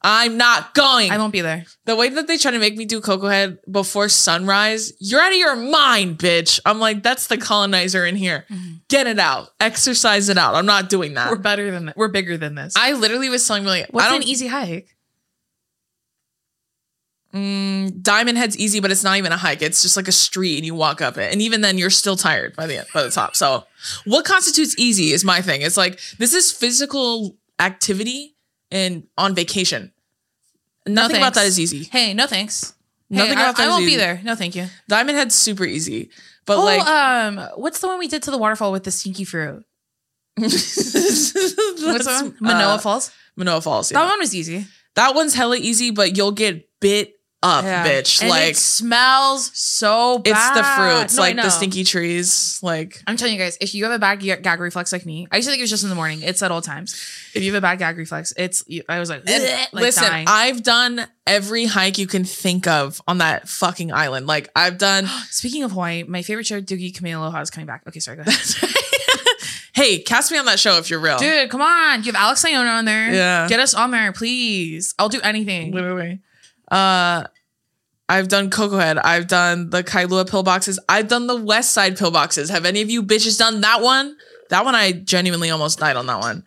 I'm 0.09 0.37
not 0.37 0.73
going. 0.73 1.11
I 1.11 1.19
won't 1.19 1.33
be 1.33 1.41
there. 1.41 1.65
the 1.85 1.97
way 1.97 2.09
that 2.09 2.29
they 2.29 2.39
try 2.39 2.53
to 2.53 2.61
make 2.61 2.77
me 2.77 2.85
do 2.85 3.01
Koko 3.01 3.27
Head 3.27 3.59
before 3.69 4.09
sunrise, 4.09 4.93
you're 5.01 5.21
out 5.21 5.33
of 5.33 5.37
your 5.37 5.57
mind, 5.57 6.17
bitch. 6.19 6.61
I'm 6.65 6.79
like, 6.79 7.03
that's 7.03 7.27
the 7.27 7.37
colonizer 7.37 8.07
in 8.07 8.15
here. 8.15 8.47
Get 8.89 9.09
it 9.09 9.19
out. 9.19 9.49
Exercise 9.59 10.29
it 10.29 10.39
out. 10.39 10.55
I'm 10.55 10.65
not 10.65 10.89
doing 10.89 11.15
that. 11.15 11.29
We're 11.29 11.39
better 11.39 11.73
than 11.73 11.87
that. 11.87 11.97
We're 11.97 12.07
bigger 12.07 12.37
than 12.37 12.55
this. 12.55 12.75
I 12.77 12.93
literally 12.93 13.29
was 13.29 13.45
telling 13.45 13.65
Millie, 13.65 13.85
What's 13.91 14.07
I 14.07 14.15
an 14.15 14.21
don't, 14.21 14.29
easy 14.29 14.47
hike? 14.47 14.95
Mm, 17.35 18.01
Diamond 18.03 18.39
Head's 18.39 18.57
easy, 18.57 18.79
but 18.81 18.93
it's 18.93 19.03
not 19.03 19.19
even 19.19 19.33
a 19.33 19.37
hike. 19.37 19.61
It's 19.61 19.83
just 19.83 19.97
like 19.97 20.07
a 20.09 20.13
street, 20.13 20.57
and 20.57 20.65
you 20.65 20.75
walk 20.77 21.03
up 21.03 21.19
it, 21.19 21.33
and 21.33 21.43
even 21.43 21.61
then, 21.61 21.77
you're 21.77 21.91
still 21.91 22.17
tired 22.17 22.55
by 22.57 22.67
the 22.67 22.79
end, 22.79 22.87
by 22.95 23.03
the 23.03 23.11
top. 23.11 23.37
So, 23.37 23.65
what 24.05 24.25
constitutes 24.25 24.79
easy 24.79 25.11
is 25.13 25.25
my 25.25 25.43
thing. 25.43 25.63
It's 25.63 25.77
like 25.77 26.01
this 26.19 26.33
is 26.33 26.53
physical 26.53 27.37
activity 27.59 28.37
and 28.71 29.07
on 29.19 29.35
vacation. 29.35 29.93
Nothing 30.87 31.17
about 31.17 31.35
that 31.35 31.47
is 31.47 31.59
easy. 31.59 31.85
Hey, 31.85 32.15
no 32.15 32.27
thanks. 32.27 32.75
Nothing 33.09 33.37
hey, 33.37 33.43
about 33.43 33.57
that 33.57 33.63
I, 33.63 33.65
I 33.65 33.69
is 33.69 33.73
won't 33.73 33.87
be 33.87 33.97
there. 33.97 34.21
No, 34.25 34.35
thank 34.35 34.55
you. 34.55 34.67
Diamond 34.89 35.19
Head's 35.19 35.35
super 35.35 35.65
easy, 35.65 36.11
but 36.45 36.59
oh, 36.59 36.65
like 36.65 36.87
um, 36.87 37.39
what's 37.57 37.81
the 37.81 37.89
one 37.89 37.99
we 37.99 38.09
did 38.09 38.23
to 38.25 38.31
the 38.31 38.39
waterfall 38.39 38.73
with 38.73 38.85
the 38.85 38.91
stinky 38.91 39.25
fruit? 39.25 39.65
What's 40.39 41.33
that 41.33 42.21
one? 42.23 42.37
Manoa 42.41 42.75
uh, 42.75 42.79
Falls. 42.79 43.11
Manoa 43.37 43.63
Falls. 43.63 43.91
Yeah. 43.91 44.01
That 44.01 44.11
one 44.11 44.19
was 44.19 44.35
easy. 44.35 44.67
That 44.95 45.15
one's 45.15 45.33
hella 45.33 45.57
easy, 45.57 45.93
but 45.93 46.15
you'll 46.15 46.33
get 46.33 46.69
bit 46.79 47.15
up, 47.47 47.65
Yeah. 47.65 47.87
bitch. 47.87 48.21
And 48.21 48.31
like 48.31 48.51
it 48.51 48.57
smells 48.57 49.51
so 49.55 50.19
bad. 50.19 50.31
it's 50.33 50.57
the 50.59 50.65
fruits, 50.65 51.17
No, 51.17 51.23
like 51.23 51.37
the 51.37 51.51
stinky 51.51 51.85
trees. 51.85 52.59
Like 52.63 53.03
I'm 53.07 53.17
telling 53.17 53.35
you 53.35 53.41
guys, 53.41 53.57
if 53.61 53.75
you 53.75 53.85
have 53.85 53.93
a 53.93 53.99
bad 53.99 54.21
ga- 54.21 54.41
gag 54.41 54.61
reflex 54.61 54.93
like 54.93 55.07
me, 55.07 55.27
I 55.31 55.37
used 55.37 55.47
to 55.47 55.53
think 55.53 55.61
it 55.61 55.65
was 55.65 55.71
just 55.71 55.83
in 55.85 55.89
the 55.89 55.95
morning. 55.95 56.23
It's 56.23 56.43
at 56.43 56.51
all 56.51 56.63
times. 56.63 56.95
If 57.35 57.43
you 57.43 57.53
have 57.53 57.59
a 57.59 57.67
bad 57.67 57.79
gag 57.79 57.97
reflex, 57.97 58.33
it's 58.37 58.65
I 58.89 58.99
was 58.99 59.09
like, 59.11 59.27
like 59.27 59.73
listen, 59.73 60.05
dying. 60.05 60.27
I've 60.29 60.63
done 60.63 61.07
every 61.27 61.67
hike 61.67 61.99
you 61.99 62.07
can 62.07 62.25
think 62.25 62.67
of 62.67 63.01
on 63.07 63.19
that 63.19 63.49
fucking 63.49 63.93
island. 63.93 64.27
Like 64.27 64.49
I've 64.57 64.79
done. 64.79 65.07
Speaking 65.31 65.63
of 65.63 65.73
Hawaii, 65.73 66.03
my 66.05 66.23
favorite 66.23 66.47
show, 66.47 66.61
Doogie 66.61 66.93
Kamealoha, 66.93 67.43
is 67.43 67.51
coming 67.51 67.67
back. 67.67 67.83
Okay, 67.87 68.01
sorry, 68.01 68.17
go 68.17 68.23
ahead. 68.27 68.41
hey, 69.75 69.99
cast 69.99 70.33
me 70.33 70.39
on 70.39 70.47
that 70.47 70.59
show 70.59 70.79
if 70.79 70.89
you're 70.91 71.01
real. 71.01 71.19
Dude, 71.19 71.51
come 71.51 71.61
on. 71.61 72.01
You 72.03 72.13
have 72.13 72.21
Alex 72.21 72.45
Aiono 72.45 72.79
on 72.79 72.85
there. 72.87 73.13
Yeah. 73.13 73.47
Get 73.49 73.61
us 73.61 73.75
on 73.75 73.91
there, 73.91 74.13
please. 74.13 74.95
I'll 74.99 75.09
do 75.09 75.21
anything. 75.21 75.73
Literally. 75.73 76.21
Uh, 76.71 77.25
I've 78.09 78.29
done 78.29 78.51
Koko 78.51 78.79
Head. 78.79 78.99
I've 78.99 79.27
done 79.27 79.71
the 79.71 79.83
Kailua 79.83 80.27
pillboxes. 80.27 80.79
I've 80.89 81.09
done 81.09 81.27
the 81.27 81.37
West 81.37 81.73
Side 81.73 81.97
pillboxes. 81.97 82.51
Have 82.51 82.65
any 82.65 82.81
of 82.83 82.91
you 82.91 83.03
bitches 83.03 83.39
done 83.39 83.61
that 83.63 83.83
one? 83.83 84.17
That 84.51 84.65
one 84.65 84.75
I 84.75 84.93
genuinely 84.93 85.51
almost 85.51 85.79
died 85.81 85.97
on 85.97 86.07
that 86.07 86.21
one. 86.21 86.45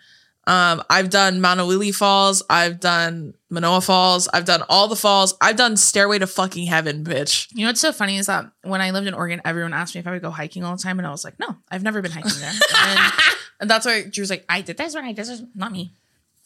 Um, 0.48 0.82
I've 0.90 1.12
done 1.12 1.42
Maunawili 1.42 1.94
Falls. 1.94 2.42
I've 2.50 2.80
done 2.80 3.36
Manoa 3.52 3.82
Falls. 3.82 4.28
I've 4.30 4.46
done 4.46 4.64
all 4.68 4.88
the 4.88 4.96
falls. 4.96 5.36
I've 5.40 5.58
done 5.58 5.78
Stairway 5.78 6.18
to 6.18 6.28
fucking 6.28 6.66
Heaven, 6.66 7.04
bitch. 7.04 7.48
You 7.54 7.66
know 7.66 7.70
what's 7.70 7.82
so 7.82 7.92
funny 7.92 8.18
is 8.18 8.26
that 8.26 8.50
when 8.64 8.82
I 8.82 8.90
lived 8.90 9.06
in 9.06 9.14
Oregon, 9.14 9.42
everyone 9.46 9.74
asked 9.74 9.94
me 9.94 10.00
if 10.00 10.08
I 10.08 10.12
would 10.12 10.24
go 10.24 10.32
hiking 10.32 10.64
all 10.64 10.76
the 10.76 10.82
time, 10.82 10.98
and 10.98 11.08
I 11.08 11.12
was 11.12 11.24
like, 11.24 11.38
no, 11.40 11.56
I've 11.70 11.84
never 11.84 12.02
been 12.02 12.12
hiking 12.12 12.40
there. 12.40 12.52
and, 12.84 13.14
and 13.60 13.70
that's 13.70 13.86
why 13.86 14.04
Drew's 14.04 14.32
like, 14.32 14.44
I 14.50 14.62
did 14.62 14.78
this 14.78 14.96
right. 14.96 15.16
This 15.16 15.30
is 15.30 15.44
not 15.54 15.72
me. 15.72 15.92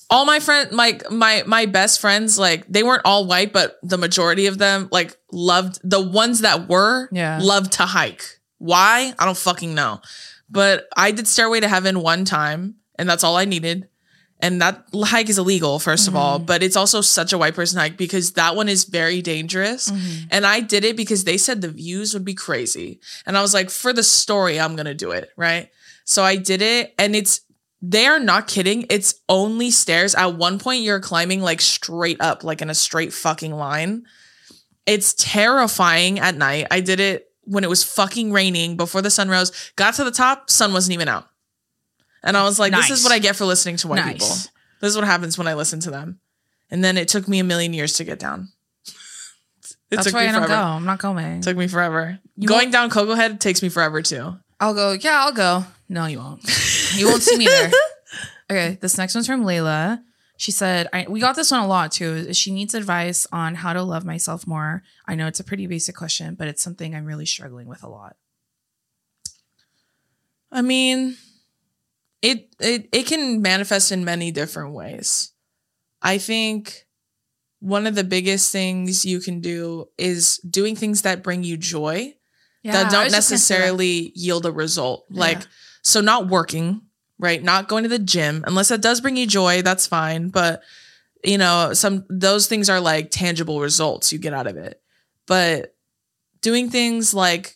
All 0.09 0.25
my 0.25 0.39
friend 0.39 0.71
like 0.71 1.09
my 1.11 1.43
my 1.45 1.65
best 1.65 1.99
friends 1.99 2.37
like 2.37 2.65
they 2.67 2.83
weren't 2.83 3.01
all 3.05 3.25
white 3.25 3.51
but 3.53 3.77
the 3.83 3.97
majority 3.97 4.45
of 4.47 4.57
them 4.57 4.87
like 4.91 5.15
loved 5.31 5.79
the 5.83 6.01
ones 6.01 6.41
that 6.41 6.67
were 6.69 7.09
Yeah. 7.11 7.39
loved 7.41 7.73
to 7.73 7.83
hike. 7.83 8.23
Why? 8.57 9.13
I 9.19 9.25
don't 9.25 9.37
fucking 9.37 9.73
know. 9.73 10.01
But 10.49 10.87
i 10.95 11.11
did 11.11 11.27
stairway 11.27 11.59
to 11.61 11.67
heaven 11.67 12.01
one 12.01 12.25
time 12.25 12.75
and 12.99 13.09
that's 13.09 13.23
all 13.23 13.35
i 13.37 13.45
needed. 13.45 13.87
And 14.39 14.61
that 14.61 14.83
hike 14.93 15.29
is 15.29 15.37
illegal 15.37 15.79
1st 15.79 16.09
of 16.09 16.15
all 16.15 16.37
mm-hmm. 16.37 16.45
but 16.45 16.61
it's 16.63 16.75
also 16.75 17.01
such 17.01 17.31
a 17.33 17.37
white 17.37 17.55
person 17.55 17.79
hike 17.79 17.97
because 17.97 18.33
that 18.33 18.55
one 18.55 18.67
is 18.69 18.83
very 18.83 19.21
dangerous. 19.21 19.89
Mm-hmm. 19.89 20.27
And 20.31 20.45
i 20.45 20.59
did 20.59 20.83
it 20.83 20.95
because 20.97 21.23
they 21.23 21.37
said 21.37 21.61
the 21.61 21.69
views 21.69 22.13
would 22.13 22.25
be 22.25 22.33
crazy. 22.35 22.99
And 23.25 23.37
i 23.37 23.41
was 23.41 23.53
like 23.53 23.69
for 23.69 23.93
the 23.93 24.03
story 24.03 24.59
i'm 24.59 24.75
gonna 24.75 24.93
do 24.93 25.11
it 25.11 25.29
right? 25.37 25.69
So 26.05 26.23
i 26.23 26.35
did 26.35 26.61
it 26.61 26.93
and 26.99 27.15
it's 27.15 27.39
they 27.85 28.05
are 28.07 28.19
not 28.19 28.47
kidding. 28.47 28.85
It's 28.89 29.15
only 29.27 29.69
stairs. 29.69 30.15
At 30.15 30.35
one 30.35 30.57
point, 30.57 30.83
you're 30.83 31.01
climbing 31.01 31.41
like 31.41 31.59
straight 31.59 32.21
up, 32.21 32.43
like 32.45 32.61
in 32.61 32.69
a 32.69 32.73
straight 32.73 33.11
fucking 33.11 33.53
line. 33.53 34.05
It's 34.85 35.13
terrifying 35.13 36.17
at 36.19 36.35
night. 36.35 36.67
I 36.71 36.79
did 36.79 37.01
it 37.01 37.29
when 37.43 37.65
it 37.65 37.69
was 37.69 37.83
fucking 37.83 38.31
raining 38.31 38.77
before 38.77 39.01
the 39.01 39.09
sun 39.11 39.27
rose. 39.27 39.51
Got 39.75 39.95
to 39.95 40.05
the 40.05 40.11
top, 40.11 40.49
sun 40.49 40.71
wasn't 40.71 40.93
even 40.93 41.09
out. 41.09 41.27
And 42.23 42.37
I 42.37 42.43
was 42.43 42.57
like, 42.57 42.71
this 42.71 42.89
is 42.89 43.03
what 43.03 43.11
I 43.11 43.19
get 43.19 43.35
for 43.35 43.43
listening 43.43 43.75
to 43.77 43.89
white 43.89 43.97
Nice. 43.97 44.13
people. 44.13 44.51
This 44.79 44.89
is 44.91 44.95
what 44.95 45.03
happens 45.05 45.37
when 45.37 45.47
I 45.47 45.53
listen 45.53 45.81
to 45.81 45.91
them. 45.91 46.21
And 46.71 46.81
then 46.83 46.97
it 46.97 47.09
took 47.09 47.27
me 47.27 47.39
a 47.39 47.43
million 47.43 47.73
years 47.73 47.93
to 47.93 48.05
get 48.05 48.17
down. 48.17 48.47
It 49.91 49.97
That's 49.97 50.07
took 50.07 50.15
why 50.15 50.23
me 50.23 50.29
I 50.29 50.31
don't 50.31 50.47
go. 50.47 50.55
I'm 50.55 50.85
not 50.85 50.97
going. 50.97 51.41
Took 51.41 51.55
me 51.55 51.67
forever. 51.67 52.17
You 52.35 52.47
Going 52.47 52.71
down 52.71 52.89
Koko 52.89 53.13
Head 53.13 53.39
takes 53.39 53.61
me 53.61 53.69
forever 53.69 54.01
too. 54.01 54.37
I'll 54.59 54.73
go. 54.73 54.93
Yeah, 54.93 55.23
I'll 55.25 55.31
go. 55.33 55.65
No, 55.93 56.07
you 56.07 56.17
won't. 56.17 56.41
You 56.95 57.07
won't 57.07 57.23
see 57.23 57.37
me 57.37 57.45
there. 57.45 57.71
Okay, 58.51 58.77
this 58.81 58.97
next 58.97 59.15
one's 59.15 59.25
from 59.25 59.45
Layla. 59.45 60.03
She 60.37 60.51
said, 60.51 60.87
I, 60.91 61.05
we 61.07 61.21
got 61.21 61.35
this 61.35 61.49
one 61.49 61.61
a 61.61 61.67
lot 61.67 61.91
too. 61.93 62.33
She 62.33 62.51
needs 62.51 62.73
advice 62.75 63.25
on 63.31 63.55
how 63.55 63.71
to 63.71 63.81
love 63.81 64.05
myself 64.05 64.45
more. 64.45 64.83
I 65.07 65.15
know 65.15 65.27
it's 65.27 65.39
a 65.39 65.43
pretty 65.45 65.65
basic 65.65 65.95
question, 65.95 66.35
but 66.35 66.49
it's 66.49 66.61
something 66.61 66.93
I'm 66.93 67.05
really 67.05 67.25
struggling 67.25 67.67
with 67.67 67.83
a 67.83 67.87
lot. 67.87 68.17
I 70.51 70.61
mean, 70.61 71.15
it 72.21 72.49
it 72.59 72.89
it 72.91 73.07
can 73.07 73.41
manifest 73.41 73.91
in 73.91 74.03
many 74.05 74.29
different 74.31 74.73
ways. 74.73 75.31
I 76.01 76.17
think 76.17 76.85
one 77.59 77.87
of 77.87 77.95
the 77.95 78.03
biggest 78.03 78.51
things 78.51 79.05
you 79.05 79.19
can 79.21 79.39
do 79.39 79.87
is 79.97 80.37
doing 80.39 80.75
things 80.75 81.03
that 81.03 81.23
bring 81.23 81.43
you 81.43 81.55
joy 81.57 82.13
that 82.73 82.91
don't 82.91 83.03
necessarily 83.11 84.11
yield 84.15 84.45
a 84.45 84.51
result. 84.51 85.05
Like 85.09 85.39
Yeah. 85.39 85.45
So 85.83 86.01
not 86.01 86.27
working, 86.27 86.81
right? 87.19 87.43
Not 87.43 87.67
going 87.67 87.83
to 87.83 87.89
the 87.89 87.99
gym 87.99 88.43
unless 88.47 88.69
that 88.69 88.81
does 88.81 89.01
bring 89.01 89.17
you 89.17 89.27
joy, 89.27 89.61
that's 89.61 89.87
fine, 89.87 90.29
but 90.29 90.63
you 91.23 91.37
know, 91.37 91.73
some 91.73 92.05
those 92.09 92.47
things 92.47 92.69
are 92.69 92.81
like 92.81 93.09
tangible 93.11 93.61
results 93.61 94.11
you 94.11 94.19
get 94.19 94.33
out 94.33 94.47
of 94.47 94.57
it. 94.57 94.81
But 95.25 95.75
doing 96.41 96.69
things 96.69 97.13
like 97.13 97.55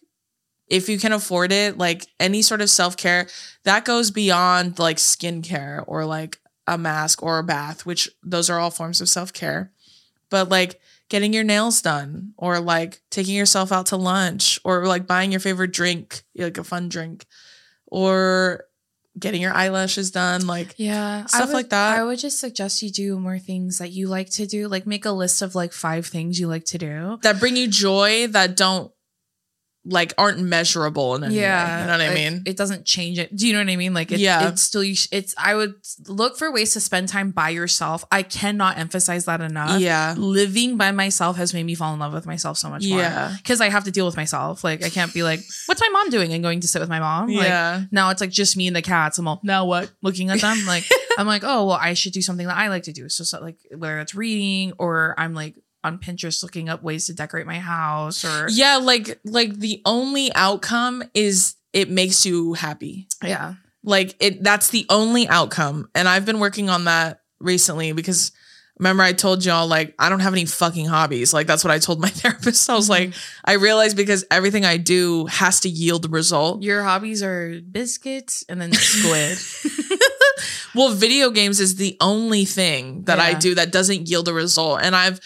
if 0.68 0.90
you 0.90 0.98
can 0.98 1.13
afford 1.13 1.52
it, 1.52 1.78
like 1.78 2.06
any 2.20 2.42
sort 2.42 2.62
of 2.62 2.70
self 2.70 2.98
care, 2.98 3.28
that 3.63 3.86
goes 3.86 4.12
beyond 4.12 4.80
like 4.80 4.98
skincare 4.98 5.84
or 5.88 6.06
like 6.06 6.40
a 6.66 6.78
mask 6.78 7.24
or 7.24 7.40
a 7.40 7.44
bath, 7.44 7.86
which 7.86 8.10
those 8.24 8.50
are 8.50 8.60
all 8.60 8.72
forms 8.72 9.02
of 9.02 9.10
self 9.10 9.34
care. 9.34 9.72
But 10.30 10.50
like 10.50 10.80
getting 11.10 11.34
your 11.34 11.44
nails 11.46 11.82
done 11.82 12.34
or 12.38 12.60
like 12.60 13.02
taking 13.10 13.36
yourself 13.36 13.72
out 13.72 13.88
to 13.88 13.98
lunch 13.98 14.60
or 14.66 14.86
like 14.86 15.08
buying 15.08 15.32
your 15.32 15.40
favorite 15.40 15.72
drink, 15.72 16.24
like 16.36 16.58
a 16.58 16.63
fun 16.63 16.90
drink, 16.90 17.26
or 17.88 18.65
getting 19.19 19.41
your 19.41 19.54
eyelashes 19.54 20.12
done, 20.12 20.45
like 20.45 20.76
Yeah, 20.78 21.26
Stuff 21.26 21.47
would- 21.47 21.54
like 21.56 21.69
that. 21.69 21.97
I 21.97 22.04
would 22.04 22.19
just 22.19 22.39
suggest 22.39 22.82
you 22.84 22.91
do 22.91 23.17
more 23.19 23.39
things 23.39 23.80
that 23.80 23.91
you 23.91 24.08
like 24.08 24.30
to 24.32 24.45
do. 24.45 24.67
Like 24.67 24.86
make 24.86 25.06
a 25.06 25.12
list 25.12 25.41
of 25.41 25.56
like 25.56 25.73
five 25.73 26.06
things 26.06 26.39
you 26.39 26.47
like 26.47 26.65
to 26.65 26.78
do. 26.78 27.17
that 27.23 27.39
bring 27.39 27.56
you 27.56 27.67
joy 27.67 28.28
that 28.28 28.56
don't 28.56 28.91
like 29.89 30.13
aren't 30.17 30.39
measurable 30.39 31.15
in 31.15 31.23
any 31.23 31.36
way. 31.36 31.41
yeah, 31.41 31.80
You 31.82 31.86
know 31.88 31.91
what 31.93 32.02
I 32.02 32.08
like, 32.08 32.15
mean? 32.15 32.43
It 32.45 32.58
doesn't 32.58 32.86
change 32.86 33.17
it. 33.19 33.36
Do 33.36 33.47
you 33.47 33.54
know 33.54 33.60
what 33.60 33.69
I 33.69 33.76
mean? 33.76 33.93
Like, 33.93 34.12
it, 34.12 34.19
Yeah. 34.19 34.50
it's 34.50 34.62
still. 34.62 34.84
It's. 34.84 35.34
I 35.38 35.56
would 35.56 35.76
look 36.08 36.38
for 36.38 36.52
ways 36.52 36.73
to 36.73 36.80
spend 36.80 37.08
time 37.08 37.32
by 37.32 37.50
yourself. 37.50 38.04
I 38.12 38.23
cannot 38.23 38.78
emphasize 38.78 39.26
that 39.26 39.41
enough. 39.41 39.80
yeah. 39.80 40.13
living 40.17 40.78
by 40.78 40.91
myself 40.91 41.38
has 41.38 41.54
made 41.54 41.63
me 41.63 41.76
fall 41.76 41.93
in 41.93 42.00
love 42.00 42.13
with 42.13 42.26
myself 42.26 42.58
so 42.58 42.69
much 42.69 42.86
more. 42.88 43.00
Yeah. 43.00 43.34
Because 43.38 43.62
I 43.62 43.69
have 43.69 43.84
to 43.86 43.91
deal 43.91 44.06
with 44.06 44.17
myself. 44.17 44.63
Like 44.63 44.84
I 44.84 44.89
can't 44.89 45.13
be 45.13 45.23
like, 45.23 45.39
what's 45.67 45.82
my 45.82 45.89
mom 45.89 46.10
doing? 46.10 46.34
And 46.34 46.43
going 46.43 46.60
to 46.62 46.67
sit 46.67 46.80
with 46.80 46.89
my 46.89 47.00
mom. 47.00 47.30
Like 47.30 47.47
Yeah. 47.47 47.84
now 47.91 48.10
it's 48.10 48.21
like 48.21 48.30
just 48.32 48.58
me 48.58 48.67
and 48.67 48.76
the 48.76 48.82
cats. 48.82 49.17
I'm 49.17 49.28
all, 49.28 49.39
now 49.43 49.65
what? 49.65 49.91
Looking 50.02 50.30
at 50.30 50.41
them. 50.41 50.65
Like 50.65 50.84
I'm 51.17 51.28
like, 51.28 51.43
oh 51.45 51.65
well, 51.67 51.80
I 51.80 51.93
should 51.93 52.13
do 52.13 52.21
something 52.21 52.47
that 52.47 52.58
I 52.58 52.67
like 52.67 52.84
to 52.84 52.93
do. 52.93 53.10
So, 53.10 53.23
so 53.23 53.39
like 53.41 53.58
whether 53.76 54.00
it's 54.00 54.13
reading 54.15 54.73
or 54.78 55.15
I'm 55.17 55.34
like 55.34 55.56
on 55.88 55.97
Pinterest 55.97 56.43
looking 56.43 56.69
up 56.69 56.84
ways 56.84 57.08
to 57.08 57.13
decorate 57.13 57.47
my 57.47 57.60
house 57.60 58.23
or 58.23 58.47
Yeah, 58.50 58.78
like 58.78 59.19
like 59.23 59.56
the 59.56 59.82
only 59.86 60.32
outcome 60.36 61.04
is 61.13 61.56
it 61.73 61.89
makes 61.89 62.26
you 62.26 62.54
happy. 62.54 63.08
yeah. 63.23 63.56
Like 63.84 64.15
it 64.19 64.43
that's 64.43 64.69
the 64.69 64.86
only 64.89 65.28
outcome. 65.28 65.89
And 65.95 66.08
I've 66.08 66.26
been 66.26 66.39
working 66.39 66.69
on 66.69 66.86
that 66.86 67.21
recently 67.39 67.93
because 67.93 68.32
remember 68.78 69.02
I 69.02 69.13
told 69.13 69.45
y'all 69.45 69.67
like 69.67 69.95
I 69.97 70.10
don't 70.10 70.19
have 70.19 70.34
any 70.34 70.45
fucking 70.45 70.88
hobbies. 70.88 71.34
Like 71.34 71.47
that's 71.47 71.63
what 71.63 71.71
I 71.71 71.80
told 71.80 72.02
my 72.02 72.10
therapist. 72.21 72.69
I 72.69 72.76
was 72.76 72.89
mm-hmm. 72.89 73.12
like 73.12 73.13
I 73.45 73.54
realized 73.54 73.95
because 73.95 74.26
everything 74.30 74.65
I 74.65 74.78
do 74.78 75.26
has 75.28 75.62
to 75.62 75.69
yield 75.69 76.06
a 76.06 76.10
result. 76.10 76.63
Your 76.63 76.84
hobbies 76.84 77.23
are 77.23 77.62
biscuits 77.62 78.43
and 78.50 78.60
then 78.60 78.73
squid. 78.73 79.38
Well, 80.78 80.89
video 80.89 81.32
games 81.32 81.60
is 81.60 81.76
the 81.76 81.97
only 82.00 82.45
thing 82.45 83.04
that 83.06 83.19
I 83.19 83.34
do 83.34 83.56
that 83.56 83.71
doesn't 83.71 84.08
yield 84.08 84.28
a 84.28 84.34
result. 84.34 84.82
And 84.84 84.95
I've 84.95 85.19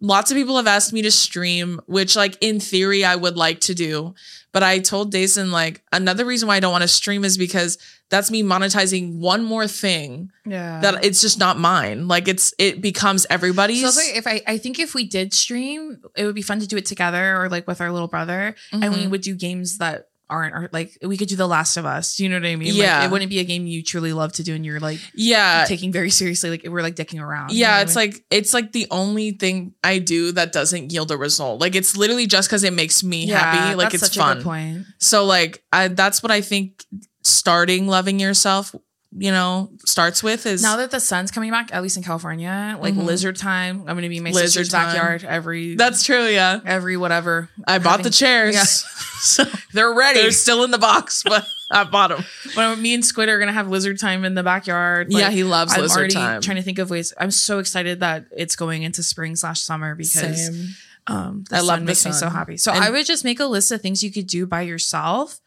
lots 0.00 0.30
of 0.30 0.36
people 0.36 0.56
have 0.56 0.66
asked 0.66 0.92
me 0.92 1.02
to 1.02 1.10
stream, 1.10 1.80
which 1.86 2.16
like 2.16 2.36
in 2.40 2.60
theory 2.60 3.04
I 3.04 3.16
would 3.16 3.36
like 3.36 3.60
to 3.60 3.74
do. 3.74 4.14
But 4.52 4.62
I 4.64 4.80
told 4.80 5.12
Deison 5.12 5.50
like 5.52 5.82
another 5.92 6.24
reason 6.24 6.48
why 6.48 6.56
I 6.56 6.60
don't 6.60 6.72
want 6.72 6.82
to 6.82 6.88
stream 6.88 7.24
is 7.24 7.38
because 7.38 7.78
that's 8.08 8.30
me 8.32 8.42
monetizing 8.42 9.18
one 9.20 9.44
more 9.44 9.68
thing 9.68 10.32
yeah. 10.44 10.80
that 10.80 11.04
it's 11.04 11.20
just 11.20 11.38
not 11.38 11.56
mine. 11.58 12.08
Like 12.08 12.26
it's 12.26 12.52
it 12.58 12.80
becomes 12.80 13.24
everybody's. 13.30 13.82
So 13.94 14.00
like 14.00 14.16
if 14.16 14.26
I, 14.26 14.42
I 14.52 14.58
think 14.58 14.80
if 14.80 14.92
we 14.94 15.04
did 15.06 15.32
stream, 15.32 16.02
it 16.16 16.24
would 16.26 16.34
be 16.34 16.42
fun 16.42 16.58
to 16.58 16.66
do 16.66 16.76
it 16.76 16.86
together 16.86 17.40
or 17.40 17.48
like 17.48 17.68
with 17.68 17.80
our 17.80 17.92
little 17.92 18.08
brother, 18.08 18.56
and 18.72 18.92
we 18.92 19.04
Mhm. 19.04 19.10
would 19.10 19.20
do 19.20 19.36
games 19.36 19.78
that 19.78 20.06
aren't 20.30 20.54
or 20.54 20.70
like 20.72 20.96
we 21.02 21.16
could 21.16 21.28
do 21.28 21.36
The 21.36 21.46
Last 21.46 21.76
of 21.76 21.84
Us. 21.84 22.16
Do 22.16 22.22
you 22.22 22.28
know 22.28 22.36
what 22.36 22.46
I 22.46 22.56
mean? 22.56 22.74
Yeah. 22.74 22.98
like, 22.98 23.06
it 23.08 23.12
wouldn't 23.12 23.30
be 23.30 23.40
a 23.40 23.44
game 23.44 23.66
you 23.66 23.82
truly 23.82 24.12
love 24.12 24.32
to 24.34 24.42
do, 24.42 24.54
and 24.54 24.64
you're 24.64 24.80
like 24.80 25.00
yeah. 25.14 25.64
taking 25.66 25.92
very 25.92 26.10
seriously. 26.10 26.50
Like 26.50 26.62
we're 26.66 26.82
like 26.82 26.96
dicking 26.96 27.20
around. 27.20 27.50
you 27.50 27.62
know 27.62 27.68
Yeah, 27.68 27.80
it's 27.82 27.96
I 27.96 28.02
mean? 28.02 28.10
like 28.12 28.24
it's 28.30 28.54
like 28.54 28.72
the 28.72 28.86
only 28.90 29.32
thing 29.32 29.74
I 29.84 29.98
do 29.98 30.32
that 30.32 30.52
doesn't 30.52 30.92
yield 30.92 31.10
a 31.10 31.16
result. 31.16 31.60
Like 31.60 31.74
it's 31.74 31.96
literally 31.96 32.26
just 32.26 32.48
because 32.48 32.64
it 32.64 32.72
makes 32.72 33.02
me 33.02 33.26
happy. 33.26 33.74
Like 33.74 33.92
it's 33.92 34.14
fun. 34.16 34.38
good 34.38 34.44
point. 34.44 34.86
So 34.98 35.24
like 35.24 35.62
I 35.72 35.88
that's 35.88 36.22
what 36.22 36.30
I 36.32 36.40
think 36.40 36.84
starting 37.22 37.86
loving 37.86 38.18
yourself, 38.20 38.74
you 39.16 39.32
know, 39.32 39.70
starts 39.84 40.22
with 40.22 40.46
is 40.46 40.62
Now 40.62 40.76
that 40.76 40.92
the 40.92 41.00
sun's 41.00 41.30
coming 41.32 41.50
back, 41.50 41.74
at 41.74 41.82
least 41.82 41.96
in 41.96 42.02
California, 42.04 42.78
like 42.80 42.94
Mhm. 42.94 43.04
lizard 43.04 43.36
time. 43.36 43.80
I'm 43.88 43.96
gonna 43.96 44.08
be 44.08 44.18
in 44.18 44.22
my 44.22 44.30
Lizard 44.30 44.50
sister's 44.52 44.68
time. 44.68 44.86
backyard 44.94 45.24
every 45.24 45.74
that's 45.74 46.04
true, 46.04 46.26
yeah. 46.26 46.60
every 46.64 46.96
whatever. 46.96 47.48
I 47.66 47.78
bought 47.78 47.90
Having- 47.98 48.04
the 48.04 48.10
chairs. 48.10 48.54
Yeah. 48.54 48.64
so 49.20 49.44
They're 49.72 49.92
ready. 49.92 50.20
they're 50.20 50.30
still 50.30 50.62
in 50.62 50.70
the 50.70 50.78
box, 50.78 51.22
but 51.26 51.44
I 51.72 51.82
bought 51.84 52.10
them. 52.10 52.24
But 52.54 52.78
me 52.78 52.94
and 52.94 53.04
Squid 53.04 53.28
are 53.28 53.38
gonna 53.40 53.52
have 53.52 53.68
lizard 53.68 53.98
time 53.98 54.24
in 54.24 54.34
the 54.34 54.44
backyard. 54.44 55.08
yeah, 55.10 55.30
he 55.30 55.42
loves 55.42 55.72
I'm 55.74 55.80
lizard 55.80 55.98
already 55.98 56.14
time. 56.14 56.40
trying 56.40 56.58
to 56.58 56.62
think 56.62 56.78
of 56.78 56.88
ways. 56.88 57.12
I'm 57.18 57.32
so 57.32 57.58
excited 57.58 57.98
that 58.00 58.26
it's 58.36 58.54
going 58.54 58.84
into 58.84 59.02
spring 59.02 59.34
slash 59.34 59.60
summer 59.60 59.96
because 59.96 60.46
Same. 60.46 60.68
um, 61.08 61.44
the 61.50 61.56
I 61.56 61.58
sun 61.58 61.66
love 61.66 61.82
makes 61.82 62.06
me 62.06 62.12
so 62.12 62.28
happy. 62.28 62.56
So 62.56 62.70
And- 62.72 62.84
I 62.84 62.90
would 62.90 63.06
just 63.06 63.24
make 63.24 63.40
a 63.40 63.46
list 63.46 63.72
of 63.72 63.80
things 63.80 64.04
you 64.04 64.12
could 64.12 64.28
do 64.28 64.46
by 64.46 64.62
yourself 64.62 65.40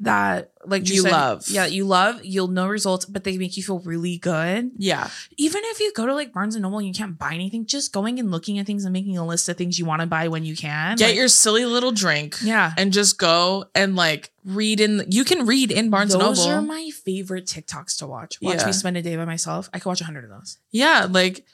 that 0.00 0.52
like 0.64 0.88
You 0.88 1.02
said, 1.02 1.10
love. 1.12 1.48
Yeah, 1.48 1.66
you 1.66 1.84
love. 1.84 2.24
You'll 2.24 2.46
know 2.48 2.68
results, 2.68 3.04
but 3.04 3.24
they 3.24 3.36
make 3.36 3.56
you 3.56 3.62
feel 3.64 3.80
really 3.80 4.16
good. 4.18 4.70
Yeah. 4.76 5.08
Even 5.36 5.62
if 5.64 5.80
you 5.80 5.92
go 5.92 6.06
to 6.06 6.14
like 6.14 6.32
Barnes 6.32 6.54
and 6.54 6.62
Noble 6.62 6.78
and 6.78 6.86
you 6.86 6.92
can't 6.94 7.18
buy 7.18 7.34
anything, 7.34 7.66
just 7.66 7.92
going 7.92 8.18
and 8.20 8.30
looking 8.30 8.58
at 8.60 8.66
things 8.66 8.84
and 8.84 8.92
making 8.92 9.18
a 9.18 9.26
list 9.26 9.48
of 9.48 9.56
things 9.56 9.76
you 9.78 9.84
want 9.86 10.00
to 10.00 10.06
buy 10.06 10.28
when 10.28 10.44
you 10.44 10.54
can. 10.54 10.96
Get 10.96 11.06
Like, 11.08 11.16
your 11.16 11.26
silly 11.28 11.64
little 11.64 11.90
drink 11.90 12.36
yeah. 12.42 12.72
and 12.76 12.92
just 12.92 13.18
go 13.18 13.64
and 13.74 13.96
like 13.96 14.30
read 14.44 14.78
in 14.80 15.04
you 15.10 15.24
can 15.24 15.46
read 15.46 15.72
in 15.72 15.90
Barnes 15.90 16.14
and 16.14 16.20
Noble. 16.22 16.34
those 16.34 16.46
are 16.46 16.62
my 16.62 16.90
favorite 17.04 17.46
TikToks 17.46 17.98
to 17.98 18.06
watch. 18.06 18.40
Watch 18.40 18.58
Yeah. 18.60 18.66
me 18.66 18.72
spend 18.72 18.96
a 18.96 19.02
day 19.02 19.16
by 19.16 19.24
myself. 19.24 19.68
I 19.74 19.78
could 19.80 19.88
watch 19.88 20.00
a 20.00 20.04
hundred 20.04 20.24
of 20.24 20.30
those. 20.30 20.58
Yeah, 20.70 21.06
like 21.10 21.44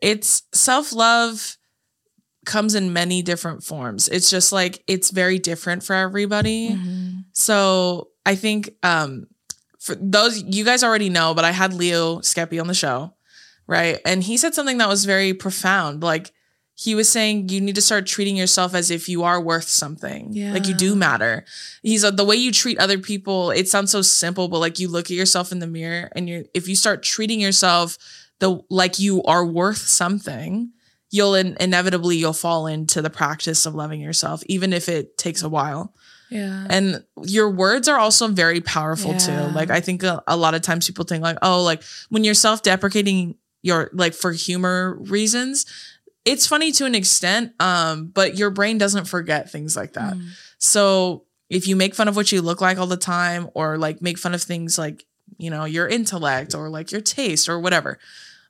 it's 0.00 0.42
self 0.52 0.92
love 0.92 1.56
comes 2.44 2.74
in 2.74 2.92
many 2.92 3.22
different 3.22 3.62
forms. 3.62 4.08
It's 4.08 4.28
just 4.28 4.50
like 4.50 4.82
it's 4.88 5.10
very 5.10 5.38
different 5.38 5.84
for 5.84 5.94
everybody. 5.94 6.70
Mm-hmm. 6.70 7.01
So 7.32 8.08
I 8.24 8.34
think 8.34 8.70
um 8.82 9.26
for 9.78 9.94
those 9.96 10.42
you 10.42 10.64
guys 10.64 10.84
already 10.84 11.08
know, 11.08 11.34
but 11.34 11.44
I 11.44 11.50
had 11.50 11.72
Leo 11.72 12.18
Skepi 12.18 12.60
on 12.60 12.68
the 12.68 12.74
show, 12.74 13.14
right? 13.66 13.98
And 14.04 14.22
he 14.22 14.36
said 14.36 14.54
something 14.54 14.78
that 14.78 14.88
was 14.88 15.04
very 15.04 15.34
profound. 15.34 16.02
Like 16.02 16.32
he 16.74 16.94
was 16.94 17.08
saying 17.08 17.48
you 17.48 17.60
need 17.60 17.74
to 17.74 17.82
start 17.82 18.06
treating 18.06 18.36
yourself 18.36 18.74
as 18.74 18.90
if 18.90 19.08
you 19.08 19.22
are 19.22 19.40
worth 19.40 19.68
something. 19.68 20.32
Yeah. 20.32 20.52
Like 20.52 20.66
you 20.66 20.74
do 20.74 20.94
matter. 20.94 21.44
He's 21.82 22.04
like 22.04 22.16
the 22.16 22.24
way 22.24 22.36
you 22.36 22.50
treat 22.52 22.78
other 22.78 22.98
people, 22.98 23.50
it 23.50 23.68
sounds 23.68 23.90
so 23.90 24.02
simple, 24.02 24.48
but 24.48 24.58
like 24.58 24.78
you 24.78 24.88
look 24.88 25.06
at 25.06 25.16
yourself 25.16 25.52
in 25.52 25.58
the 25.58 25.66
mirror 25.66 26.10
and 26.14 26.28
you're 26.28 26.44
if 26.54 26.68
you 26.68 26.76
start 26.76 27.02
treating 27.02 27.40
yourself 27.40 27.98
the 28.38 28.60
like 28.70 28.98
you 28.98 29.22
are 29.24 29.44
worth 29.44 29.78
something, 29.78 30.72
you'll 31.10 31.34
in, 31.34 31.56
inevitably 31.60 32.16
you'll 32.16 32.32
fall 32.32 32.66
into 32.66 33.02
the 33.02 33.10
practice 33.10 33.66
of 33.66 33.74
loving 33.74 34.00
yourself, 34.00 34.42
even 34.46 34.72
if 34.72 34.88
it 34.88 35.16
takes 35.18 35.42
a 35.42 35.48
while. 35.48 35.94
Yeah. 36.32 36.66
And 36.70 37.04
your 37.22 37.50
words 37.50 37.88
are 37.88 37.98
also 37.98 38.28
very 38.28 38.60
powerful 38.60 39.12
Yeah. 39.12 39.18
too. 39.18 39.54
Like 39.54 39.70
I 39.70 39.80
think 39.80 40.02
a, 40.02 40.22
a 40.26 40.36
lot 40.36 40.54
of 40.54 40.62
times 40.62 40.86
people 40.86 41.04
think 41.04 41.22
like, 41.22 41.38
oh, 41.42 41.62
like 41.62 41.82
when 42.08 42.24
you're 42.24 42.34
self-deprecating, 42.34 43.36
you're 43.62 43.90
like 43.92 44.14
for 44.14 44.32
humor 44.32 44.96
reasons, 45.00 45.66
it's 46.24 46.46
funny 46.46 46.72
to 46.72 46.84
an 46.86 46.94
extent, 46.94 47.52
um, 47.60 48.06
but 48.06 48.36
your 48.36 48.50
brain 48.50 48.78
doesn't 48.78 49.06
forget 49.06 49.50
things 49.50 49.76
like 49.76 49.92
that. 49.94 50.14
Mm. 50.14 50.28
So 50.58 51.24
if 51.50 51.66
you 51.68 51.76
make 51.76 51.94
fun 51.94 52.08
of 52.08 52.16
what 52.16 52.32
you 52.32 52.40
look 52.42 52.60
like 52.60 52.78
all 52.78 52.86
the 52.86 52.96
time, 52.96 53.50
or 53.54 53.76
like 53.76 54.00
make 54.00 54.18
fun 54.18 54.34
of 54.34 54.42
things 54.42 54.78
like 54.78 55.04
you 55.38 55.50
know 55.50 55.64
your 55.64 55.88
intellect 55.88 56.54
or 56.54 56.68
like 56.68 56.92
your 56.92 57.00
taste 57.00 57.48
or 57.48 57.58
whatever, 57.58 57.98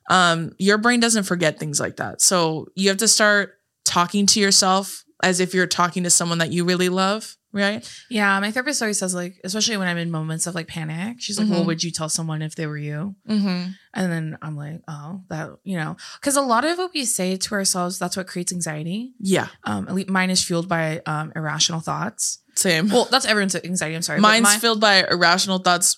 um, 0.09 0.53
your 0.57 0.77
brain 0.77 0.99
doesn't 0.99 1.23
forget 1.23 1.59
things 1.59 1.79
like 1.79 1.97
that. 1.97 2.21
So 2.21 2.67
you 2.75 2.89
have 2.89 2.97
to 2.99 3.07
start 3.07 3.57
talking 3.85 4.25
to 4.27 4.39
yourself 4.39 5.03
as 5.21 5.39
if 5.39 5.53
you're 5.53 5.67
talking 5.67 6.03
to 6.03 6.09
someone 6.09 6.37
that 6.39 6.51
you 6.51 6.63
really 6.65 6.89
love, 6.89 7.37
right? 7.53 7.87
Yeah, 8.09 8.39
my 8.39 8.51
therapist 8.51 8.81
always 8.81 8.97
says 8.99 9.13
like, 9.15 9.39
especially 9.43 9.77
when 9.77 9.87
I'm 9.87 9.97
in 9.97 10.11
moments 10.11 10.47
of 10.47 10.55
like 10.55 10.67
panic, 10.67 11.17
she's 11.21 11.37
like, 11.39 11.47
Mhm. 11.47 11.57
"What 11.57 11.65
would 11.67 11.83
you 11.83 11.91
tell 11.91 12.09
someone 12.09 12.41
if 12.41 12.55
they 12.55 12.67
were 12.67 12.77
you?" 12.77 13.15
Mm-hmm. 13.29 13.71
And 13.93 14.11
then 14.11 14.37
I'm 14.41 14.57
like, 14.57 14.81
"Oh, 14.87 15.21
that 15.29 15.51
you 15.63 15.77
know," 15.77 15.95
because 16.19 16.35
a 16.35 16.41
lot 16.41 16.65
of 16.65 16.77
what 16.77 16.91
we 16.93 17.05
say 17.05 17.37
to 17.37 17.53
ourselves, 17.55 17.99
that's 17.99 18.17
what 18.17 18.27
creates 18.27 18.51
anxiety. 18.51 19.13
Yeah, 19.19 19.47
Um, 19.63 19.87
at 19.87 19.93
least 19.95 20.09
mine 20.09 20.29
is 20.31 20.43
fueled 20.43 20.67
by 20.67 21.01
um 21.05 21.31
irrational 21.35 21.79
thoughts. 21.79 22.39
same. 22.55 22.89
Well, 22.89 23.07
that's 23.09 23.25
everyone's 23.25 23.55
anxiety. 23.55 23.95
I'm 23.95 24.01
sorry, 24.01 24.19
Mine's 24.19 24.43
mine- 24.43 24.59
filled 24.59 24.79
by 24.81 25.05
irrational 25.09 25.59
thoughts, 25.59 25.97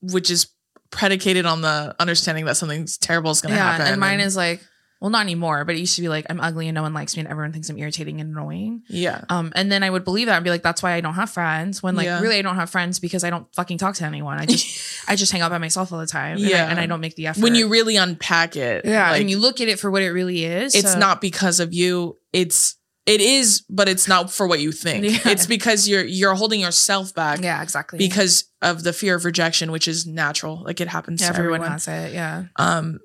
which 0.00 0.30
is 0.30 0.46
predicated 0.90 1.46
on 1.46 1.62
the 1.62 1.94
understanding 1.98 2.44
that 2.44 2.56
something's 2.56 2.98
terrible 2.98 3.30
is 3.30 3.40
going 3.40 3.52
to 3.52 3.56
yeah, 3.56 3.72
happen. 3.72 3.86
and 3.86 4.00
mine 4.00 4.20
is 4.20 4.36
like, 4.36 4.60
well, 5.02 5.10
not 5.10 5.20
anymore, 5.22 5.64
but 5.64 5.74
it 5.74 5.78
used 5.80 5.96
to 5.96 6.00
be 6.00 6.08
like, 6.08 6.24
I'm 6.30 6.40
ugly 6.40 6.68
and 6.68 6.74
no 6.76 6.82
one 6.82 6.94
likes 6.94 7.16
me, 7.16 7.20
and 7.20 7.28
everyone 7.28 7.52
thinks 7.52 7.68
I'm 7.68 7.76
irritating 7.76 8.20
and 8.20 8.30
annoying. 8.30 8.82
yeah, 8.88 9.24
Um, 9.28 9.52
and 9.56 9.70
then 9.70 9.82
I 9.82 9.90
would 9.90 10.04
believe 10.04 10.28
that 10.28 10.36
and 10.36 10.44
be 10.44 10.50
like, 10.50 10.62
that's 10.62 10.80
why 10.82 10.92
I 10.92 11.00
don't 11.00 11.14
have 11.14 11.28
friends. 11.28 11.82
When 11.82 11.96
like 11.96 12.04
Yeah. 12.06 12.20
really 12.20 12.38
I 12.38 12.42
don't 12.42 12.54
have 12.56 12.70
friends 12.70 13.00
because 13.00 13.24
I 13.24 13.30
don't 13.30 13.52
fucking 13.54 13.78
talk 13.78 13.96
to 13.96 14.04
anyone. 14.04 14.38
I 14.38 14.46
just 14.46 14.64
I 15.08 15.16
just 15.16 15.32
hang 15.32 15.40
out 15.40 15.50
by 15.50 15.58
myself 15.58 15.92
all 15.92 15.98
the 15.98 16.06
time. 16.06 16.36
and 16.36 16.46
I- 16.46 16.48
Yeah. 16.50 16.70
and 16.70 16.78
I, 16.80 16.86
don't 16.86 17.00
make 17.00 17.16
the 17.16 17.26
effort. 17.26 17.42
when 17.42 17.54
you 17.56 17.68
really 17.68 17.96
unpack 17.96 18.54
it, 18.56 18.84
yeah, 18.84 19.10
like, 19.10 19.20
and 19.20 19.28
you 19.28 19.38
look 19.38 19.60
at 19.60 19.66
it 19.68 19.80
for 19.80 19.90
what 19.90 20.02
it 20.02 20.12
really 20.12 20.44
is. 20.44 20.74
it's 20.76 20.92
so- 20.92 20.98
not 20.98 21.20
because 21.20 21.58
of 21.60 21.74
you. 21.74 22.16
It's 22.32 22.76
it 23.04 23.20
is, 23.20 23.62
but 23.68 23.88
it's 23.88 24.06
not 24.06 24.30
for 24.30 24.46
what 24.46 24.60
you 24.60 24.70
think. 24.70 25.04
Yeah. 25.04 25.32
It's 25.32 25.46
because 25.46 25.88
you're 25.88 26.04
you're 26.04 26.34
holding 26.36 26.60
yourself 26.60 27.12
back 27.12 27.42
Yeah, 27.42 27.60
exactly. 27.60 27.98
because 27.98 28.44
of 28.62 28.84
the 28.84 28.92
fear 28.92 29.16
of 29.16 29.24
rejection, 29.24 29.72
which 29.72 29.88
is 29.88 30.06
natural. 30.06 30.62
Like 30.62 30.80
it 30.80 30.86
happens 30.86 31.20
Yeah, 31.20 31.32
to 31.32 31.36
everyone, 31.36 31.56
everyone. 31.62 31.72
has 31.72 31.88
it. 31.88 32.14
Yeah, 32.14 32.44
Um, 32.54 33.00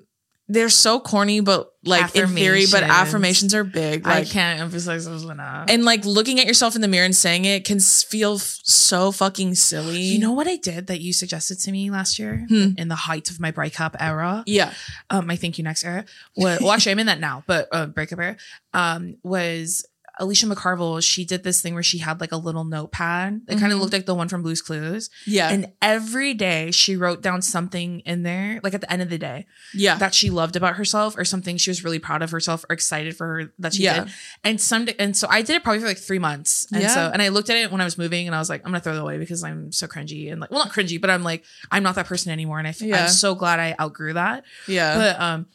they're 0.50 0.68
so 0.70 0.98
corny, 0.98 1.40
but 1.40 1.72
like 1.84 2.16
in 2.16 2.28
theory, 2.28 2.64
but 2.70 2.82
Affirmations. 2.82 3.54
are 3.54 3.64
big. 3.64 4.06
Like, 4.06 4.16
I 4.22 4.24
can't 4.24 4.60
emphasize 4.60 5.04
those 5.04 5.24
enough. 5.24 5.66
and 5.68 5.84
like 5.84 6.04
looking 6.04 6.40
at 6.40 6.46
yourself 6.46 6.74
in 6.74 6.80
the 6.80 6.88
mirror 6.88 7.04
and 7.04 7.14
saying 7.14 7.44
it 7.44 7.64
can 7.64 7.80
feel 7.80 8.36
f- 8.36 8.58
so 8.62 9.12
fucking 9.12 9.54
silly. 9.56 10.00
you 10.00 10.18
know 10.18 10.32
what 10.32 10.46
I 10.48 10.56
did 10.56 10.86
that 10.86 11.00
you 11.00 11.12
suggested 11.12 11.60
to 11.60 11.70
me 11.72 11.90
last 11.90 12.18
year 12.18 12.46
Hmm. 12.48 12.70
in 12.78 12.88
the 12.88 12.94
height 12.94 13.30
of 13.30 13.40
my 13.40 13.50
breakup 13.50 13.94
era? 14.00 14.42
Yeah. 14.46 14.72
um, 15.10 15.26
my 15.26 15.36
thank 15.36 15.58
you 15.58 15.64
next 15.64 15.84
era. 15.84 16.04
Was, 16.36 16.60
well, 16.60 16.72
actually, 16.72 16.92
I'm 16.92 16.98
in 17.00 17.06
that 17.06 17.20
now, 17.20 17.44
but 17.46 17.68
uh, 17.72 17.86
breakup 17.86 18.18
era 18.18 18.36
um, 18.74 19.16
was 19.22 19.84
Alicia 20.18 20.46
McCarvell, 20.46 21.02
she 21.02 21.24
did 21.24 21.44
this 21.44 21.60
thing 21.62 21.74
where 21.74 21.82
she 21.82 21.98
had 21.98 22.20
like 22.20 22.32
a 22.32 22.36
little 22.36 22.64
notepad. 22.64 23.42
It 23.48 23.58
kind 23.58 23.72
of 23.72 23.78
looked 23.80 23.92
like 23.92 24.06
the 24.06 24.14
one 24.14 24.28
from 24.28 24.42
Blue's 24.42 24.60
Clues. 24.62 25.10
Yeah. 25.26 25.50
And 25.50 25.72
every 25.80 26.34
day 26.34 26.70
she 26.70 26.96
wrote 26.96 27.22
down 27.22 27.42
something 27.42 28.00
in 28.00 28.22
there, 28.22 28.60
like 28.62 28.74
at 28.74 28.80
the 28.80 28.92
end 28.92 29.02
of 29.02 29.10
the 29.10 29.18
day, 29.18 29.46
yeah. 29.74 29.96
that 29.96 30.14
she 30.14 30.30
loved 30.30 30.56
about 30.56 30.74
herself 30.76 31.16
or 31.16 31.24
something 31.24 31.56
she 31.56 31.70
was 31.70 31.84
really 31.84 31.98
proud 31.98 32.22
of 32.22 32.30
herself 32.30 32.64
or 32.68 32.74
excited 32.74 33.16
for 33.16 33.26
her 33.26 33.52
that 33.58 33.74
she 33.74 33.84
Yeah. 33.84 34.04
did. 34.04 34.12
And 34.44 34.60
some 34.60 34.88
and 34.98 35.16
so 35.16 35.26
I 35.30 35.42
did 35.42 35.56
it 35.56 35.62
probably 35.62 35.80
for 35.80 35.86
like 35.86 35.98
three 35.98 36.18
months. 36.18 36.66
And 36.72 36.82
Yeah. 36.82 36.88
so 36.94 37.10
and 37.12 37.22
I 37.22 37.28
looked 37.28 37.50
at 37.50 37.56
it 37.56 37.70
when 37.70 37.80
I 37.80 37.84
was 37.84 37.96
moving 37.98 38.26
and 38.26 38.34
I 38.34 38.38
was 38.38 38.48
like, 38.48 38.62
I'm 38.64 38.72
gonna 38.72 38.80
throw 38.80 38.94
it 38.94 39.00
away 39.00 39.18
because 39.18 39.44
I'm 39.44 39.72
so 39.72 39.86
cringy 39.86 40.30
and 40.32 40.40
like 40.40 40.50
well 40.50 40.64
not 40.64 40.72
cringy, 40.72 41.00
but 41.00 41.10
I'm 41.10 41.22
like, 41.22 41.44
I'm 41.70 41.82
not 41.82 41.94
that 41.94 42.06
person 42.06 42.32
anymore. 42.32 42.58
And 42.58 42.66
I 42.66 42.70
f- 42.70 42.80
Yeah. 42.82 43.04
I'm 43.04 43.08
so 43.10 43.34
glad 43.34 43.60
I 43.60 43.76
outgrew 43.80 44.14
that. 44.14 44.44
yeah. 44.66 44.96
But 44.96 45.20
um 45.20 45.46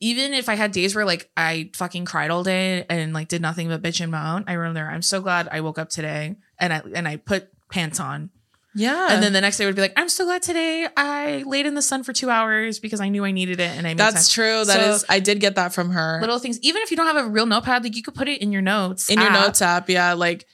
even 0.00 0.32
if 0.34 0.48
I 0.48 0.54
had 0.54 0.72
days 0.72 0.94
where 0.94 1.04
like 1.04 1.30
I 1.36 1.70
fucking 1.74 2.04
cried 2.04 2.30
all 2.30 2.42
day 2.44 2.84
and 2.88 3.12
like 3.12 3.28
did 3.28 3.42
nothing 3.42 3.68
but 3.68 3.82
bitch 3.82 4.00
and 4.00 4.10
moan, 4.10 4.44
I 4.46 4.54
remember 4.54 4.88
I'm 4.90 5.02
so 5.02 5.20
glad 5.20 5.48
I 5.50 5.60
woke 5.60 5.78
up 5.78 5.88
today 5.90 6.36
and 6.58 6.72
I 6.72 6.82
and 6.94 7.06
I 7.06 7.16
put 7.16 7.48
pants 7.70 7.98
on. 8.00 8.30
yeah. 8.74 9.08
And 9.10 9.22
then 9.22 9.32
the 9.32 9.40
next 9.40 9.56
day 9.58 9.66
would 9.66 9.74
be 9.74 9.82
like, 9.82 9.92
I'm 9.96 10.08
so 10.08 10.24
glad 10.24 10.42
today 10.42 10.86
I 10.96 11.42
laid 11.46 11.66
in 11.66 11.74
the 11.74 11.82
sun 11.82 12.04
for 12.04 12.12
two 12.12 12.30
hours 12.30 12.78
because 12.78 13.00
I 13.00 13.08
knew 13.08 13.24
I 13.24 13.32
needed 13.32 13.58
it 13.60 13.70
and 13.76 13.86
I 13.86 13.90
made 13.90 13.98
that's 13.98 14.28
time. 14.32 14.44
true. 14.44 14.64
That 14.64 14.80
is. 14.88 15.00
So- 15.00 15.06
I 15.10 15.18
did 15.20 15.40
get 15.40 15.56
that 15.56 15.72
from 15.74 15.90
her. 15.90 16.18
Little 16.20 16.38
things, 16.38 16.58
even 16.62 16.82
if 16.82 16.90
you 16.90 16.96
don't 16.96 17.06
have 17.06 17.26
a 17.26 17.28
real 17.28 17.46
notepad, 17.46 17.82
like 17.84 17.96
you 17.96 18.02
could 18.02 18.14
put 18.14 18.28
it 18.28 18.40
in 18.40 18.52
your 18.52 18.62
notes. 18.62 19.10
in 19.10 19.20
your 19.20 19.32
notes 19.32 19.60
app, 19.62 19.90
yeah, 19.90 20.12
like 20.12 20.46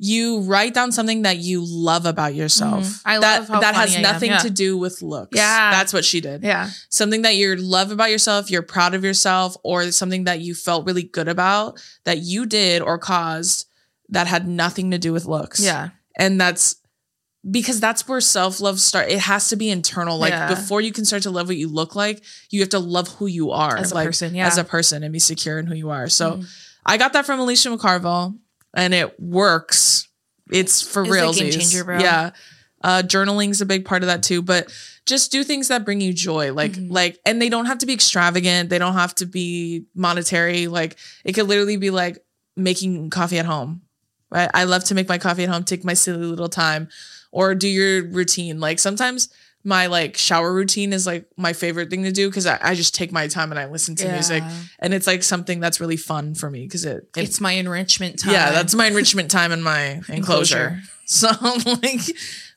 you 0.00 0.40
write 0.42 0.74
down 0.74 0.92
something 0.92 1.22
that 1.22 1.38
you 1.38 1.60
love 1.64 2.06
about 2.06 2.32
yourself. 2.34 2.84
Mhm. 2.84 3.00
I 3.04 3.18
that 3.18 3.38
love 3.40 3.48
how 3.48 3.60
that 3.60 3.74
has 3.74 3.94
I 3.94 3.96
am, 3.96 4.02
nothing 4.02 4.30
yeah. 4.30 4.38
to 4.38 4.50
do 4.50 4.76
with 4.78 5.02
looks. 5.02 5.36
Yeah. 5.36 5.70
That's 5.72 5.92
what 5.92 6.04
she 6.04 6.20
did. 6.20 6.44
Yeah. 6.44 6.70
Something 6.88 7.22
that 7.22 7.34
you 7.36 7.56
love 7.56 7.90
about 7.90 8.10
yourself, 8.10 8.48
you're 8.50 8.62
proud 8.62 8.94
of 8.94 9.02
yourself, 9.02 9.56
or 9.64 9.90
something 9.90 10.24
that 10.24 10.40
you 10.40 10.54
felt 10.54 10.86
really 10.86 11.02
good 11.02 11.26
about 11.26 11.80
that 12.04 12.18
you 12.18 12.46
did 12.46 12.80
or 12.80 12.96
caused 12.98 13.66
that 14.08 14.28
had 14.28 14.46
nothing 14.46 14.92
to 14.92 14.98
do 14.98 15.12
with 15.12 15.26
looks. 15.26 15.58
Yeah. 15.60 15.88
And 16.16 16.40
that's 16.40 16.76
because 17.50 17.80
that's 17.80 18.06
where 18.06 18.20
self-love 18.20 18.78
start 18.80 19.08
it 19.08 19.20
has 19.20 19.48
to 19.48 19.56
be 19.56 19.70
internal 19.70 20.18
like 20.18 20.30
Yeah. 20.32 20.48
before 20.54 20.80
you 20.80 20.92
can 20.92 21.04
start 21.04 21.22
to 21.22 21.30
love 21.30 21.46
what 21.46 21.56
you 21.56 21.68
look 21.68 21.94
like 21.94 22.22
you 22.50 22.58
have 22.60 22.68
to 22.70 22.80
love 22.80 23.08
who 23.16 23.26
you 23.26 23.52
are 23.52 23.76
As 23.76 23.92
a 23.92 23.94
like, 23.94 24.06
person, 24.06 24.34
yeah. 24.34 24.46
as 24.48 24.58
a 24.58 24.64
person 24.64 25.04
and 25.04 25.12
be 25.12 25.20
secure 25.20 25.56
in 25.60 25.66
who 25.66 25.74
you 25.76 25.88
are 25.88 26.08
so 26.08 26.32
Mhm. 26.38 26.46
i 26.84 26.96
got 26.96 27.12
that 27.12 27.24
from 27.24 27.38
Alicia 27.38 27.68
McCarvell 27.68 28.36
and 28.78 28.94
it 28.94 29.20
works. 29.20 30.08
It's 30.50 30.80
for 30.80 31.02
real 31.04 31.32
game 31.34 31.50
changer, 31.52 31.84
bro. 31.84 31.98
yeah. 31.98 32.30
Uh 32.82 33.02
journaling's 33.02 33.60
a 33.60 33.66
big 33.66 33.84
part 33.84 34.02
of 34.02 34.06
that 34.06 34.22
too 34.22 34.40
but 34.40 34.72
just 35.04 35.32
do 35.32 35.42
things 35.42 35.66
that 35.68 35.84
bring 35.84 36.00
you 36.00 36.12
joy 36.12 36.52
like 36.52 36.72
Mhm. 36.72 36.90
like 36.92 37.18
and 37.26 37.42
they 37.42 37.48
don't 37.48 37.66
have 37.66 37.78
to 37.78 37.86
be 37.86 37.92
extravagant. 37.92 38.70
They 38.70 38.78
don't 38.78 38.94
have 38.94 39.14
to 39.16 39.26
be 39.26 39.86
monetary. 39.94 40.68
Like 40.68 40.96
it 41.24 41.32
could 41.32 41.48
literally 41.48 41.76
be 41.76 41.90
like 41.90 42.18
making 42.56 43.10
coffee 43.10 43.38
at 43.38 43.46
home. 43.46 43.82
Right 44.30 44.50
i 44.54 44.64
love 44.64 44.84
to 44.84 44.94
make 44.94 45.08
my 45.08 45.18
coffee 45.18 45.42
at 45.44 45.48
home 45.48 45.64
take 45.64 45.84
my 45.84 45.94
silly 45.94 46.24
little 46.26 46.48
time 46.48 46.88
or 47.32 47.54
do 47.54 47.66
your 47.66 48.04
routine. 48.08 48.60
Like 48.60 48.78
sometimes 48.78 49.28
my 49.68 49.86
like 49.86 50.16
shower 50.16 50.52
routine 50.52 50.92
is 50.92 51.06
like 51.06 51.26
my 51.36 51.52
favorite 51.52 51.90
thing 51.90 52.02
to 52.04 52.12
do 52.12 52.28
because 52.28 52.46
I, 52.46 52.58
I 52.62 52.74
just 52.74 52.94
take 52.94 53.12
my 53.12 53.28
time 53.28 53.50
and 53.52 53.58
i 53.60 53.66
listen 53.66 53.94
to 53.96 54.10
music 54.12 54.42
and 54.80 54.94
it's 54.94 55.06
like 55.06 55.22
something 55.22 55.60
that's 55.60 55.78
really 55.80 55.96
fun 55.98 56.34
for 56.34 56.50
me 56.50 56.62
because 56.64 56.84
it, 56.84 57.08
it 57.16 57.24
It's 57.24 57.40
my 57.40 57.52
enrichment 57.52 58.18
time. 58.20 58.32
yeah 58.32 58.50
that's 58.50 58.74
my 58.74 58.86
enrichment 58.86 59.30
time 59.30 59.52
in 59.52 59.62
my 59.62 60.00
enclosure 60.08 60.80
Enclosure. 60.80 60.82
so 61.04 61.28
like 61.82 62.00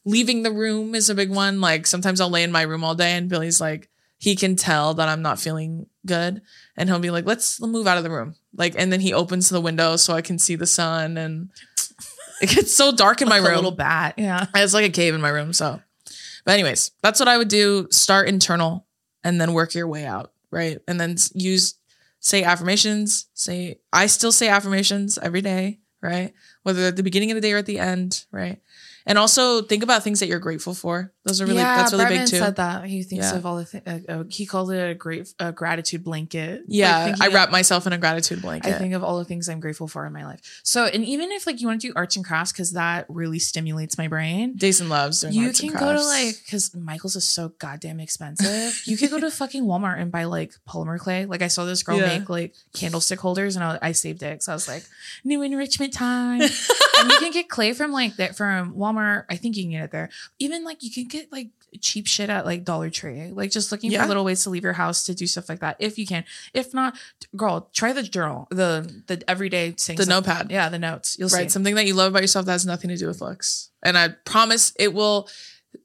leaving 0.05 0.43
the 0.43 0.51
room 0.51 0.95
is 0.95 1.09
a 1.09 1.16
big 1.16 1.30
one 1.30 1.62
like 1.62 1.86
sometimes 1.86 2.22
i'll 2.22 2.30
lay 2.30 2.43
in 2.43 2.51
my 2.51 2.62
room 2.64 2.84
all 2.84 2.95
day 2.95 3.12
and 3.12 3.30
billy's 3.30 3.59
like 3.62 3.89
he 4.18 4.36
can 4.36 4.55
tell 4.55 4.93
that 4.93 5.09
i'm 5.09 5.22
not 5.22 5.39
feeling 5.39 5.88
good 6.05 6.41
and 6.78 6.89
he'll 6.89 6.99
be 6.99 7.12
like 7.12 7.26
let's 7.26 7.59
move 7.62 7.88
out 7.88 7.97
of 7.97 8.03
the 8.03 8.09
room 8.12 8.36
like 8.55 8.74
and 8.78 8.91
then 8.91 8.99
he 9.01 9.14
opens 9.14 9.49
the 9.49 9.62
window 9.62 9.95
so 9.97 10.14
i 10.14 10.22
can 10.22 10.39
see 10.39 10.55
the 10.55 10.66
sun 10.68 11.18
and 11.18 11.49
it 12.41 12.49
gets 12.49 12.74
so 12.76 12.91
dark 12.91 13.22
in 13.22 13.28
my 13.30 13.38
Like 13.39 13.47
a 13.47 13.49
room 13.49 13.55
little 13.57 13.72
bat. 13.72 14.16
Yeah. 14.18 14.47
it's 14.55 14.74
like 14.74 14.86
a 14.86 14.89
cave 14.89 15.14
in 15.14 15.22
my 15.22 15.30
room. 15.30 15.53
So, 15.53 15.80
but 16.46 16.54
anyways, 16.54 16.92
that's 17.02 17.20
what 17.20 17.30
I 17.30 17.38
would 17.38 17.48
do. 17.48 17.88
Start 17.92 18.28
internal 18.28 18.88
and 19.24 19.39
then 19.39 19.54
work 19.54 19.74
your 19.74 19.88
way 19.88 20.06
out. 20.06 20.32
Right. 20.50 20.80
And 20.88 21.00
then 21.00 21.16
use, 21.34 21.76
say 22.20 22.44
affirmations. 22.44 23.28
Say, 23.34 23.80
I 23.94 24.08
still 24.08 24.32
say 24.32 24.50
affirmations 24.50 25.18
every 25.18 25.42
day. 25.42 25.80
Right. 26.02 26.34
Whether 26.64 26.84
at 26.84 26.96
the 26.96 27.04
beginning 27.04 27.32
of 27.32 27.36
the 27.36 27.42
day 27.42 27.54
or 27.54 27.58
at 27.58 27.66
the 27.66 27.80
end. 27.80 28.26
Right. 28.32 28.60
And 29.06 29.18
also 29.18 29.62
think 29.62 29.84
about 29.84 30.04
things 30.04 30.20
that 30.20 30.28
you're 30.28 30.39
grateful 30.39 30.74
for. 30.74 31.12
Those 31.26 31.41
are 31.41 31.45
really, 31.45 31.58
that's 31.58 31.91
really 31.91 32.06
Bretman 32.06 32.10
big 32.10 32.28
too. 32.28 32.38
said 32.38 32.56
that. 32.58 32.86
He 32.86 33.04
thinks 33.04 33.26
Yeah. 33.32 33.38
of 33.38 33.45
all 33.45 33.58
the 33.58 33.66
things. 33.66 33.84
Uh, 33.88 33.99
uh, 34.12 34.24
he 34.30 34.45
called 34.45 34.72
it 34.72 34.91
a 34.91 34.93
great 34.95 35.34
a 35.39 35.52
gratitude 35.52 36.04
blanket. 36.04 36.64
Yeah. 36.68 37.06
Like, 37.06 37.22
I 37.22 37.28
of- 37.28 37.34
wrap 37.34 37.52
myself 37.52 37.86
in 37.88 37.93
a 37.93 37.97
gratitude 37.97 38.41
blanket. 38.41 38.74
I 38.76 38.78
think 38.78 38.93
of 38.93 39.04
all 39.04 39.18
the 39.20 39.26
things 39.26 39.49
I'm 39.49 39.60
grateful 39.60 39.88
for 39.88 40.06
in 40.06 40.14
my 40.14 40.26
life. 40.26 40.39
So, 40.64 40.86
and 40.86 41.04
even 41.06 41.32
if 41.32 41.45
like 41.47 41.62
you 41.62 41.68
want 41.68 41.82
to 41.82 41.88
do 41.88 41.93
arts 41.95 42.16
and 42.16 42.26
crafts, 42.26 42.52
because 42.52 42.74
that 42.74 43.06
really 43.10 43.39
stimulates 43.39 43.97
my 43.97 44.08
brain. 44.08 44.56
Deison 44.58 44.88
loves 44.89 45.22
doing 45.22 45.34
You 45.34 45.52
can 45.52 45.70
go 45.74 45.93
to 45.93 46.02
like 46.04 46.36
because 46.43 46.76
Michael's 46.76 47.16
is 47.16 47.26
so 47.26 47.49
goddamn 47.60 47.99
expensive. 47.99 48.82
you 48.86 48.97
could 48.97 49.10
go 49.10 49.20
to 49.20 49.32
fucking 49.41 49.64
Walmart 49.64 49.99
and 50.02 50.12
buy 50.12 50.24
like 50.26 50.54
polymer 50.68 50.99
clay. 50.99 51.26
Like 51.26 51.41
I 51.41 51.47
saw 51.47 51.66
this 51.66 51.82
girl 51.84 51.97
Yeah. 51.97 52.20
make 52.20 52.30
like 52.30 52.56
candlestick 52.74 53.20
holders, 53.20 53.56
and 53.56 53.64
I, 53.66 53.80
I 53.82 53.91
saved 53.93 54.24
it. 54.24 54.43
So 54.43 54.52
I 54.52 54.56
was 54.56 54.68
like, 54.68 54.84
new 55.24 55.41
enrichment 55.41 55.93
time. 55.93 56.41
and 56.41 57.12
you 57.12 57.18
can 57.20 57.32
get 57.32 57.49
clay 57.49 57.74
from 57.74 57.91
like 57.91 58.16
that 58.18 58.36
from 58.36 58.74
Walmart. 58.76 58.91
I 58.98 59.36
think 59.36 59.56
you 59.58 59.64
can 59.64 59.72
get 59.72 59.84
it 59.86 59.92
there. 59.92 60.10
Even 60.39 60.64
like 60.64 60.84
you 60.84 60.92
can 60.92 61.08
get 61.08 61.32
like 61.32 61.50
cheap 61.80 62.06
shit 62.08 62.30
at 62.30 62.46
like 62.46 62.64
Dollar 62.64 62.89
Tree. 62.89 63.28
Like 63.32 63.52
just 63.52 63.72
looking 63.72 63.92
Yeah. 63.92 64.02
for 64.02 64.08
little 64.10 64.26
ways 64.26 64.44
to 64.44 64.50
leave 64.50 64.64
your 64.64 64.74
house 64.74 65.04
to 65.06 65.16
do 65.16 65.26
stuff 65.28 65.48
like 65.50 65.60
that 65.62 65.78
if 65.80 65.98
you 65.98 66.06
can. 66.06 66.24
If 66.54 66.74
not, 66.74 66.96
girl, 67.36 67.70
try 67.74 67.94
the 67.94 68.04
journal, 68.04 68.48
the 68.52 69.04
the 69.08 69.24
everyday 69.30 69.72
things. 69.72 70.00
the 70.00 70.06
notepad. 70.06 70.52
Yeah, 70.52 70.70
the 70.70 70.80
notes. 70.80 71.18
You'll 71.20 71.30
right 71.30 71.44
see. 71.44 71.50
something 71.54 71.76
that 71.76 71.86
you 71.86 71.94
love 71.94 72.12
about 72.12 72.22
yourself 72.22 72.46
that 72.46 72.52
has 72.54 72.66
nothing 72.66 72.89
to 72.89 72.98
do 72.98 73.08
with 73.08 73.22
looks 73.22 73.70
and 73.84 73.98
i 73.98 74.10
promise 74.26 74.74
it 74.78 74.94
will 74.94 75.28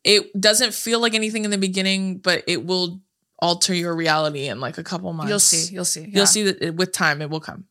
it 0.05 0.39
doesn't 0.39 0.75
feel 0.75 1.01
like 1.01 1.15
anything 1.15 1.45
in 1.45 1.51
the 1.51 1.59
beginning 1.59 2.19
but 2.19 2.43
it 2.47 2.65
will 2.67 3.01
alter 3.39 3.73
your 3.75 3.95
reality 3.95 4.49
in 4.49 4.61
like 4.61 4.77
a 4.79 4.83
couple 4.83 5.13
months 5.13 5.31
You'll 5.31 5.39
see. 5.39 5.75
You'll 5.75 5.85
see. 5.85 6.01
Yeah. 6.03 6.09
you'll 6.13 6.27
see 6.27 6.43
that 6.51 6.75
with 6.75 6.93
time 6.93 7.23
it 7.23 7.31
will 7.31 7.41
come 7.41 7.65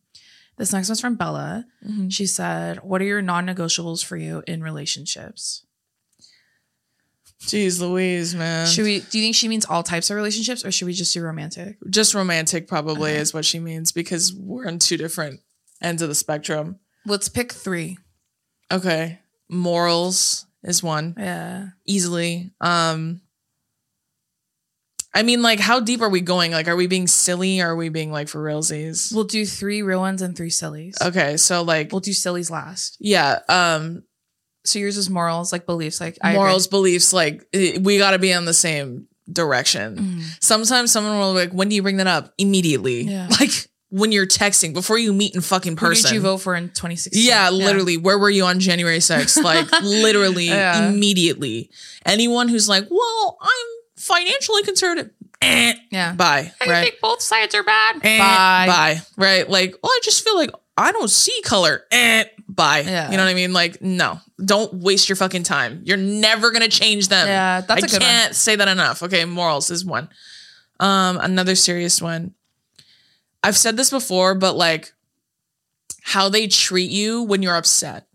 This 0.57 0.71
next 0.71 0.87
one's 0.89 1.01
from 1.01 1.15
Bella. 1.15 1.65
She 2.09 2.25
said, 2.25 2.81
What 2.83 3.01
are 3.01 3.05
your 3.05 3.21
non 3.21 3.45
negotiables 3.45 4.03
for 4.05 4.15
you 4.17 4.43
in 4.47 4.61
relationships? 4.63 5.63
jeez 7.41 7.79
louise 7.79 8.33
man 8.33 8.65
Should 8.65 8.85
we 8.85 9.01
do 9.01 9.19
you 9.19 9.23
think 9.25 9.35
she 9.35 9.47
means 9.47 9.65
all 9.65 9.83
types 9.83 10.09
of 10.09 10.15
relationships 10.15 10.65
or 10.65 10.71
should 10.71 10.85
we 10.85 10.93
just 10.93 11.13
do 11.13 11.21
romantic? 11.21 11.77
just 11.89 12.13
romantic 12.15 12.67
probably 12.67 13.11
Okay. 13.11 13.19
is 13.19 13.33
what 13.33 13.45
she 13.45 13.59
means 13.59 13.91
because 13.91 14.33
we're 14.33 14.67
on 14.67 14.79
two 14.79 14.97
different 14.97 15.41
ends 15.81 16.01
of 16.01 16.09
the 16.09 16.15
spectrum 16.15 16.79
Let's 17.05 17.29
pick 17.29 17.51
three. 17.51 17.97
okay 18.71 19.19
morals 19.49 20.45
is 20.63 20.81
one 20.81 21.13
Yeah. 21.17 21.67
easily 21.85 22.51
um 22.61 23.21
i 25.16 25.24
mean 25.24 25.41
like 25.41 25.59
how 25.59 25.80
deep 25.80 26.01
are 26.01 26.09
we 26.09 26.22
going 26.22 26.51
like 26.51 26.68
are 26.68 26.76
we 26.76 26.86
being 26.88 27.07
silly 27.07 27.59
or 27.61 27.70
are 27.70 27.76
we 27.76 27.89
being 27.89 28.11
like 28.11 28.28
for 28.28 28.39
realsies 28.43 29.11
We'll 29.13 29.24
do 29.24 29.45
three 29.45 29.82
real 29.82 29.99
ones 30.01 30.22
and 30.22 30.36
three 30.38 30.51
sillies. 30.51 30.95
okay 31.01 31.38
so 31.38 31.63
like 31.63 31.91
We'll 31.91 32.01
do 32.01 32.13
sillies 32.13 32.51
last. 32.51 32.97
yeah 32.99 33.39
um 33.49 34.03
So 34.66 34.80
yours 34.80 34.97
is 34.97 35.09
morals, 35.09 35.51
like 35.51 35.66
beliefs, 35.66 35.99
like 36.01 36.18
I 36.22 36.32
agree. 36.32 36.39
morals 36.39 36.68
beliefs 36.68 37.13
like 37.13 37.47
eh, 37.53 37.78
we 37.82 37.97
got 37.97 38.11
to 38.11 38.20
be 38.20 38.34
on 38.34 38.45
the 38.45 38.53
same 38.53 39.07
direction 39.32 39.97
Mhm. 39.97 40.22
sometimes 40.43 40.91
someone 40.91 41.18
will 41.18 41.34
be 41.34 41.39
like 41.39 41.51
when 41.53 41.70
do 41.70 41.76
you 41.76 41.82
bring 41.82 41.97
that 41.97 42.07
up 42.07 42.34
immediately 42.38 43.01
Yeah. 43.03 43.28
like 43.39 43.51
when 43.89 44.11
you're 44.11 44.28
texting 44.28 44.74
before 44.74 44.97
you 44.97 45.13
meet 45.13 45.34
in 45.36 45.41
fucking 45.41 45.78
Who 45.78 45.86
person 45.88 46.09
did 46.09 46.16
you 46.16 46.22
vote 46.22 46.38
for 46.38 46.53
in 46.55 46.68
2016? 46.70 47.24
yeah, 47.26 47.49
literally. 47.49 47.95
Where 47.97 48.20
were 48.20 48.30
you 48.30 48.43
on 48.43 48.59
January 48.59 48.97
6th? 48.99 49.41
Like, 49.41 49.72
literally, 49.84 50.47
Yeah. 50.47 50.89
immediately. 50.89 51.70
Anyone 52.05 52.49
who's 52.49 52.68
like, 52.68 52.88
well, 52.89 53.38
I'm 53.41 53.68
financially 54.05 54.63
conservative. 54.63 55.11
Eh, 55.41 55.73
Yeah. 55.91 56.13
bye. 56.13 56.51
I 56.61 56.69
right. 56.69 56.83
think 56.83 57.01
both 57.01 57.21
sides 57.21 57.53
are 57.55 57.63
bad. 57.63 57.97
Eh, 58.03 58.17
Bye. 58.17 58.65
Bye. 58.67 59.01
Right. 59.17 59.49
Like, 59.49 59.75
well, 59.83 59.91
I 59.91 59.99
just 60.03 60.23
feel 60.23 60.35
like 60.37 60.51
I 60.77 60.91
don't 60.91 61.09
see 61.09 61.39
color. 61.43 61.83
Eh, 61.91 62.25
bye. 62.47 62.79
Yeah. 62.81 63.11
You 63.11 63.17
know 63.17 63.23
what 63.23 63.29
I 63.29 63.33
mean? 63.35 63.53
Like, 63.53 63.81
no, 63.81 64.19
don't 64.43 64.73
waste 64.75 65.07
your 65.09 65.15
fucking 65.15 65.43
time. 65.43 65.81
You're 65.83 65.97
never 65.97 66.51
going 66.51 66.63
to 66.63 66.69
change 66.69 67.09
them. 67.09 67.27
Yeah, 67.27 67.61
that's 67.61 67.83
I 67.83 67.85
a 67.85 67.89
good 67.89 67.91
one. 67.93 68.01
can't 68.01 68.35
say 68.35 68.55
that 68.55 68.67
enough. 68.67 69.03
Okay. 69.03 69.25
Morals 69.25 69.69
is 69.71 69.85
one. 69.85 70.09
Um, 70.79 71.17
another 71.21 71.55
serious 71.55 72.01
one. 72.01 72.33
I've 73.43 73.57
said 73.57 73.77
this 73.77 73.89
before, 73.91 74.35
but 74.35 74.55
like 74.55 74.93
how 76.01 76.29
they 76.29 76.47
treat 76.47 76.91
you 76.91 77.23
when 77.23 77.41
you're 77.43 77.55
upset, 77.55 78.07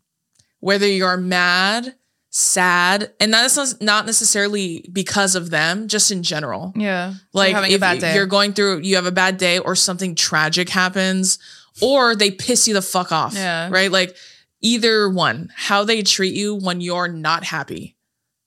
whether 0.61 0.87
you're 0.87 1.17
mad, 1.17 1.95
sad, 2.31 3.13
and 3.21 3.33
that's 3.35 3.81
not 3.81 4.07
necessarily 4.07 4.89
because 4.93 5.35
of 5.35 5.51
them, 5.51 5.89
just 5.89 6.11
in 6.11 6.23
general. 6.23 6.73
Yeah. 6.77 7.15
Like 7.33 7.51
You're 7.51 7.57
having 7.57 7.71
a 7.73 7.75
if 7.75 7.81
bad 7.81 7.99
day. 7.99 8.15
you're 8.15 8.27
going 8.27 8.53
through, 8.53 8.79
you 8.81 8.97
have 8.97 9.07
a 9.07 9.13
bad 9.13 9.37
day, 9.37 9.59
or 9.59 9.75
something 9.75 10.15
tragic 10.15 10.69
happens, 10.69 11.39
or 11.83 12.15
they 12.15 12.31
piss 12.31 12.67
you 12.69 12.75
the 12.75 12.83
fuck 12.83 13.13
off. 13.13 13.35
Yeah. 13.35 13.69
Right. 13.71 13.91
Like 13.91 14.17
either 14.61 15.09
one, 15.09 15.51
how 15.55 15.85
they 15.85 16.03
treat 16.03 16.35
you 16.35 16.55
when 16.55 16.81
you're 16.81 17.09
not 17.09 17.45
happy. 17.45 17.97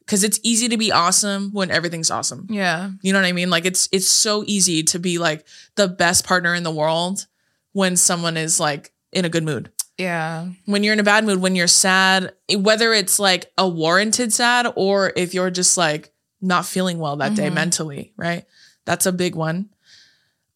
Cause 0.05 0.25
it's 0.25 0.38
easy 0.43 0.67
to 0.67 0.75
be 0.75 0.91
awesome 0.91 1.51
when 1.53 1.71
everything's 1.71 2.11
awesome. 2.11 2.47
Yeah. 2.49 2.91
You 3.01 3.13
know 3.13 3.19
what 3.19 3.25
I 3.25 3.31
mean? 3.31 3.49
Like 3.49 3.63
it's 3.65 3.88
it's 3.93 4.07
so 4.07 4.43
easy 4.45 4.84
to 4.84 4.99
be 4.99 5.17
like 5.17 5.47
the 5.75 5.88
best 5.88 6.25
partner 6.25 6.53
in 6.53 6.63
the 6.63 6.71
world 6.71 7.25
when 7.71 7.95
someone 7.95 8.36
is 8.36 8.59
like 8.59 8.91
in 9.13 9.23
a 9.23 9.29
good 9.29 9.45
mood. 9.45 9.71
Yeah. 9.97 10.49
when 10.65 10.83
you're 10.83 10.93
in 10.93 10.99
a 10.99 11.03
bad 11.03 11.23
mood, 11.23 11.39
when 11.39 11.55
you're 11.55 11.67
sad, 11.67 12.33
whether 12.55 12.93
it's 12.93 13.19
like 13.19 13.51
a 13.57 13.67
warranted 13.67 14.33
sad 14.33 14.67
or 14.75 15.13
if 15.15 15.33
you're 15.33 15.51
just 15.51 15.77
like 15.77 16.11
not 16.41 16.65
feeling 16.65 16.97
well 16.99 17.15
that 17.17 17.35
day 17.35 17.49
Mhm. 17.49 17.53
mentally, 17.53 18.13
right? 18.17 18.45
That's 18.85 19.05
a 19.05 19.11
big 19.11 19.35
one. 19.35 19.69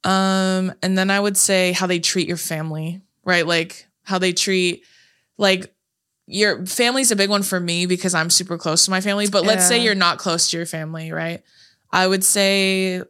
Um, 0.04 0.74
and 0.82 0.98
then 0.98 1.10
I 1.12 1.20
would 1.20 1.38
say 1.38 1.72
how 1.72 1.88
they 1.88 2.00
treat 2.00 2.28
your 2.28 2.38
family, 2.38 3.02
right? 3.24 3.46
Like 3.46 3.88
how 4.04 4.18
they 4.18 4.34
treat 4.34 4.84
like 5.38 5.74
your 6.26 6.66
family's 6.66 7.12
a 7.12 7.16
big 7.16 7.30
one 7.30 7.44
for 7.44 7.60
me 7.60 7.86
because 7.86 8.14
I'm 8.14 8.30
super 8.30 8.58
close 8.58 8.86
to 8.86 8.92
my 8.92 9.02
family. 9.02 9.28
But 9.28 9.46
let's 9.46 9.68
say 9.68 9.82
you're 9.84 9.96
not 9.96 10.18
close 10.18 10.50
to 10.50 10.58
your 10.58 10.66
family, 10.66 11.12
right? 11.12 11.42
I 11.92 12.08
would 12.08 12.24
say 12.24 13.02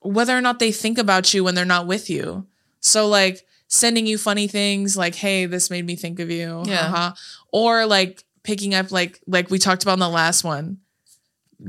whether 0.00 0.36
or 0.36 0.40
not 0.42 0.58
they 0.58 0.72
think 0.72 0.98
about 0.98 1.32
you 1.32 1.44
when 1.44 1.54
they're 1.54 1.64
not 1.64 1.86
with 1.86 2.10
you. 2.10 2.46
So 2.80 3.08
like 3.08 3.46
sending 3.68 4.06
you 4.06 4.18
funny 4.18 4.46
things 4.46 4.96
like, 4.96 5.14
hey, 5.14 5.46
this 5.46 5.70
made 5.70 5.84
me 5.86 5.96
think 5.96 6.20
of 6.20 6.30
you. 6.30 6.62
Yeah. 6.66 6.88
haha. 6.88 7.14
Or 7.52 7.86
like 7.86 8.24
picking 8.42 8.74
up 8.74 8.92
like 8.92 9.20
like 9.26 9.50
we 9.50 9.58
talked 9.58 9.82
about 9.82 9.94
in 9.94 10.00
the 10.00 10.08
last 10.08 10.44
one, 10.44 10.78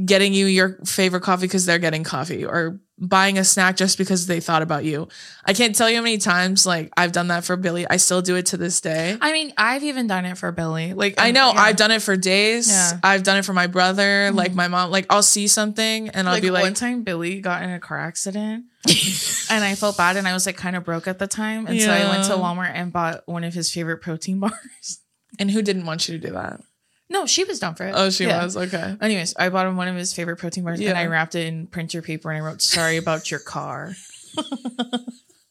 getting 0.05 0.33
you 0.33 0.45
your 0.45 0.77
favorite 0.85 1.21
coffee 1.21 1.45
because 1.45 1.65
they're 1.65 1.79
getting 1.79 2.03
coffee 2.03 2.45
or 2.45 2.79
buying 2.97 3.37
a 3.37 3.43
snack 3.43 3.75
just 3.75 3.97
because 3.97 4.25
they 4.25 4.39
thought 4.39 4.61
about 4.61 4.85
you. 4.85 5.07
I 5.43 5.53
can't 5.53 5.75
tell 5.75 5.89
you 5.89 5.97
how 5.97 6.01
many 6.01 6.17
times 6.17 6.65
like 6.65 6.91
I've 6.95 7.11
done 7.11 7.27
that 7.27 7.43
for 7.43 7.57
Billy. 7.57 7.85
I 7.89 7.97
still 7.97 8.21
do 8.21 8.35
it 8.37 8.45
to 8.47 8.57
this 8.57 8.79
day. 8.79 9.17
I 9.19 9.33
mean, 9.33 9.51
I've 9.57 9.83
even 9.83 10.07
done 10.07 10.25
it 10.25 10.37
for 10.37 10.51
Billy. 10.53 10.93
Like 10.93 11.15
I 11.17 11.31
know 11.31 11.51
yeah. 11.53 11.59
I've 11.59 11.75
done 11.75 11.91
it 11.91 12.01
for 12.01 12.15
days. 12.15 12.69
Yeah. 12.69 12.99
I've 13.03 13.23
done 13.23 13.37
it 13.37 13.45
for 13.45 13.53
my 13.53 13.67
brother, 13.67 14.31
like 14.31 14.53
Mhm. 14.53 14.55
my 14.55 14.67
mom. 14.69 14.91
Like 14.91 15.07
I'll 15.09 15.23
see 15.23 15.47
something 15.47 16.09
and 16.09 16.27
I'll 16.27 16.35
like, 16.35 16.41
be 16.43 16.51
like, 16.51 16.63
one 16.63 16.73
time 16.73 17.03
Billy 17.03 17.41
got 17.41 17.63
in 17.63 17.69
a 17.69 17.79
car 17.79 17.99
accident 17.99 18.65
and 19.49 19.63
I 19.63 19.75
felt 19.75 19.97
bad 19.97 20.15
and 20.15 20.27
I 20.27 20.33
was 20.33 20.45
like 20.45 20.55
kind 20.57 20.75
of 20.77 20.85
broke 20.85 21.07
at 21.07 21.19
the 21.19 21.27
time. 21.27 21.67
And 21.67 21.81
so 21.81 21.91
I 21.91 22.09
went 22.09 22.23
to 22.25 22.33
Walmart 22.33 22.71
and 22.73 22.93
bought 22.93 23.23
one 23.27 23.43
of 23.43 23.53
his 23.53 23.71
favorite 23.71 23.97
protein 23.97 24.39
bars. 24.39 24.99
and 25.37 25.51
who 25.51 25.61
didn't 25.61 25.85
want 25.85 26.07
you 26.07 26.17
to 26.17 26.27
do 26.27 26.33
that? 26.33 26.61
No, 27.09 27.25
she 27.25 27.43
was 27.43 27.59
down 27.59 27.75
for 27.75 27.85
it. 27.85 27.93
Oh, 27.95 28.09
she 28.09 28.25
Yeah. 28.25 28.43
was 28.43 28.57
okay. 28.57 28.97
Anyways, 28.99 29.35
I 29.37 29.49
bought 29.49 29.67
him 29.67 29.77
one 29.77 29.87
of 29.87 29.95
his 29.95 30.13
favorite 30.13 30.37
protein 30.37 30.63
bars 30.63 30.79
and 30.79 30.97
I 30.97 31.05
wrapped 31.05 31.35
it 31.35 31.45
in 31.45 31.67
printer 31.67 32.01
paper 32.01 32.31
and 32.31 32.37
I 32.37 32.45
wrote, 32.45 32.61
sorry 32.61 32.97
about 32.97 33.29
your 33.29 33.39
car. 33.39 33.93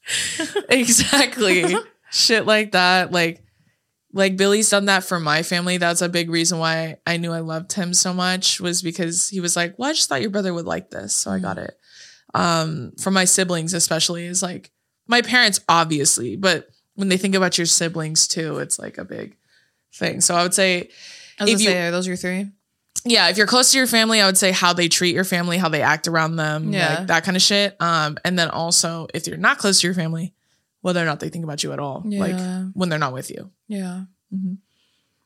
exactly. 0.68 1.74
Shit 2.10 2.46
like 2.46 2.72
that. 2.72 3.12
Like, 3.12 3.42
like 4.12 4.36
Billy's 4.36 4.70
done 4.70 4.84
that 4.86 5.04
for 5.04 5.18
my 5.18 5.42
family. 5.42 5.76
That's 5.76 6.02
a 6.02 6.08
big 6.08 6.30
reason 6.30 6.58
why 6.58 6.96
I 7.06 7.16
knew 7.16 7.32
I 7.32 7.40
loved 7.40 7.72
him 7.72 7.92
so 7.94 8.12
much 8.14 8.60
was 8.60 8.82
because 8.82 9.28
he 9.28 9.40
was 9.40 9.56
like, 9.56 9.74
"Well, 9.76 9.90
I 9.90 9.92
just 9.92 10.08
thought 10.08 10.20
your 10.20 10.30
brother 10.30 10.54
would 10.54 10.66
like 10.66 10.90
this, 10.90 11.14
so 11.16 11.32
I 11.32 11.40
got 11.40 11.58
it." 11.58 11.76
Um, 12.32 12.92
for 13.00 13.10
my 13.10 13.24
siblings, 13.24 13.74
especially, 13.74 14.26
is 14.26 14.40
like 14.42 14.70
my 15.08 15.20
parents, 15.20 15.60
obviously, 15.68 16.36
but 16.36 16.68
when 16.94 17.08
they 17.08 17.16
think 17.16 17.34
about 17.34 17.58
your 17.58 17.66
siblings 17.66 18.28
too, 18.28 18.58
it's 18.58 18.78
like 18.78 18.98
a 18.98 19.04
big 19.04 19.36
thing. 19.92 20.20
So 20.20 20.36
I 20.36 20.44
would 20.44 20.54
say, 20.54 20.90
I 21.38 21.44
was 21.44 21.50
If 21.52 21.58
gonna 21.58 21.64
you- 21.64 21.70
say, 21.70 21.86
are 21.86 21.90
those 21.90 22.06
your 22.06 22.16
three? 22.16 22.48
yeah, 23.04 23.28
if 23.28 23.36
you're 23.36 23.46
close 23.46 23.72
to 23.72 23.78
your 23.78 23.86
family, 23.86 24.20
I 24.20 24.26
would 24.26 24.38
say 24.38 24.50
how 24.52 24.72
they 24.72 24.88
treat 24.88 25.14
your 25.14 25.24
family, 25.24 25.58
how 25.58 25.68
they 25.68 25.82
act 25.82 26.08
around 26.08 26.36
them, 26.36 26.72
Yeah. 26.72 26.94
like 27.00 27.06
that 27.08 27.24
kind 27.24 27.36
of 27.36 27.42
shit. 27.42 27.76
Um, 27.80 28.16
and 28.24 28.38
then 28.38 28.48
also 28.50 29.08
if 29.14 29.26
you're 29.26 29.36
not 29.36 29.58
close 29.58 29.80
to 29.80 29.86
your 29.86 29.94
family, 29.94 30.32
whether 30.80 31.02
or 31.02 31.04
not 31.06 31.20
they 31.20 31.28
think 31.28 31.44
about 31.44 31.62
you 31.62 31.72
at 31.72 31.78
all, 31.78 32.02
like 32.04 32.36
when 32.74 32.88
they're 32.88 32.98
not 32.98 33.12
with 33.12 33.30
you. 33.30 33.50
Yeah. 33.68 34.04
Mhm. 34.34 34.58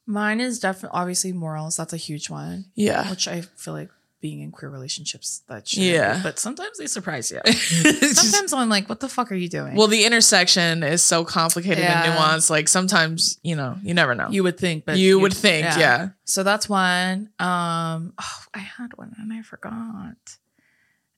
Mine 0.06 0.40
is 0.40 0.58
definitely 0.58 0.98
obviously 0.98 1.32
morals. 1.32 1.76
That's 1.76 1.92
a 1.92 1.96
huge 1.98 2.30
one, 2.30 2.66
Yeah. 2.74 3.08
which 3.10 3.28
I 3.28 3.42
feel 3.42 3.74
like 3.74 3.90
being 4.20 4.40
in 4.40 4.50
queer 4.50 4.70
relationships 4.70 5.42
that 5.48 5.68
should 5.68 5.82
Yeah. 5.84 6.20
but 6.22 6.38
sometimes 6.38 6.78
they 6.78 6.86
surprise 6.86 7.30
you. 7.30 7.40
Sometimes 7.52 8.52
I'm 8.52 8.68
like, 8.68 8.88
what 8.88 9.00
the 9.00 9.08
fuck 9.08 9.30
are 9.30 9.36
you 9.36 9.48
doing? 9.48 9.76
well, 9.76 9.86
the 9.86 10.04
intersection 10.04 10.82
is 10.82 11.02
so 11.02 11.24
complicated 11.24 11.78
Yeah. 11.84 12.02
and 12.04 12.12
nuanced. 12.14 12.50
Like 12.50 12.66
sometimes, 12.68 13.38
you 13.42 13.54
know, 13.56 13.76
you 13.82 13.94
never 13.94 14.14
know. 14.14 14.28
you 14.30 14.42
would 14.42 14.58
think, 14.58 14.84
but 14.84 14.98
you 14.98 15.20
would 15.20 15.32
think, 15.34 15.64
yeah. 15.78 16.08
So 16.24 16.42
that's 16.42 16.68
one. 16.68 17.30
Um, 17.38 18.12
oh, 18.18 18.38
I 18.54 18.58
had 18.58 18.96
one 18.96 19.14
and 19.18 19.32
I 19.32 19.42
forgot. 19.42 20.16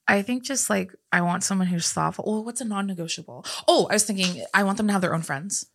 I 0.07 0.23
think 0.23 0.43
just 0.43 0.69
like 0.69 0.93
I 1.13 1.21
want 1.23 1.45
someone 1.45 1.69
who's 1.69 1.91
thoughtful. 1.93 2.25
Oh, 2.27 2.41
what's 2.41 2.61
a 2.61 2.65
non-negotiable? 2.65 3.45
Oh, 3.69 3.87
I 3.91 3.95
was 3.95 4.05
thinking 4.05 4.45
I 4.53 4.65
want 4.65 4.77
them 4.77 4.89
to 4.89 4.93
have 4.93 5.03
their 5.03 5.15
own 5.15 5.23
friends, 5.23 5.67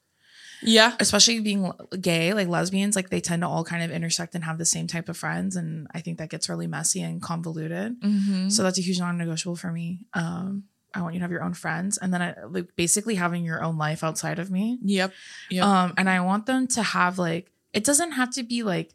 Yeah. 0.62 0.95
especially 0.99 1.39
being 1.39 1.72
gay, 2.01 2.34
like 2.34 2.47
lesbians. 2.47 2.95
Like 2.95 3.10
they 3.10 3.22
tend 3.22 3.41
to 3.43 3.47
all 3.47 3.64
kind 3.64 3.84
of 3.84 3.91
intersect 3.91 4.36
and 4.36 4.43
have 4.43 4.58
the 4.58 4.66
same 4.66 4.88
type 4.88 5.10
of 5.10 5.18
friends, 5.18 5.56
and 5.56 5.88
I 5.93 6.01
think 6.01 6.18
that 6.20 6.30
gets 6.30 6.49
really 6.49 6.68
messy 6.68 7.01
and 7.01 7.22
convoluted. 7.22 7.99
Mhm. 8.01 8.51
So 8.51 8.64
that's 8.64 8.78
a 8.78 8.82
huge 8.82 8.99
non-negotiable 8.99 9.56
for 9.56 9.72
me. 9.72 10.06
Um, 10.14 10.64
I 10.93 11.01
want 11.01 11.14
you 11.14 11.20
to 11.20 11.24
have 11.24 11.32
your 11.32 11.43
own 11.43 11.53
friends, 11.53 11.97
and 11.97 12.14
then 12.14 12.22
I, 12.22 12.36
like 12.47 12.76
basically 12.76 13.16
having 13.16 13.43
your 13.43 13.62
own 13.64 13.78
life 13.78 14.03
outside 14.03 14.39
of 14.39 14.49
me. 14.49 14.80
Yep. 14.84 15.12
Yep. 15.51 15.64
Um, 15.66 15.93
and 15.97 16.10
I 16.10 16.22
want 16.22 16.45
them 16.45 16.68
to 16.68 16.84
have 16.84 17.20
like 17.20 17.51
it 17.74 17.84
doesn't 17.84 18.12
have 18.12 18.30
to 18.32 18.43
be 18.43 18.64
like 18.64 18.91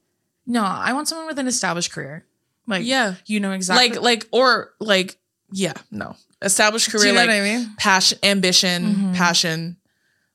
no, 0.47 0.65
I 0.65 0.93
want 0.95 1.07
someone 1.07 1.27
with 1.27 1.39
an 1.39 1.47
established 1.47 1.93
career. 1.93 2.25
Like 2.67 2.85
yeah. 2.87 3.15
you 3.27 3.39
know 3.41 3.53
exactly 3.53 3.91
Like, 3.91 4.01
like, 4.03 4.29
or 4.33 4.73
like, 4.81 5.17
yeah, 5.53 5.75
no. 5.91 6.17
Established 6.43 6.91
career, 6.91 7.09
you 7.09 7.13
know 7.13 7.21
like 7.21 7.31
I 7.31 7.41
mean? 7.43 7.75
passion, 7.77 8.19
ambition, 8.23 8.95
Mhm. 8.95 9.15
passion. 9.15 9.77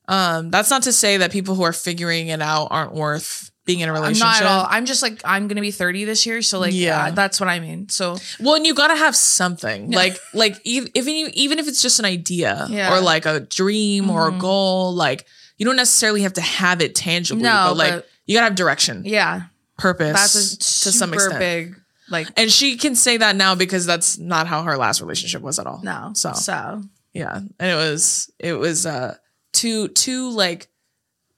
Um, 0.08 0.50
that's 0.50 0.70
not 0.70 0.84
to 0.84 0.92
say 0.92 1.16
that 1.18 1.32
people 1.32 1.54
who 1.54 1.62
are 1.64 1.72
figuring 1.72 2.28
it 2.28 2.40
out 2.40 2.68
aren't 2.70 2.92
worth 2.94 3.50
being 3.64 3.80
in 3.80 3.88
a 3.88 3.92
I'm 3.92 4.00
relationship. 4.00 4.24
not 4.24 4.40
at 4.42 4.46
all. 4.46 4.66
I'm 4.70 4.86
just 4.86 5.02
like 5.02 5.20
I'm 5.24 5.48
gonna 5.48 5.60
be 5.60 5.72
30 5.72 6.04
this 6.04 6.24
year, 6.24 6.40
so 6.42 6.60
like 6.60 6.72
Yeah. 6.72 7.06
yeah, 7.06 7.10
that's 7.10 7.40
what 7.40 7.48
I 7.48 7.58
mean. 7.58 7.88
So 7.88 8.16
Well, 8.38 8.54
and 8.54 8.64
you 8.64 8.74
gotta 8.74 8.94
have 8.94 9.16
something 9.16 9.90
like 9.90 10.16
like 10.32 10.54
ev- 10.64 10.88
even 10.94 11.14
you 11.16 11.30
even 11.34 11.58
if 11.58 11.66
it's 11.66 11.82
just 11.82 11.98
an 11.98 12.04
idea 12.04 12.66
Yeah. 12.70 12.94
or 12.96 13.00
like 13.00 13.26
a 13.26 13.40
dream 13.40 14.08
or 14.08 14.28
a 14.28 14.32
Mhm. 14.32 14.38
goal, 14.38 14.94
like 14.94 15.26
you 15.58 15.66
don't 15.66 15.74
necessarily 15.74 16.22
have 16.22 16.34
to 16.34 16.40
have 16.40 16.80
it 16.80 16.94
tangibly, 16.94 17.42
No, 17.42 17.66
but 17.70 17.76
like 17.76 17.92
but- 17.94 18.08
you 18.26 18.36
gotta 18.36 18.44
have 18.44 18.54
direction, 18.54 19.02
yeah, 19.04 19.42
purpose 19.78 20.12
that's 20.12 20.56
to 20.84 20.92
some 20.92 21.10
super 21.10 21.14
extent. 21.24 21.38
big 21.40 21.76
like 22.08 22.28
And 22.36 22.52
she 22.52 22.76
can 22.76 22.94
say 22.94 23.16
that 23.16 23.34
now 23.34 23.56
because 23.56 23.84
that's 23.84 24.16
not 24.16 24.46
how 24.46 24.62
her 24.62 24.76
last 24.76 25.00
relationship 25.00 25.42
was 25.42 25.58
at 25.58 25.66
all. 25.66 25.80
no. 25.82 26.12
So 26.14 26.32
so 26.34 26.84
yeah, 27.12 27.34
and 27.58 27.70
it 27.70 27.74
was 27.74 28.30
it 28.38 28.52
was 28.52 28.86
uh 28.86 29.16
too 29.56 29.88
too 29.88 30.30
like 30.30 30.68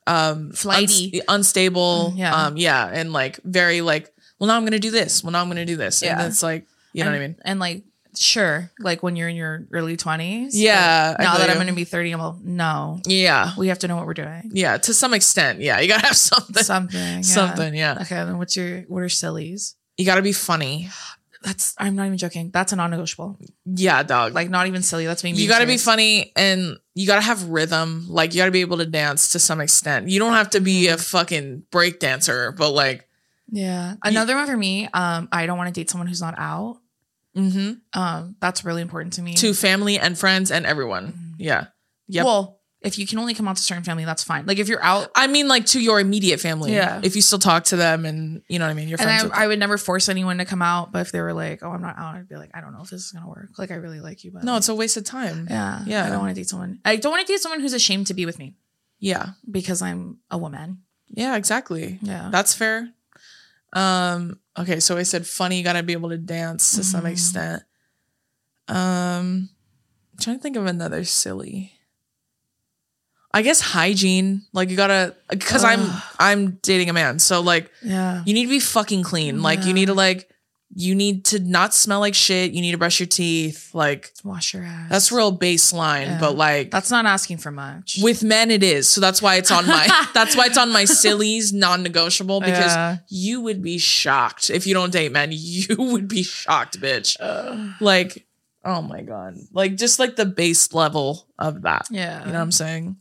um 0.07 0.53
Flighty. 0.53 1.21
uns- 1.21 1.25
unstable, 1.29 2.13
Mm, 2.15 2.19
yeah. 2.19 2.35
um 2.47 2.57
yeah, 2.57 2.87
and 2.93 3.13
like 3.13 3.41
very 3.45 3.81
like 3.81 4.11
well 4.39 4.49
now 4.49 4.57
I'm 4.57 4.65
gonna 4.65 4.79
do 4.79 4.91
this, 4.91 5.23
well 5.23 5.33
now 5.33 5.41
I'm 5.43 5.49
gonna 5.49 5.65
do 5.67 5.77
this, 5.77 6.03
and 6.03 6.19
Yeah. 6.21 6.27
it's 6.27 6.43
like 6.43 6.67
you 6.93 7.05
know 7.05 7.11
and, 7.11 7.19
what 7.19 7.25
I 7.25 7.27
mean. 7.29 7.37
And 7.45 7.61
like 7.61 7.83
sure, 8.17 8.71
like 8.81 9.03
when 9.03 9.15
you're 9.17 9.29
in 9.29 9.37
your 9.37 9.67
early 9.73 9.97
20s. 9.97 10.51
Yeah, 10.55 11.15
Now 11.21 11.37
that 11.39 11.51
I'm 11.51 11.57
gonna 11.59 11.73
be 11.73 11.85
30, 11.85 12.11
I'm 12.13 12.21
like, 12.21 12.41
no, 12.43 13.01
Yeah. 13.07 13.53
we 13.57 13.69
have 13.69 13.79
to 13.81 13.89
know 13.89 13.95
what 13.97 14.07
we're 14.07 14.15
doing. 14.15 14.51
Yeah, 14.53 14.77
to 14.79 14.93
some 14.95 15.15
extent. 15.15 15.61
Yeah, 15.61 15.79
you 15.79 15.87
gotta 15.89 16.07
have 16.07 16.17
something. 16.17 16.65
Something. 16.65 16.99
yeah. 17.17 17.21
Something. 17.21 17.75
Yeah, 17.77 17.99
Okay, 18.03 18.17
then 18.17 18.39
what's 18.39 18.57
your 18.57 18.81
what 18.89 19.03
are 19.03 19.09
sillies? 19.09 19.77
you 19.99 20.05
gotta 20.07 20.23
be 20.23 20.33
funny. 20.33 20.89
That's 21.43 21.75
I'm 21.79 21.95
not 21.95 22.07
even 22.07 22.19
joking. 22.19 22.51
That's 22.53 22.73
a 22.73 22.77
non-negotiable. 22.77 23.39
Yeah, 23.65 24.03
dog. 24.03 24.35
Like 24.35 24.51
not 24.51 24.67
even 24.67 24.83
silly. 24.83 25.07
That's 25.07 25.23
me. 25.23 25.31
you 25.33 25.47
gotta 25.49 25.67
be 25.67 25.77
funny 25.79 26.33
and 26.35 26.77
you 26.95 27.07
gotta 27.07 27.21
have 27.23 27.45
rhythm. 27.49 28.07
Like 28.09 28.35
you 28.35 28.39
gotta 28.41 28.51
be 28.51 28.61
able 28.63 28.79
to 28.79 28.87
dance 28.87 29.31
to 29.31 29.39
some 29.39 29.61
extent. 29.61 30.09
You 30.09 30.19
don't 30.19 30.33
have 30.33 30.51
to 30.51 30.61
be 30.61 30.89
a 30.89 30.95
Mm-hmm. 30.95 31.01
fucking 31.03 31.63
break 31.71 32.01
dancer, 32.01 32.53
but 32.53 32.71
like, 32.73 33.07
Yeah. 33.51 33.95
Another 34.03 34.35
one 34.35 34.47
for 34.47 34.57
me. 34.57 34.89
Um, 34.93 35.29
I 35.31 35.47
don't 35.47 35.57
want 35.59 35.73
to 35.73 35.81
date 35.81 35.89
someone 35.91 36.09
who's 36.09 36.21
not 36.21 36.35
out. 36.39 36.81
hmm 37.35 37.73
Um, 37.95 38.35
that's 38.41 38.65
really 38.65 38.83
important 38.83 39.13
to 39.15 39.23
me. 39.23 39.35
to 39.35 39.55
family 39.55 39.99
and 39.99 40.19
friends 40.19 40.51
and 40.51 40.67
everyone. 40.67 41.13
Mhm. 41.13 41.35
Yeah. 41.39 41.67
Yep. 42.09 42.25
Well, 42.25 42.58
if 42.81 42.97
you 42.99 43.07
can 43.09 43.19
only 43.19 43.35
come 43.35 43.49
out 43.49 43.57
to 43.57 43.63
certain 43.63 43.83
family, 43.83 44.05
that's 44.05 44.23
fine. 44.23 44.47
Like 44.47 44.59
if 44.59 44.69
you're 44.69 44.83
out, 44.83 45.11
I 45.17 45.27
mean, 45.27 45.49
like 45.49 45.67
to 45.67 45.81
your 45.81 45.99
immediate 45.99 46.39
family. 46.39 46.73
Yeah. 46.73 47.01
If 47.03 47.17
you 47.17 47.23
still 47.23 47.41
talk 47.41 47.65
to 47.65 47.77
them 47.77 48.05
and 48.07 48.43
you 48.49 48.59
know 48.61 48.67
what 48.67 48.71
I 48.71 48.75
mean, 48.75 48.89
your 48.89 48.99
and 49.01 49.07
friends. 49.07 49.23
I, 49.23 49.27
with 49.27 49.35
I 49.35 49.47
would 49.49 49.59
never 49.59 49.79
force 49.79 50.09
anyone 50.09 50.39
to 50.39 50.45
come 50.45 50.63
out. 50.63 50.93
But 50.93 51.01
if 51.01 51.11
they 51.13 51.21
were 51.21 51.33
like, 51.33 51.63
"Oh, 51.65 51.71
I'm 51.71 51.83
not 51.83 51.99
out," 51.99 52.15
I'd 52.15 52.29
be 52.29 52.37
like, 52.37 52.51
"I 52.55 52.61
don't 52.61 52.73
know 52.73 52.83
if 52.83 52.91
this 52.91 53.05
is 53.05 53.11
gonna 53.13 53.29
work." 53.29 53.51
Like 53.59 53.71
I 53.73 53.75
really 53.75 54.01
like 54.01 54.23
you, 54.23 54.31
but 54.31 54.45
no, 54.45 54.57
it's 54.57 54.69
a 54.69 54.75
waste 54.77 54.97
of 54.97 55.03
time. 55.05 55.49
yeah, 55.51 55.83
yeah. 55.87 56.07
I 56.07 56.11
don't 56.11 56.21
want 56.21 56.35
to 56.35 56.41
date 56.41 56.49
someone. 56.49 56.79
I 56.85 56.97
don't 56.97 57.11
want 57.11 57.27
to 57.27 57.33
date 57.33 57.41
someone 57.41 57.61
who's 57.61 57.73
ashamed 57.73 58.07
to 58.09 58.15
be 58.15 58.25
with 58.27 58.39
me 58.39 58.55
Yeah. 59.01 59.31
because 59.51 59.83
I'm 59.83 60.19
a 60.31 60.39
woman. 60.39 60.83
Yeah. 61.09 61.35
Exactly. 61.37 61.99
Yeah. 62.03 62.29
That's 62.31 62.55
fair. 62.55 62.91
Um, 63.73 64.39
okay, 64.59 64.79
so 64.81 64.97
I 64.97 65.03
said 65.03 65.27
funny, 65.27 65.63
gotta 65.63 65.83
be 65.83 65.95
able 65.95 66.11
to 66.11 66.17
dance 66.19 66.77
to 66.77 66.85
some 66.85 67.05
Mhm. 67.05 67.11
extent. 67.11 67.63
Um 68.69 69.49
I'm 70.13 70.19
trying 70.21 70.37
to 70.37 70.43
think 70.43 70.57
of 70.57 70.67
another 70.67 71.05
silly. 71.05 71.73
I 73.33 73.43
guess 73.43 73.61
hygiene. 73.61 74.43
Like 74.53 74.71
you 74.71 74.77
gotta 74.77 75.15
because 75.31 75.65
I'm 75.65 75.91
I'm 76.19 76.53
dating 76.63 76.89
a 76.91 76.93
man. 76.93 77.19
So 77.19 77.41
like 77.41 77.71
yeah. 77.83 78.23
you 78.25 78.35
need 78.35 78.45
to 78.45 78.51
be 78.51 78.61
fucking 78.61 79.03
clean. 79.03 79.39
Oh, 79.39 79.43
like 79.43 79.65
you 79.65 79.73
need 79.75 79.87
to 79.87 79.95
like 79.95 80.31
you 80.75 80.95
need 80.95 81.25
to 81.27 81.39
not 81.39 81.73
smell 81.75 82.01
like 82.01 82.15
shit. 82.15 82.53
You 82.53 82.61
need 82.61 82.73
to 82.73 82.79
brush 82.79 83.01
your 83.01 83.07
teeth. 83.07 83.71
Like 83.75 84.13
Wash 84.25 84.53
your 84.55 84.65
ass. 84.65 84.91
that's 84.91 85.11
real 85.13 85.37
baseline. 85.37 86.07
Yeah. 86.07 86.21
But 86.21 86.37
like 86.37 86.71
That's 86.71 86.91
not 86.91 87.07
asking 87.07 87.39
for 87.39 87.51
much. 87.51 87.99
with 88.03 88.23
men 88.23 88.51
it 88.51 88.63
is. 88.63 88.89
So 88.89 89.01
that's 89.01 89.21
why 89.23 89.37
it's 89.37 89.51
on 89.51 89.67
my 89.67 89.87
that's 90.15 90.37
why 90.37 90.47
it's 90.47 90.59
on 90.59 90.71
my 90.73 90.85
sillies 90.85 91.53
non-negotiable 91.53 92.41
because 92.41 92.75
Yeah. 92.75 92.97
you 93.09 93.41
would 93.43 93.63
be 93.63 93.79
shocked 93.79 94.51
if 94.51 94.67
you 94.67 94.75
don't 94.75 94.93
date 94.93 95.13
men. 95.13 95.31
You 95.33 95.77
would 95.79 96.09
be 96.09 96.23
shocked, 96.23 96.81
bitch. 96.81 97.17
Like, 97.81 98.27
oh 98.65 98.83
my 98.83 99.03
god. 99.03 99.37
Like 99.53 99.77
just 99.77 99.99
like 99.99 100.17
the 100.17 100.27
base 100.27 100.73
level 100.73 101.27
of 101.39 101.63
that. 101.63 101.89
yeah. 101.91 102.21
You 102.21 102.27
know 102.27 102.33
what 102.39 102.43
I'm 102.43 102.53
saying? 102.53 102.97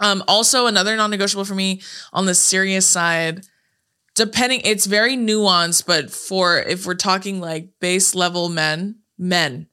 Um, 0.00 0.22
also 0.26 0.66
another 0.66 0.96
non-negotiable 0.96 1.44
for 1.44 1.54
me 1.54 1.82
on 2.12 2.26
the 2.26 2.34
serious 2.34 2.86
side, 2.86 3.46
depending, 4.14 4.60
it's 4.64 4.86
very 4.86 5.16
nuanced, 5.16 5.86
but 5.86 6.10
for 6.10 6.58
if 6.58 6.86
we're 6.86 6.94
talking 6.94 7.40
like 7.40 7.68
base 7.80 8.14
level 8.14 8.48
men, 8.48 8.96
men, 9.18 9.68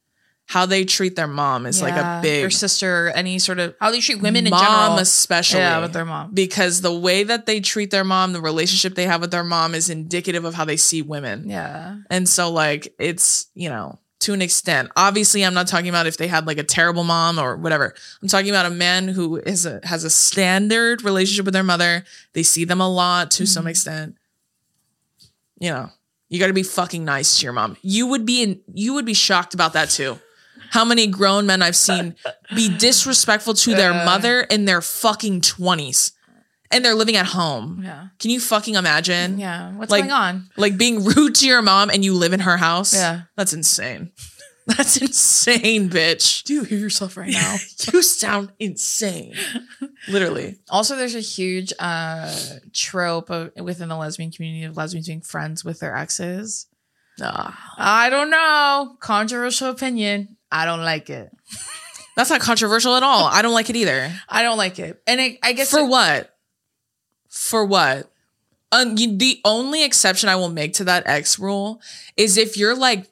how 0.45 0.65
they 0.65 0.83
treat 0.83 1.15
their 1.15 1.27
mom 1.27 1.65
is 1.65 1.81
like 1.81 1.93
a 1.93 2.19
big 2.21 2.43
or 2.43 2.49
sister, 2.49 3.07
or 3.07 3.09
any 3.11 3.39
sort 3.39 3.57
of 3.57 3.73
how 3.79 3.89
they 3.89 4.01
treat 4.01 4.21
women 4.21 4.45
in 4.45 4.51
mom, 4.51 4.61
general. 4.61 4.97
especially. 4.97 5.59
Yeah, 5.59 5.79
with 5.79 5.93
their 5.93 6.03
mom. 6.03 6.33
because 6.33 6.81
the 6.81 6.93
way 6.93 7.23
that 7.23 7.45
they 7.45 7.61
treat 7.61 7.89
their 7.89 8.03
mom, 8.03 8.33
the 8.33 8.41
relationship 8.41 8.95
they 8.95 9.05
have 9.05 9.21
with 9.21 9.31
their 9.31 9.45
mom 9.45 9.73
is 9.73 9.89
indicative 9.89 10.43
of 10.43 10.53
how 10.53 10.65
they 10.65 10.75
see 10.75 11.01
women. 11.01 11.49
Yeah. 11.49 11.99
And 12.09 12.27
so 12.27 12.51
like 12.51 12.93
it's, 12.99 13.47
you 13.53 13.69
know, 13.69 13.99
to 14.21 14.33
an 14.33 14.41
extent. 14.41 14.89
Obviously, 14.95 15.43
I'm 15.43 15.53
not 15.53 15.67
talking 15.67 15.89
about 15.89 16.07
if 16.07 16.17
they 16.17 16.27
had 16.27 16.47
like 16.47 16.57
a 16.57 16.63
terrible 16.63 17.03
mom 17.03 17.39
or 17.39 17.55
whatever. 17.57 17.93
I'm 18.21 18.27
talking 18.27 18.49
about 18.49 18.65
a 18.65 18.71
man 18.71 19.07
who 19.07 19.37
is 19.37 19.65
a, 19.65 19.79
has 19.83 20.03
a 20.03 20.09
standard 20.09 21.03
relationship 21.03 21.45
with 21.45 21.53
their 21.53 21.63
mother. 21.63 22.05
They 22.33 22.43
see 22.43 22.65
them 22.65 22.81
a 22.81 22.89
lot 22.89 23.31
to 23.31 23.45
some 23.45 23.61
mm-hmm. 23.61 23.69
extent. 23.69 24.15
You 25.59 25.71
know, 25.71 25.89
you 26.29 26.39
got 26.39 26.47
to 26.47 26.53
be 26.53 26.63
fucking 26.63 27.03
nice 27.03 27.39
to 27.39 27.45
your 27.45 27.53
mom. 27.53 27.77
You 27.81 28.07
would 28.07 28.25
be 28.25 28.41
in 28.41 28.61
you 28.73 28.93
would 28.93 29.05
be 29.05 29.13
shocked 29.13 29.53
about 29.53 29.73
that 29.73 29.89
too. 29.89 30.19
How 30.71 30.85
many 30.85 31.07
grown 31.07 31.45
men 31.45 31.61
I've 31.61 31.75
seen 31.75 32.15
be 32.55 32.75
disrespectful 32.75 33.55
to 33.55 33.75
their 33.75 33.93
mother 34.05 34.41
in 34.41 34.65
their 34.65 34.81
fucking 34.81 35.41
20s 35.41 36.13
and 36.71 36.83
they're 36.83 36.95
living 36.95 37.15
at 37.15 37.25
home. 37.25 37.81
Yeah. 37.83 38.07
Can 38.19 38.31
you 38.31 38.39
fucking 38.39 38.75
imagine? 38.75 39.37
Yeah. 39.39 39.71
What's 39.75 39.91
Like- 39.91 40.01
going 40.03 40.11
on? 40.11 40.49
Like 40.57 40.77
being 40.77 41.03
rude 41.03 41.35
to 41.35 41.47
your 41.47 41.61
mom 41.61 41.89
and 41.89 42.03
you 42.03 42.13
live 42.13 42.33
in 42.33 42.41
her 42.41 42.57
house. 42.57 42.93
Yeah. 42.93 43.21
That's 43.35 43.53
insane. 43.53 44.11
That's 44.67 44.97
insane, 44.97 45.89
bitch. 45.89 46.43
Do 46.43 46.53
you 46.53 46.63
hear 46.63 46.77
yourself 46.77 47.17
right 47.17 47.31
now? 47.31 47.55
you 47.93 48.01
sound 48.03 48.51
insane. 48.59 49.33
Literally. 50.07 50.59
also, 50.69 50.95
there's 50.95 51.15
a 51.15 51.19
huge 51.19 51.73
uh 51.79 52.33
trope 52.73 53.29
of, 53.31 53.51
within 53.61 53.89
the 53.89 53.97
lesbian 53.97 54.31
community 54.31 54.63
of 54.63 54.77
lesbians 54.77 55.07
being 55.07 55.21
friends 55.21 55.65
with 55.65 55.79
their 55.79 55.95
exes. 55.97 56.67
Ah. 57.21 57.73
I 57.77 58.09
don't 58.09 58.29
know. 58.29 58.95
Controversial 58.99 59.69
opinion. 59.69 60.37
I 60.51 60.65
don't 60.65 60.81
like 60.83 61.09
it. 61.09 61.31
That's 62.15 62.29
not 62.29 62.41
controversial 62.41 62.95
at 62.95 63.03
all. 63.03 63.25
I 63.25 63.41
don't 63.41 63.53
like 63.53 63.69
it 63.69 63.75
either. 63.75 64.11
I 64.29 64.43
don't 64.43 64.57
like 64.57 64.79
it. 64.79 65.01
And 65.07 65.19
it, 65.19 65.39
I 65.43 65.53
guess 65.53 65.71
For 65.71 65.79
it- 65.79 65.87
what? 65.87 66.30
For 67.31 67.65
what? 67.65 68.11
Um, 68.73 68.97
you, 68.97 69.17
the 69.17 69.41
only 69.43 69.83
exception 69.83 70.29
I 70.29 70.35
will 70.35 70.49
make 70.49 70.73
to 70.75 70.83
that 70.83 71.07
X 71.07 71.39
rule 71.39 71.81
is 72.15 72.37
if 72.37 72.55
you're 72.55 72.75
like 72.75 73.07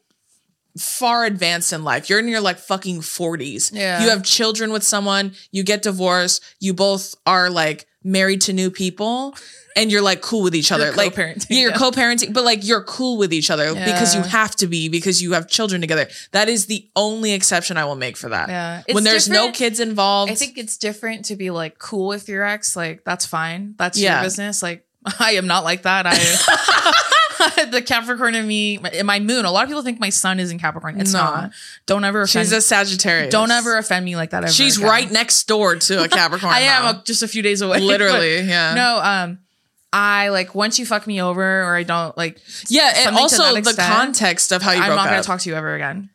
far 0.78 1.26
advanced 1.26 1.74
in 1.74 1.84
life. 1.84 2.10
You're 2.10 2.20
in 2.20 2.28
your 2.28 2.42
like 2.42 2.60
fucking 2.60 3.00
40s. 3.00 3.74
Yeah. 3.74 4.04
You 4.04 4.10
have 4.10 4.24
children 4.24 4.72
with 4.72 4.84
someone, 4.84 5.34
you 5.52 5.64
get 5.64 5.82
divorced, 5.82 6.44
you 6.60 6.74
both 6.74 7.16
are 7.26 7.50
like 7.50 7.88
married 8.04 8.42
to 8.42 8.54
new 8.54 8.72
people 8.72 9.36
and 9.76 9.92
you're 9.92 10.02
like 10.02 10.22
cool 10.22 10.42
with 10.44 10.56
each 10.56 10.72
other. 10.72 10.86
You're 10.88 10.96
like 10.96 11.14
co-parenting, 11.16 11.46
you're 11.50 11.72
yeah. 11.72 11.78
co-parenting, 11.78 12.34
but 12.34 12.44
like 12.44 12.66
you're 12.66 12.84
cool 12.84 13.18
with 13.18 13.34
each 13.34 13.50
other 13.52 13.74
because 13.74 14.16
you 14.16 14.22
have 14.22 14.56
to 14.58 14.68
be 14.68 14.90
because 14.90 15.22
you 15.22 15.34
have 15.34 15.48
children 15.48 15.82
together. 15.82 16.08
That 16.32 16.50
is 16.50 16.66
the 16.68 16.90
only 16.96 17.34
exception 17.34 17.78
I 17.78 17.86
will 17.86 17.96
make 17.96 18.18
for 18.18 18.30
that. 18.30 18.50
Yeah. 18.50 18.84
when 18.92 19.04
It's 19.04 19.12
there's 19.12 19.30
no 19.30 19.52
kids 19.52 19.80
involved. 19.80 20.32
I 20.32 20.36
think 20.36 20.58
it's 20.58 20.78
different 20.78 21.26
to 21.26 21.36
be 21.36 21.52
like 21.52 21.78
cool 21.80 22.08
with 22.08 22.28
your 22.30 22.44
ex. 22.44 22.76
Like 22.76 23.04
that's 23.04 23.26
fine. 23.26 23.76
That's 23.78 23.98
Yeah. 23.98 24.16
your 24.16 24.24
business. 24.24 24.64
Like 24.64 24.86
I 25.20 25.32
am 25.34 25.48
not 25.48 25.64
like 25.64 25.84
that. 25.84 26.06
I 26.08 26.16
the 27.72 27.82
Capricorn 27.86 28.36
in 28.36 28.48
me, 28.48 28.78
my, 28.78 29.02
my 29.04 29.20
moon. 29.20 29.46
A 29.46 29.52
lot 29.52 29.64
of 29.64 29.70
people 29.70 29.82
think 29.84 30.00
my 30.00 30.10
sun 30.10 30.40
is 30.40 30.52
in 30.52 30.60
Capricorn. 30.60 31.00
It's 31.00 31.14
No. 31.14 31.20
not. 31.20 31.52
Don't 31.86 32.04
ever 32.04 32.22
offend. 32.22 32.42
Me. 32.42 32.46
She's 32.46 32.52
a 32.54 32.62
Sagittarius. 32.62 33.32
don't 33.32 33.52
ever 33.52 33.78
offend 33.78 34.06
me 34.06 34.16
like 34.16 34.32
that. 34.32 34.44
Ever 34.44 34.52
She's 34.52 34.78
again. 34.78 34.90
right 34.90 35.12
next 35.12 35.44
door 35.48 35.76
to 35.76 36.04
a 36.04 36.08
Capricorn. 36.10 36.54
I 36.54 36.62
am 36.62 36.96
a, 36.96 37.04
just 37.04 37.24
a 37.24 37.28
few 37.28 37.42
days 37.42 37.62
away. 37.62 37.80
literally, 37.82 38.42
yeah. 38.42 38.74
no. 38.74 39.00
Um, 39.02 39.40
I 39.92 40.30
like 40.30 40.54
once 40.54 40.78
you 40.78 40.86
fuck 40.86 41.08
me 41.08 41.20
over 41.22 41.64
or 41.64 41.76
I 41.76 41.84
don't 41.84 42.16
like. 42.18 42.40
yeah, 42.68 42.94
and 43.08 43.16
also 43.16 43.56
the 43.62 43.74
context 43.76 44.52
of 44.52 44.62
how 44.62 44.72
you 44.74 44.82
I'm 44.82 44.96
not 44.96 45.06
gonna 45.10 45.24
talk 45.24 45.40
to 45.42 45.50
you 45.50 45.56
ever 45.56 45.74
again. 45.74 46.10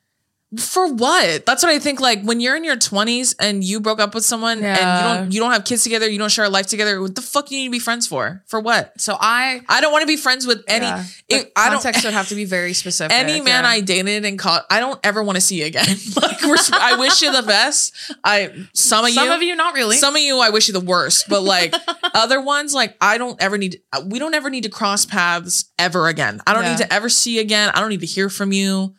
For 0.59 0.93
what? 0.93 1.47
That's 1.47 1.63
what 1.63 1.71
I 1.73 1.79
think. 1.79 2.01
Like 2.01 2.23
when 2.23 2.41
you're 2.41 2.57
in 2.57 2.65
your 2.65 2.77
20s 2.77 3.35
and 3.41 3.63
you 3.65 3.81
broke 3.81 4.01
up 4.01 4.15
with 4.15 4.25
someone 4.25 4.63
and 4.63 4.77
you 4.77 5.15
don't 5.19 5.33
you 5.33 5.41
don't 5.41 5.53
have 5.53 5.65
kids 5.65 5.83
together, 5.83 6.09
you 6.09 6.19
don't 6.19 6.31
share 6.31 6.45
a 6.45 6.49
life 6.51 6.67
together. 6.67 7.01
What 7.01 7.15
the 7.15 7.23
fuck 7.23 7.47
do 7.49 7.55
you 7.55 7.63
need 7.63 7.69
to 7.69 7.73
be 7.73 7.79
friends 7.79 8.07
for? 8.07 8.43
For 8.47 8.61
what? 8.61 8.99
So 9.01 9.17
I. 9.19 9.61
I 9.69 9.81
don't 9.81 9.93
want 9.93 10.03
to 10.03 10.07
be 10.07 10.17
friends 10.17 10.47
with 10.47 10.63
any. 10.69 10.87
yeah, 10.87 11.05
it- 11.29 11.53
I 11.57 11.71
don't. 11.71 11.75
context 11.83 12.05
would 12.05 12.15
have 12.15 12.29
to 12.29 12.35
be 12.35 12.45
very 12.45 12.73
specific. 12.83 13.17
Any 13.17 13.41
man 13.41 13.65
yeah. 13.65 13.71
I 13.71 13.81
dated 13.81 14.25
and 14.25 14.39
caught, 14.39 14.65
I 14.71 14.81
don't 14.81 14.99
ever 15.05 15.23
want 15.23 15.37
to 15.37 15.41
see 15.41 15.61
you 15.61 15.67
again. 15.67 15.87
like, 16.21 16.43
we're, 16.43 16.57
I 16.73 16.97
wish 16.99 17.23
you 17.23 17.33
the 17.33 17.43
best. 17.43 17.95
I 18.25 18.53
some 18.73 19.05
of 19.05 19.11
some 19.13 19.27
you, 19.29 19.33
of 19.35 19.43
you 19.43 19.57
not 19.57 19.75
really. 19.75 19.97
Some 19.97 20.15
of 20.17 20.23
you, 20.23 20.39
I 20.41 20.51
wish 20.51 20.69
you 20.69 20.75
the 20.75 20.81
worst, 20.81 21.29
but 21.29 21.43
like 21.43 21.75
other 22.15 22.41
ones, 22.41 22.75
like 22.75 22.97
I 23.01 23.19
don't 23.19 23.41
ever 23.43 23.59
need. 23.59 23.81
We 24.07 24.19
don't 24.19 24.35
ever 24.35 24.51
need 24.51 24.65
to 24.65 24.71
cross 24.71 25.05
paths 25.07 25.67
ever 25.79 26.09
again. 26.09 26.41
I 26.47 26.53
don't 26.55 26.65
Yeah. 26.65 26.71
need 26.71 26.79
to 26.79 26.93
ever 26.93 27.09
see 27.09 27.37
you 27.37 27.41
again. 27.41 27.71
I 27.75 27.81
don't 27.81 27.89
need 27.91 28.01
to 28.01 28.07
hear 28.07 28.29
from 28.29 28.53
you. 28.53 28.95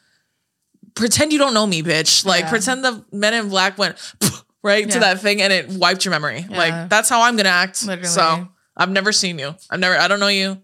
Pretend 0.96 1.34
you 1.34 1.39
don't 1.39 1.54
know 1.54 1.68
me, 1.68 1.84
bitch. 1.84 2.26
Like 2.26 2.43
Yeah. 2.46 2.50
pretend 2.50 2.84
the 2.84 3.04
Men 3.12 3.34
in 3.34 3.50
Black 3.50 3.78
went 3.78 3.98
right 4.64 4.89
to 4.89 5.00
that 5.00 5.20
thing 5.22 5.41
and 5.41 5.52
it 5.54 5.70
wiped 5.70 6.06
your 6.06 6.12
memory. 6.12 6.46
Yeah. 6.50 6.58
Like 6.58 6.89
that's 6.89 7.10
how 7.10 7.22
I'm 7.22 7.36
gonna 7.36 7.50
act. 7.50 7.86
Literally. 7.86 8.08
So 8.10 8.48
I've 8.78 8.89
never 8.89 9.12
seen 9.12 9.38
you. 9.39 9.56
I've 9.70 9.80
never. 9.80 9.98
I 9.98 10.08
don't 10.08 10.20
know 10.20 10.28
you. 10.28 10.62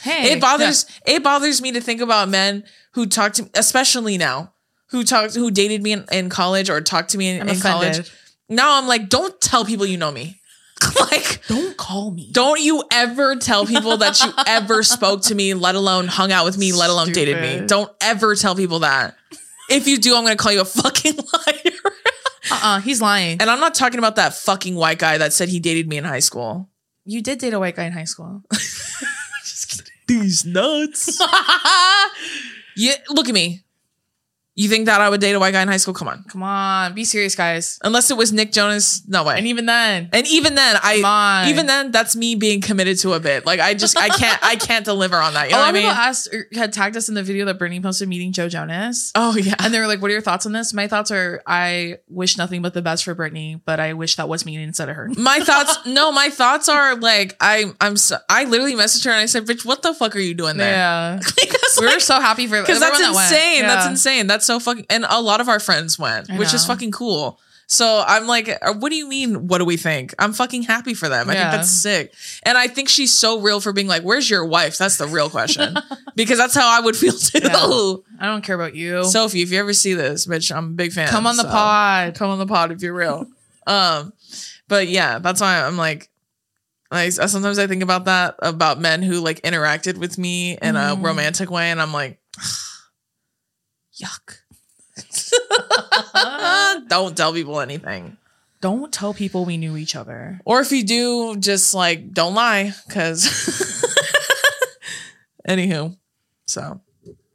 hey, 0.00 0.32
It 0.32 0.40
bothers. 0.40 0.86
It 1.06 1.22
bothers 1.22 1.60
me 1.62 1.72
to 1.72 1.80
think 1.80 2.00
about 2.00 2.28
men 2.28 2.64
who 2.92 3.06
talk 3.06 3.34
to, 3.34 3.42
me, 3.44 3.50
especially 3.54 4.18
now, 4.18 4.52
who 4.88 5.04
talked, 5.04 5.34
who 5.34 5.50
dated 5.50 5.82
me 5.82 5.92
in, 5.92 6.04
in 6.12 6.28
college 6.28 6.70
or 6.70 6.80
talked 6.80 7.10
to 7.10 7.18
me 7.18 7.28
in, 7.38 7.48
in 7.48 7.60
college. 7.60 8.10
Now 8.48 8.78
I'm 8.78 8.86
like, 8.86 9.08
don't 9.08 9.38
tell 9.40 9.64
people 9.64 9.86
you 9.86 9.96
know 9.96 10.10
me. 10.10 10.40
like, 11.00 11.42
Don't 11.48 11.76
call 11.76 12.10
me. 12.10 12.28
don't 12.32 12.60
you 12.60 12.82
ever 12.92 13.36
tell 13.36 13.66
people 13.66 13.96
that 13.98 14.20
you 14.22 14.32
ever 14.46 14.82
spoke 14.82 15.22
to 15.22 15.34
me, 15.34 15.54
let 15.54 15.74
alone 15.74 16.06
hung 16.08 16.32
out 16.32 16.44
with 16.44 16.58
me, 16.58 16.72
let 16.72 16.90
alone 16.90 17.12
dated 17.12 17.40
me. 17.40 17.66
Don't 17.66 17.90
ever 18.00 18.34
tell 18.34 18.54
people 18.54 18.80
that. 18.80 19.14
If 19.68 19.86
you 19.88 19.98
do, 19.98 20.14
I'm 20.14 20.22
gonna 20.24 20.36
call 20.36 20.52
you 20.52 20.60
a 20.60 20.64
fucking 20.64 21.16
liar. 21.46 21.72
Uh-uh, 22.50 22.80
he's 22.80 23.00
lying. 23.02 23.40
and 23.40 23.50
I'm 23.50 23.58
not 23.60 23.74
talking 23.74 23.98
about 23.98 24.16
that 24.16 24.34
fucking 24.34 24.76
white 24.76 24.98
guy 24.98 25.18
that 25.18 25.32
said 25.32 25.48
he 25.48 25.58
dated 25.60 25.88
me 25.88 25.96
in 25.96 26.04
high 26.04 26.20
school. 26.20 26.68
You 27.04 27.20
did 27.22 27.38
date 27.38 27.52
a 27.54 27.58
white 27.58 27.74
guy 27.76 27.84
in 27.84 27.92
high 27.92 28.04
school. 28.04 28.42
These 30.06 30.44
nuts. 30.44 31.20
you 32.76 32.92
look 33.10 33.28
at 33.28 33.34
me. 33.34 33.64
You 34.56 34.68
think 34.70 34.86
that 34.86 35.02
I 35.02 35.10
would 35.10 35.20
date 35.20 35.32
a 35.34 35.38
white 35.38 35.52
guy 35.52 35.60
in 35.60 35.68
high 35.68 35.76
school? 35.76 35.92
Come 35.94 36.08
on. 36.08 36.24
Come 36.24 36.42
on, 36.42 36.94
be 36.94 37.04
serious, 37.04 37.34
guys. 37.34 37.78
Unless 37.84 38.10
it 38.10 38.16
was 38.16 38.32
Nick 38.32 38.52
Jonas, 38.52 39.02
no 39.06 39.22
way. 39.22 39.36
And 39.36 39.46
even 39.46 39.66
then, 39.66 40.08
And 40.14 40.26
even 40.26 40.54
then, 40.54 40.76
I 40.82 40.96
Come 40.96 41.04
on. 41.04 41.48
even 41.48 41.66
then, 41.66 41.90
that's 41.90 42.16
me 42.16 42.34
being 42.36 42.62
committed 42.62 42.98
to 43.00 43.12
a 43.12 43.20
bit. 43.20 43.44
Like 43.44 43.60
I 43.60 43.74
just 43.74 43.98
I 43.98 44.08
can't 44.08 44.38
I 44.42 44.56
can't 44.56 44.84
deliver 44.84 45.16
on 45.18 45.34
that. 45.34 45.46
You 45.50 45.52
know 45.56 45.58
what 45.60 45.68
I 45.68 45.72
mean? 45.72 45.84
asked 45.86 46.34
had 46.54 46.72
tagged 46.72 46.96
us 46.96 47.08
in 47.10 47.14
the 47.14 47.22
video 47.22 47.44
that 47.44 47.58
Brittany 47.58 47.80
posted 47.80 48.08
meeting 48.08 48.32
Joe 48.32 48.48
Jonas. 48.48 49.12
Oh 49.14 49.36
yeah. 49.36 49.54
And 49.58 49.74
they 49.74 49.78
were 49.78 49.86
like, 49.86 50.00
"What 50.00 50.10
are 50.10 50.14
your 50.14 50.22
thoughts 50.22 50.46
on 50.46 50.52
this?" 50.52 50.72
My 50.72 50.88
thoughts 50.88 51.10
are, 51.10 51.42
I 51.46 51.98
wish 52.08 52.38
nothing 52.38 52.62
but 52.62 52.72
the 52.72 52.80
best 52.82 53.04
for 53.04 53.14
Brittany, 53.14 53.60
but 53.66 53.78
I 53.78 53.92
wish 53.92 54.16
that 54.16 54.28
was 54.28 54.46
me 54.46 54.56
instead 54.56 54.88
of 54.88 54.96
her. 54.96 55.10
my 55.18 55.38
thoughts 55.48 55.78
no, 55.86 56.10
my 56.12 56.30
thoughts 56.30 56.68
are 56.70 56.96
like 56.96 57.36
I 57.40 57.72
I'm 57.80 57.98
so, 57.98 58.16
I 58.30 58.44
literally 58.44 58.74
messaged 58.74 59.04
her 59.04 59.10
and 59.10 59.20
I 59.20 59.26
said, 59.26 59.44
"Bitch, 59.44 59.66
what 59.66 59.82
the 59.82 59.92
fuck 59.92 60.16
are 60.16 60.20
you 60.20 60.32
doing 60.32 60.56
there?" 60.56 60.72
Yeah, 60.72 61.20
We 61.80 61.86
were 61.86 62.00
so 62.00 62.20
happy 62.20 62.46
for 62.46 62.60
because 62.60 62.80
that's 62.80 62.94
everyone 62.94 63.12
that 63.12 63.16
went. 63.16 63.32
insane. 63.32 63.62
That's 63.62 63.86
insane. 63.86 64.26
That's 64.26 64.46
so 64.46 64.60
fucking. 64.60 64.86
And 64.90 65.04
a 65.08 65.20
lot 65.20 65.40
of 65.40 65.48
our 65.48 65.60
friends 65.60 65.98
went, 65.98 66.30
I 66.30 66.38
which 66.38 66.54
is 66.54 66.64
fucking 66.66 66.92
cool. 66.92 67.40
So 67.68 68.04
I'm 68.06 68.28
like, 68.28 68.48
uh, 68.48 68.74
what 68.74 68.90
do 68.90 68.96
you 68.96 69.08
mean? 69.08 69.48
What 69.48 69.58
do 69.58 69.64
we 69.64 69.76
think? 69.76 70.14
I'm 70.20 70.32
fucking 70.32 70.62
happy 70.64 70.94
for 70.94 71.08
them. 71.08 71.28
I 71.28 71.34
think 71.34 71.50
that's 71.50 71.70
sick. 71.70 72.14
And 72.44 72.56
I 72.56 72.68
think 72.68 72.88
she's 72.88 73.12
so 73.12 73.40
real 73.40 73.60
for 73.60 73.72
being 73.72 73.88
like, 73.88 74.02
where's 74.02 74.30
your 74.30 74.44
wife? 74.44 74.78
That's 74.78 74.98
the 74.98 75.08
real 75.08 75.28
question. 75.28 75.76
because 76.14 76.38
that's 76.38 76.54
how 76.54 76.68
I 76.68 76.80
would 76.80 76.96
feel 76.96 77.12
too. 77.12 77.40
Yeah. 77.42 77.96
I 78.20 78.26
don't 78.26 78.44
care 78.44 78.54
about 78.54 78.76
you. 78.76 79.04
Sophie, 79.04 79.42
if 79.42 79.50
you 79.50 79.58
ever 79.58 79.72
see 79.72 79.94
this, 79.94 80.26
bitch, 80.26 80.54
I'm 80.54 80.66
a 80.66 80.74
big 80.74 80.92
fan. 80.92 81.08
come 81.08 81.26
on 81.26 81.36
the 81.36 81.42
so 81.42 81.48
pod. 81.48 82.14
Come 82.14 82.30
on 82.30 82.38
the 82.38 82.46
pod 82.46 82.70
if 82.70 82.82
you're 82.82 82.94
real. 82.94 83.26
um, 83.66 84.12
but 84.68 84.86
yeah, 84.86 85.18
that's 85.18 85.40
why 85.40 85.60
I'm 85.60 85.76
like, 85.76 86.08
like 86.90 87.12
sometimes 87.12 87.58
I 87.58 87.66
think 87.66 87.82
about 87.82 88.06
that 88.06 88.36
about 88.40 88.80
men 88.80 89.02
who 89.02 89.20
like 89.20 89.42
interacted 89.42 89.98
with 89.98 90.16
me 90.18 90.56
in 90.62 90.76
a 90.76 90.96
Mhm. 90.96 91.04
romantic 91.04 91.50
way, 91.50 91.70
and 91.70 91.80
I'm 91.82 91.92
like, 91.92 92.18
yuck. 94.02 94.38
Don't 96.88 97.16
tell 97.16 97.32
people 97.32 97.60
anything. 97.60 98.16
Don't 98.60 98.92
tell 98.92 99.12
people 99.12 99.44
we 99.44 99.56
knew 99.58 99.76
each 99.76 99.96
other. 99.96 100.40
Or 100.44 100.60
if 100.60 100.72
you 100.72 100.84
do, 100.84 101.36
just 101.36 101.74
like 101.74 102.12
don't 102.12 102.34
lie, 102.34 102.72
because. 102.86 103.26
Anywho, 105.48 105.96
so 106.46 106.80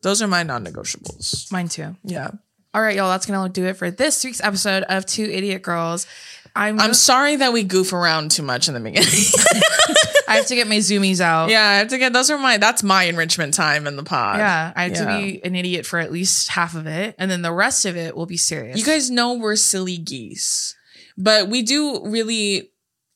those 0.01 0.21
are 0.21 0.27
my 0.27 0.43
non-negotiables. 0.43 1.51
Mine 1.51 1.69
too. 1.69 1.95
Yeah. 2.03 2.31
All 2.73 2.81
right, 2.81 2.95
y'all. 2.95 3.09
That's 3.09 3.25
gonna 3.25 3.49
do 3.49 3.65
it 3.65 3.77
for 3.77 3.91
this 3.91 4.23
week's 4.23 4.41
episode 4.41 4.83
of 4.83 5.05
Two 5.05 5.23
Idiot 5.25 5.61
Girls. 5.61 6.07
I'm. 6.55 6.79
I'm 6.79 6.93
sorry 6.93 7.37
that 7.37 7.53
we 7.53 7.63
goof 7.63 7.93
around 7.93 8.31
too 8.31 8.43
much 8.43 8.67
in 8.67 8.73
the 8.73 8.79
beginning. 8.79 9.07
I 10.27 10.35
have 10.35 10.47
to 10.47 10.55
get 10.55 10.67
my 10.67 10.77
zoomies 10.77 11.19
out. 11.19 11.49
yeah, 11.49 11.61
I 11.67 11.73
have 11.79 11.89
to 11.89 11.97
get 11.97 12.13
those 12.13 12.29
are 12.29 12.37
my 12.37 12.57
that's 12.57 12.83
my 12.83 13.03
enrichment 13.03 13.53
time 13.53 13.85
in 13.87 13.95
the 13.97 14.03
pod. 14.03 14.37
Yeah, 14.39 14.71
I 14.75 14.83
have 14.83 14.91
Yeah. 14.93 15.17
to 15.17 15.21
be 15.21 15.43
an 15.43 15.55
idiot 15.55 15.85
for 15.85 15.99
at 15.99 16.11
least 16.11 16.49
half 16.49 16.73
of 16.75 16.87
it, 16.87 17.15
and 17.17 17.29
then 17.29 17.41
the 17.41 17.51
rest 17.51 17.85
of 17.85 17.97
it 17.97 18.15
will 18.15 18.25
be 18.25 18.37
serious. 18.37 18.77
You 18.77 18.85
guys 18.85 19.09
know 19.11 19.33
we're 19.33 19.55
silly 19.57 19.97
geese. 19.97 20.75
but 21.17 21.49
we 21.49 21.61
do 21.61 22.01
really 22.07 22.70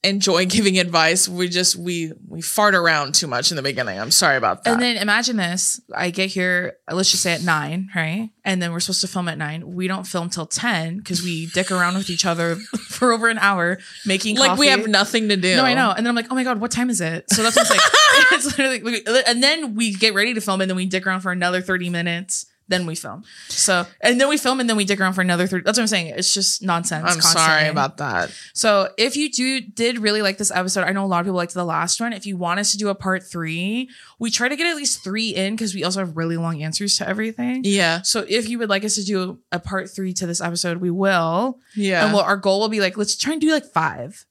enjoy 0.06 0.46
giving 0.56 0.80
advice. 0.80 1.28
We 1.28 1.50
just 1.50 1.76
we 1.76 2.14
we 2.28 2.42
fart 2.42 2.76
around 2.76 3.16
too 3.16 3.28
much 3.28 3.52
in 3.52 3.58
the 3.58 3.64
beginning. 3.64 4.00
I'm 4.00 4.12
sorry 4.12 4.38
about 4.38 4.64
that. 4.64 4.74
And 4.74 4.82
then 4.82 4.98
imagine 4.98 5.38
this: 5.38 5.82
I 5.94 6.10
get 6.10 6.30
here, 6.30 6.78
let's 6.92 7.12
just 7.12 7.24
say 7.24 7.34
at 7.34 7.44
nine, 7.44 7.90
right? 7.96 8.30
And 8.44 8.62
then 8.62 8.72
we're 8.72 8.80
supposed 8.80 9.02
to 9.02 9.08
film 9.08 9.28
at 9.28 9.38
nine. 9.38 9.74
We 9.74 9.88
don't 9.88 10.06
film 10.06 10.30
till 10.30 10.46
ten 10.46 10.98
because 10.98 11.22
we 11.22 11.48
dick 11.48 11.72
around 11.72 11.96
with 11.96 12.10
each 12.10 12.26
other 12.26 12.56
for 12.90 13.12
over 13.12 13.28
an 13.28 13.38
hour 13.40 13.80
making 14.06 14.38
like 14.38 14.58
we 14.58 14.68
have 14.68 14.88
nothing 14.88 15.30
to 15.30 15.38
do. 15.38 15.56
No, 15.56 15.64
I 15.64 15.74
know. 15.74 15.92
And 15.92 16.06
then 16.06 16.08
I'm 16.08 16.16
like, 16.16 16.32
oh 16.32 16.36
my 16.36 16.44
god, 16.44 16.60
what 16.60 16.72
time 16.72 16.90
is 16.90 17.02
it? 17.02 17.26
So 17.32 17.44
that's 17.44 17.56
what 17.56 17.66
I'm 17.66 17.78
saying. 17.78 17.82
it's 18.32 18.58
literally, 18.58 19.24
and 19.28 19.44
then 19.44 19.76
we 19.76 19.94
get 19.94 20.14
ready 20.14 20.34
to 20.34 20.42
film, 20.42 20.62
and 20.62 20.70
then 20.70 20.78
we 20.78 20.86
dick 20.86 21.06
around 21.06 21.22
for 21.22 21.32
another 21.32 21.62
thirty 21.62 21.90
minutes. 21.90 22.46
Then 22.68 22.88
we 22.88 22.96
film. 22.96 23.24
So 23.48 23.86
and 24.02 24.20
then 24.20 24.28
we 24.28 24.38
film, 24.38 24.60
and 24.60 24.68
then 24.68 24.76
we 24.76 24.86
dick 24.86 25.00
around 25.00 25.14
for 25.14 25.22
another 25.22 25.46
thirty. 25.46 25.64
That's 25.64 25.78
what 25.78 25.84
I'm 25.84 25.88
saying. 25.88 26.08
It's 26.08 26.34
just 26.34 26.64
nonsense. 26.64 27.06
I'm 27.08 27.22
sorry 27.22 27.68
about 27.68 27.98
that. 27.98 28.32
So 28.54 28.90
if 28.98 29.16
you 29.16 29.32
do 29.32 29.62
did 29.62 30.00
really 30.00 30.24
like 30.24 30.38
this 30.38 30.52
episode, 30.52 30.84
I 30.84 30.92
know 30.92 31.06
a 31.06 31.08
lot 31.08 31.20
of 31.20 31.26
people 31.26 31.38
liked 31.38 31.54
the 31.54 31.64
last 31.64 32.02
one. 32.02 32.12
If 32.12 32.26
you 32.26 32.38
want 32.38 32.60
us 32.60 32.72
to 32.72 32.78
do 32.78 32.90
a 32.90 32.96
part 32.96 33.24
three, 33.24 33.90
we 34.18 34.32
try 34.32 34.48
to 34.48 34.56
get 34.56 34.66
at 34.66 34.76
least 34.76 35.04
three 35.04 35.30
in 35.30 35.54
because 35.54 35.76
we 35.76 35.84
also 35.84 36.00
have 36.00 36.18
really 36.18 36.38
long 36.38 36.64
answers 36.64 36.98
to 36.98 37.08
everything. 37.08 37.62
Yeah. 37.64 38.02
So 38.02 38.26
if 38.28 38.50
you 38.50 38.58
would 38.60 38.70
like 38.70 38.84
us 38.84 38.96
to 38.96 39.04
do 39.04 39.40
a 39.52 39.60
part 39.60 39.90
three 39.90 40.14
to 40.14 40.26
this 40.26 40.42
episode, 40.42 40.78
we 40.78 40.90
will. 40.90 41.60
Yeah. 41.76 42.04
And 42.04 42.14
well, 42.14 42.24
our 42.24 42.38
goal 42.38 42.62
will 42.62 42.70
be 42.70 42.80
like, 42.80 42.98
let's 42.98 43.16
try 43.16 43.34
and 43.34 43.42
do 43.42 43.52
like 43.52 43.66
five 43.66 44.26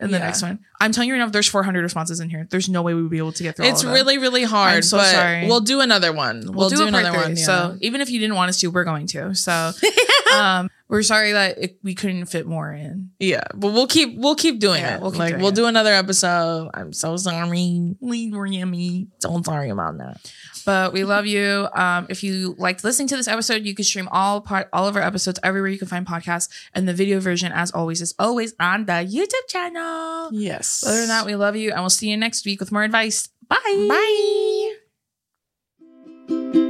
in 0.00 0.10
the 0.10 0.18
Yeah. 0.18 0.24
next 0.24 0.42
one. 0.42 0.58
I'm 0.80 0.92
telling 0.92 1.08
you 1.08 1.14
right 1.14 1.20
now, 1.20 1.28
there's 1.28 1.46
400 1.48 1.82
responses 1.82 2.20
in 2.20 2.30
here. 2.30 2.46
There's 2.50 2.68
no 2.68 2.82
way 2.82 2.94
we 2.94 3.02
would 3.02 3.10
be 3.10 3.18
able 3.18 3.32
to 3.32 3.42
get 3.42 3.56
through. 3.56 3.66
it's 3.66 3.84
all 3.84 3.90
of 3.90 3.94
them. 3.96 4.06
really, 4.06 4.18
really 4.18 4.44
hard. 4.44 4.76
I'm 4.76 4.82
so 4.82 4.96
but 4.98 5.12
sorry. 5.12 5.46
We'll 5.46 5.60
do 5.60 5.80
another 5.80 6.12
one. 6.12 6.40
We'll, 6.46 6.52
We'll, 6.54 6.70
do, 6.70 6.76
part 6.78 6.88
another 6.88 7.10
three. 7.10 7.18
one. 7.20 7.36
Yeah. 7.36 7.44
So 7.44 7.76
even 7.80 8.00
if 8.00 8.10
you 8.10 8.18
didn't 8.18 8.36
want 8.36 8.48
us 8.48 8.58
to, 8.60 8.68
we're 8.68 8.84
going 8.84 9.06
to. 9.08 9.34
So 9.34 9.72
um, 10.34 10.70
we're 10.90 11.02
sorry 11.02 11.32
that 11.32 11.56
it, 11.58 11.78
we 11.82 11.94
couldn't 11.94 12.26
fit 12.26 12.46
more 12.46 12.70
in. 12.72 13.10
yeah, 13.18 13.44
but 13.54 13.72
we'll 13.72 13.86
keep 13.86 14.18
we'll 14.18 14.34
keep 14.34 14.58
doing 14.60 14.82
Yeah, 14.82 14.96
it. 14.96 15.00
we'll 15.00 15.12
keep 15.12 15.18
like 15.20 15.28
doing 15.30 15.40
we'll 15.42 15.52
it. 15.52 15.54
do 15.56 15.66
another 15.66 15.92
episode. 15.94 16.68
I'm 16.74 16.92
so 16.92 17.16
sorry. 17.16 17.94
Or 18.02 18.46
yummy. 18.46 19.08
So 19.20 19.40
sorry 19.42 19.70
about 19.70 19.96
that. 19.98 20.32
But 20.66 20.92
we 20.92 21.04
love 21.04 21.24
you. 21.26 21.68
Um, 21.74 22.06
if 22.10 22.22
you 22.22 22.54
liked 22.58 22.84
listening 22.84 23.08
to 23.08 23.16
this 23.16 23.28
episode, 23.28 23.64
you 23.64 23.74
can 23.74 23.84
stream 23.84 24.08
all 24.12 24.42
part 24.42 24.68
all 24.74 24.86
of 24.88 24.94
our 24.96 25.02
episodes 25.02 25.40
everywhere 25.42 25.70
you 25.70 25.78
can 25.78 25.88
find 25.88 26.06
podcasts. 26.06 26.48
And 26.74 26.86
the 26.86 26.92
video 26.92 27.18
version, 27.20 27.50
as 27.52 27.70
always, 27.70 28.02
is 28.02 28.14
always 28.18 28.52
on 28.60 28.84
the 28.84 28.92
YouTube 28.92 29.48
channel. 29.48 30.28
Yes. 30.32 30.84
Other 30.86 30.98
than 30.98 31.08
that, 31.08 31.24
we 31.24 31.34
love 31.34 31.56
you, 31.56 31.70
and 31.70 31.80
we'll 31.80 31.88
see 31.90 32.10
you 32.10 32.16
next 32.16 32.44
week 32.44 32.60
with 32.60 32.72
more 32.72 32.82
advice. 32.82 33.28
Bye. 33.48 33.88
Bye. 36.28 36.69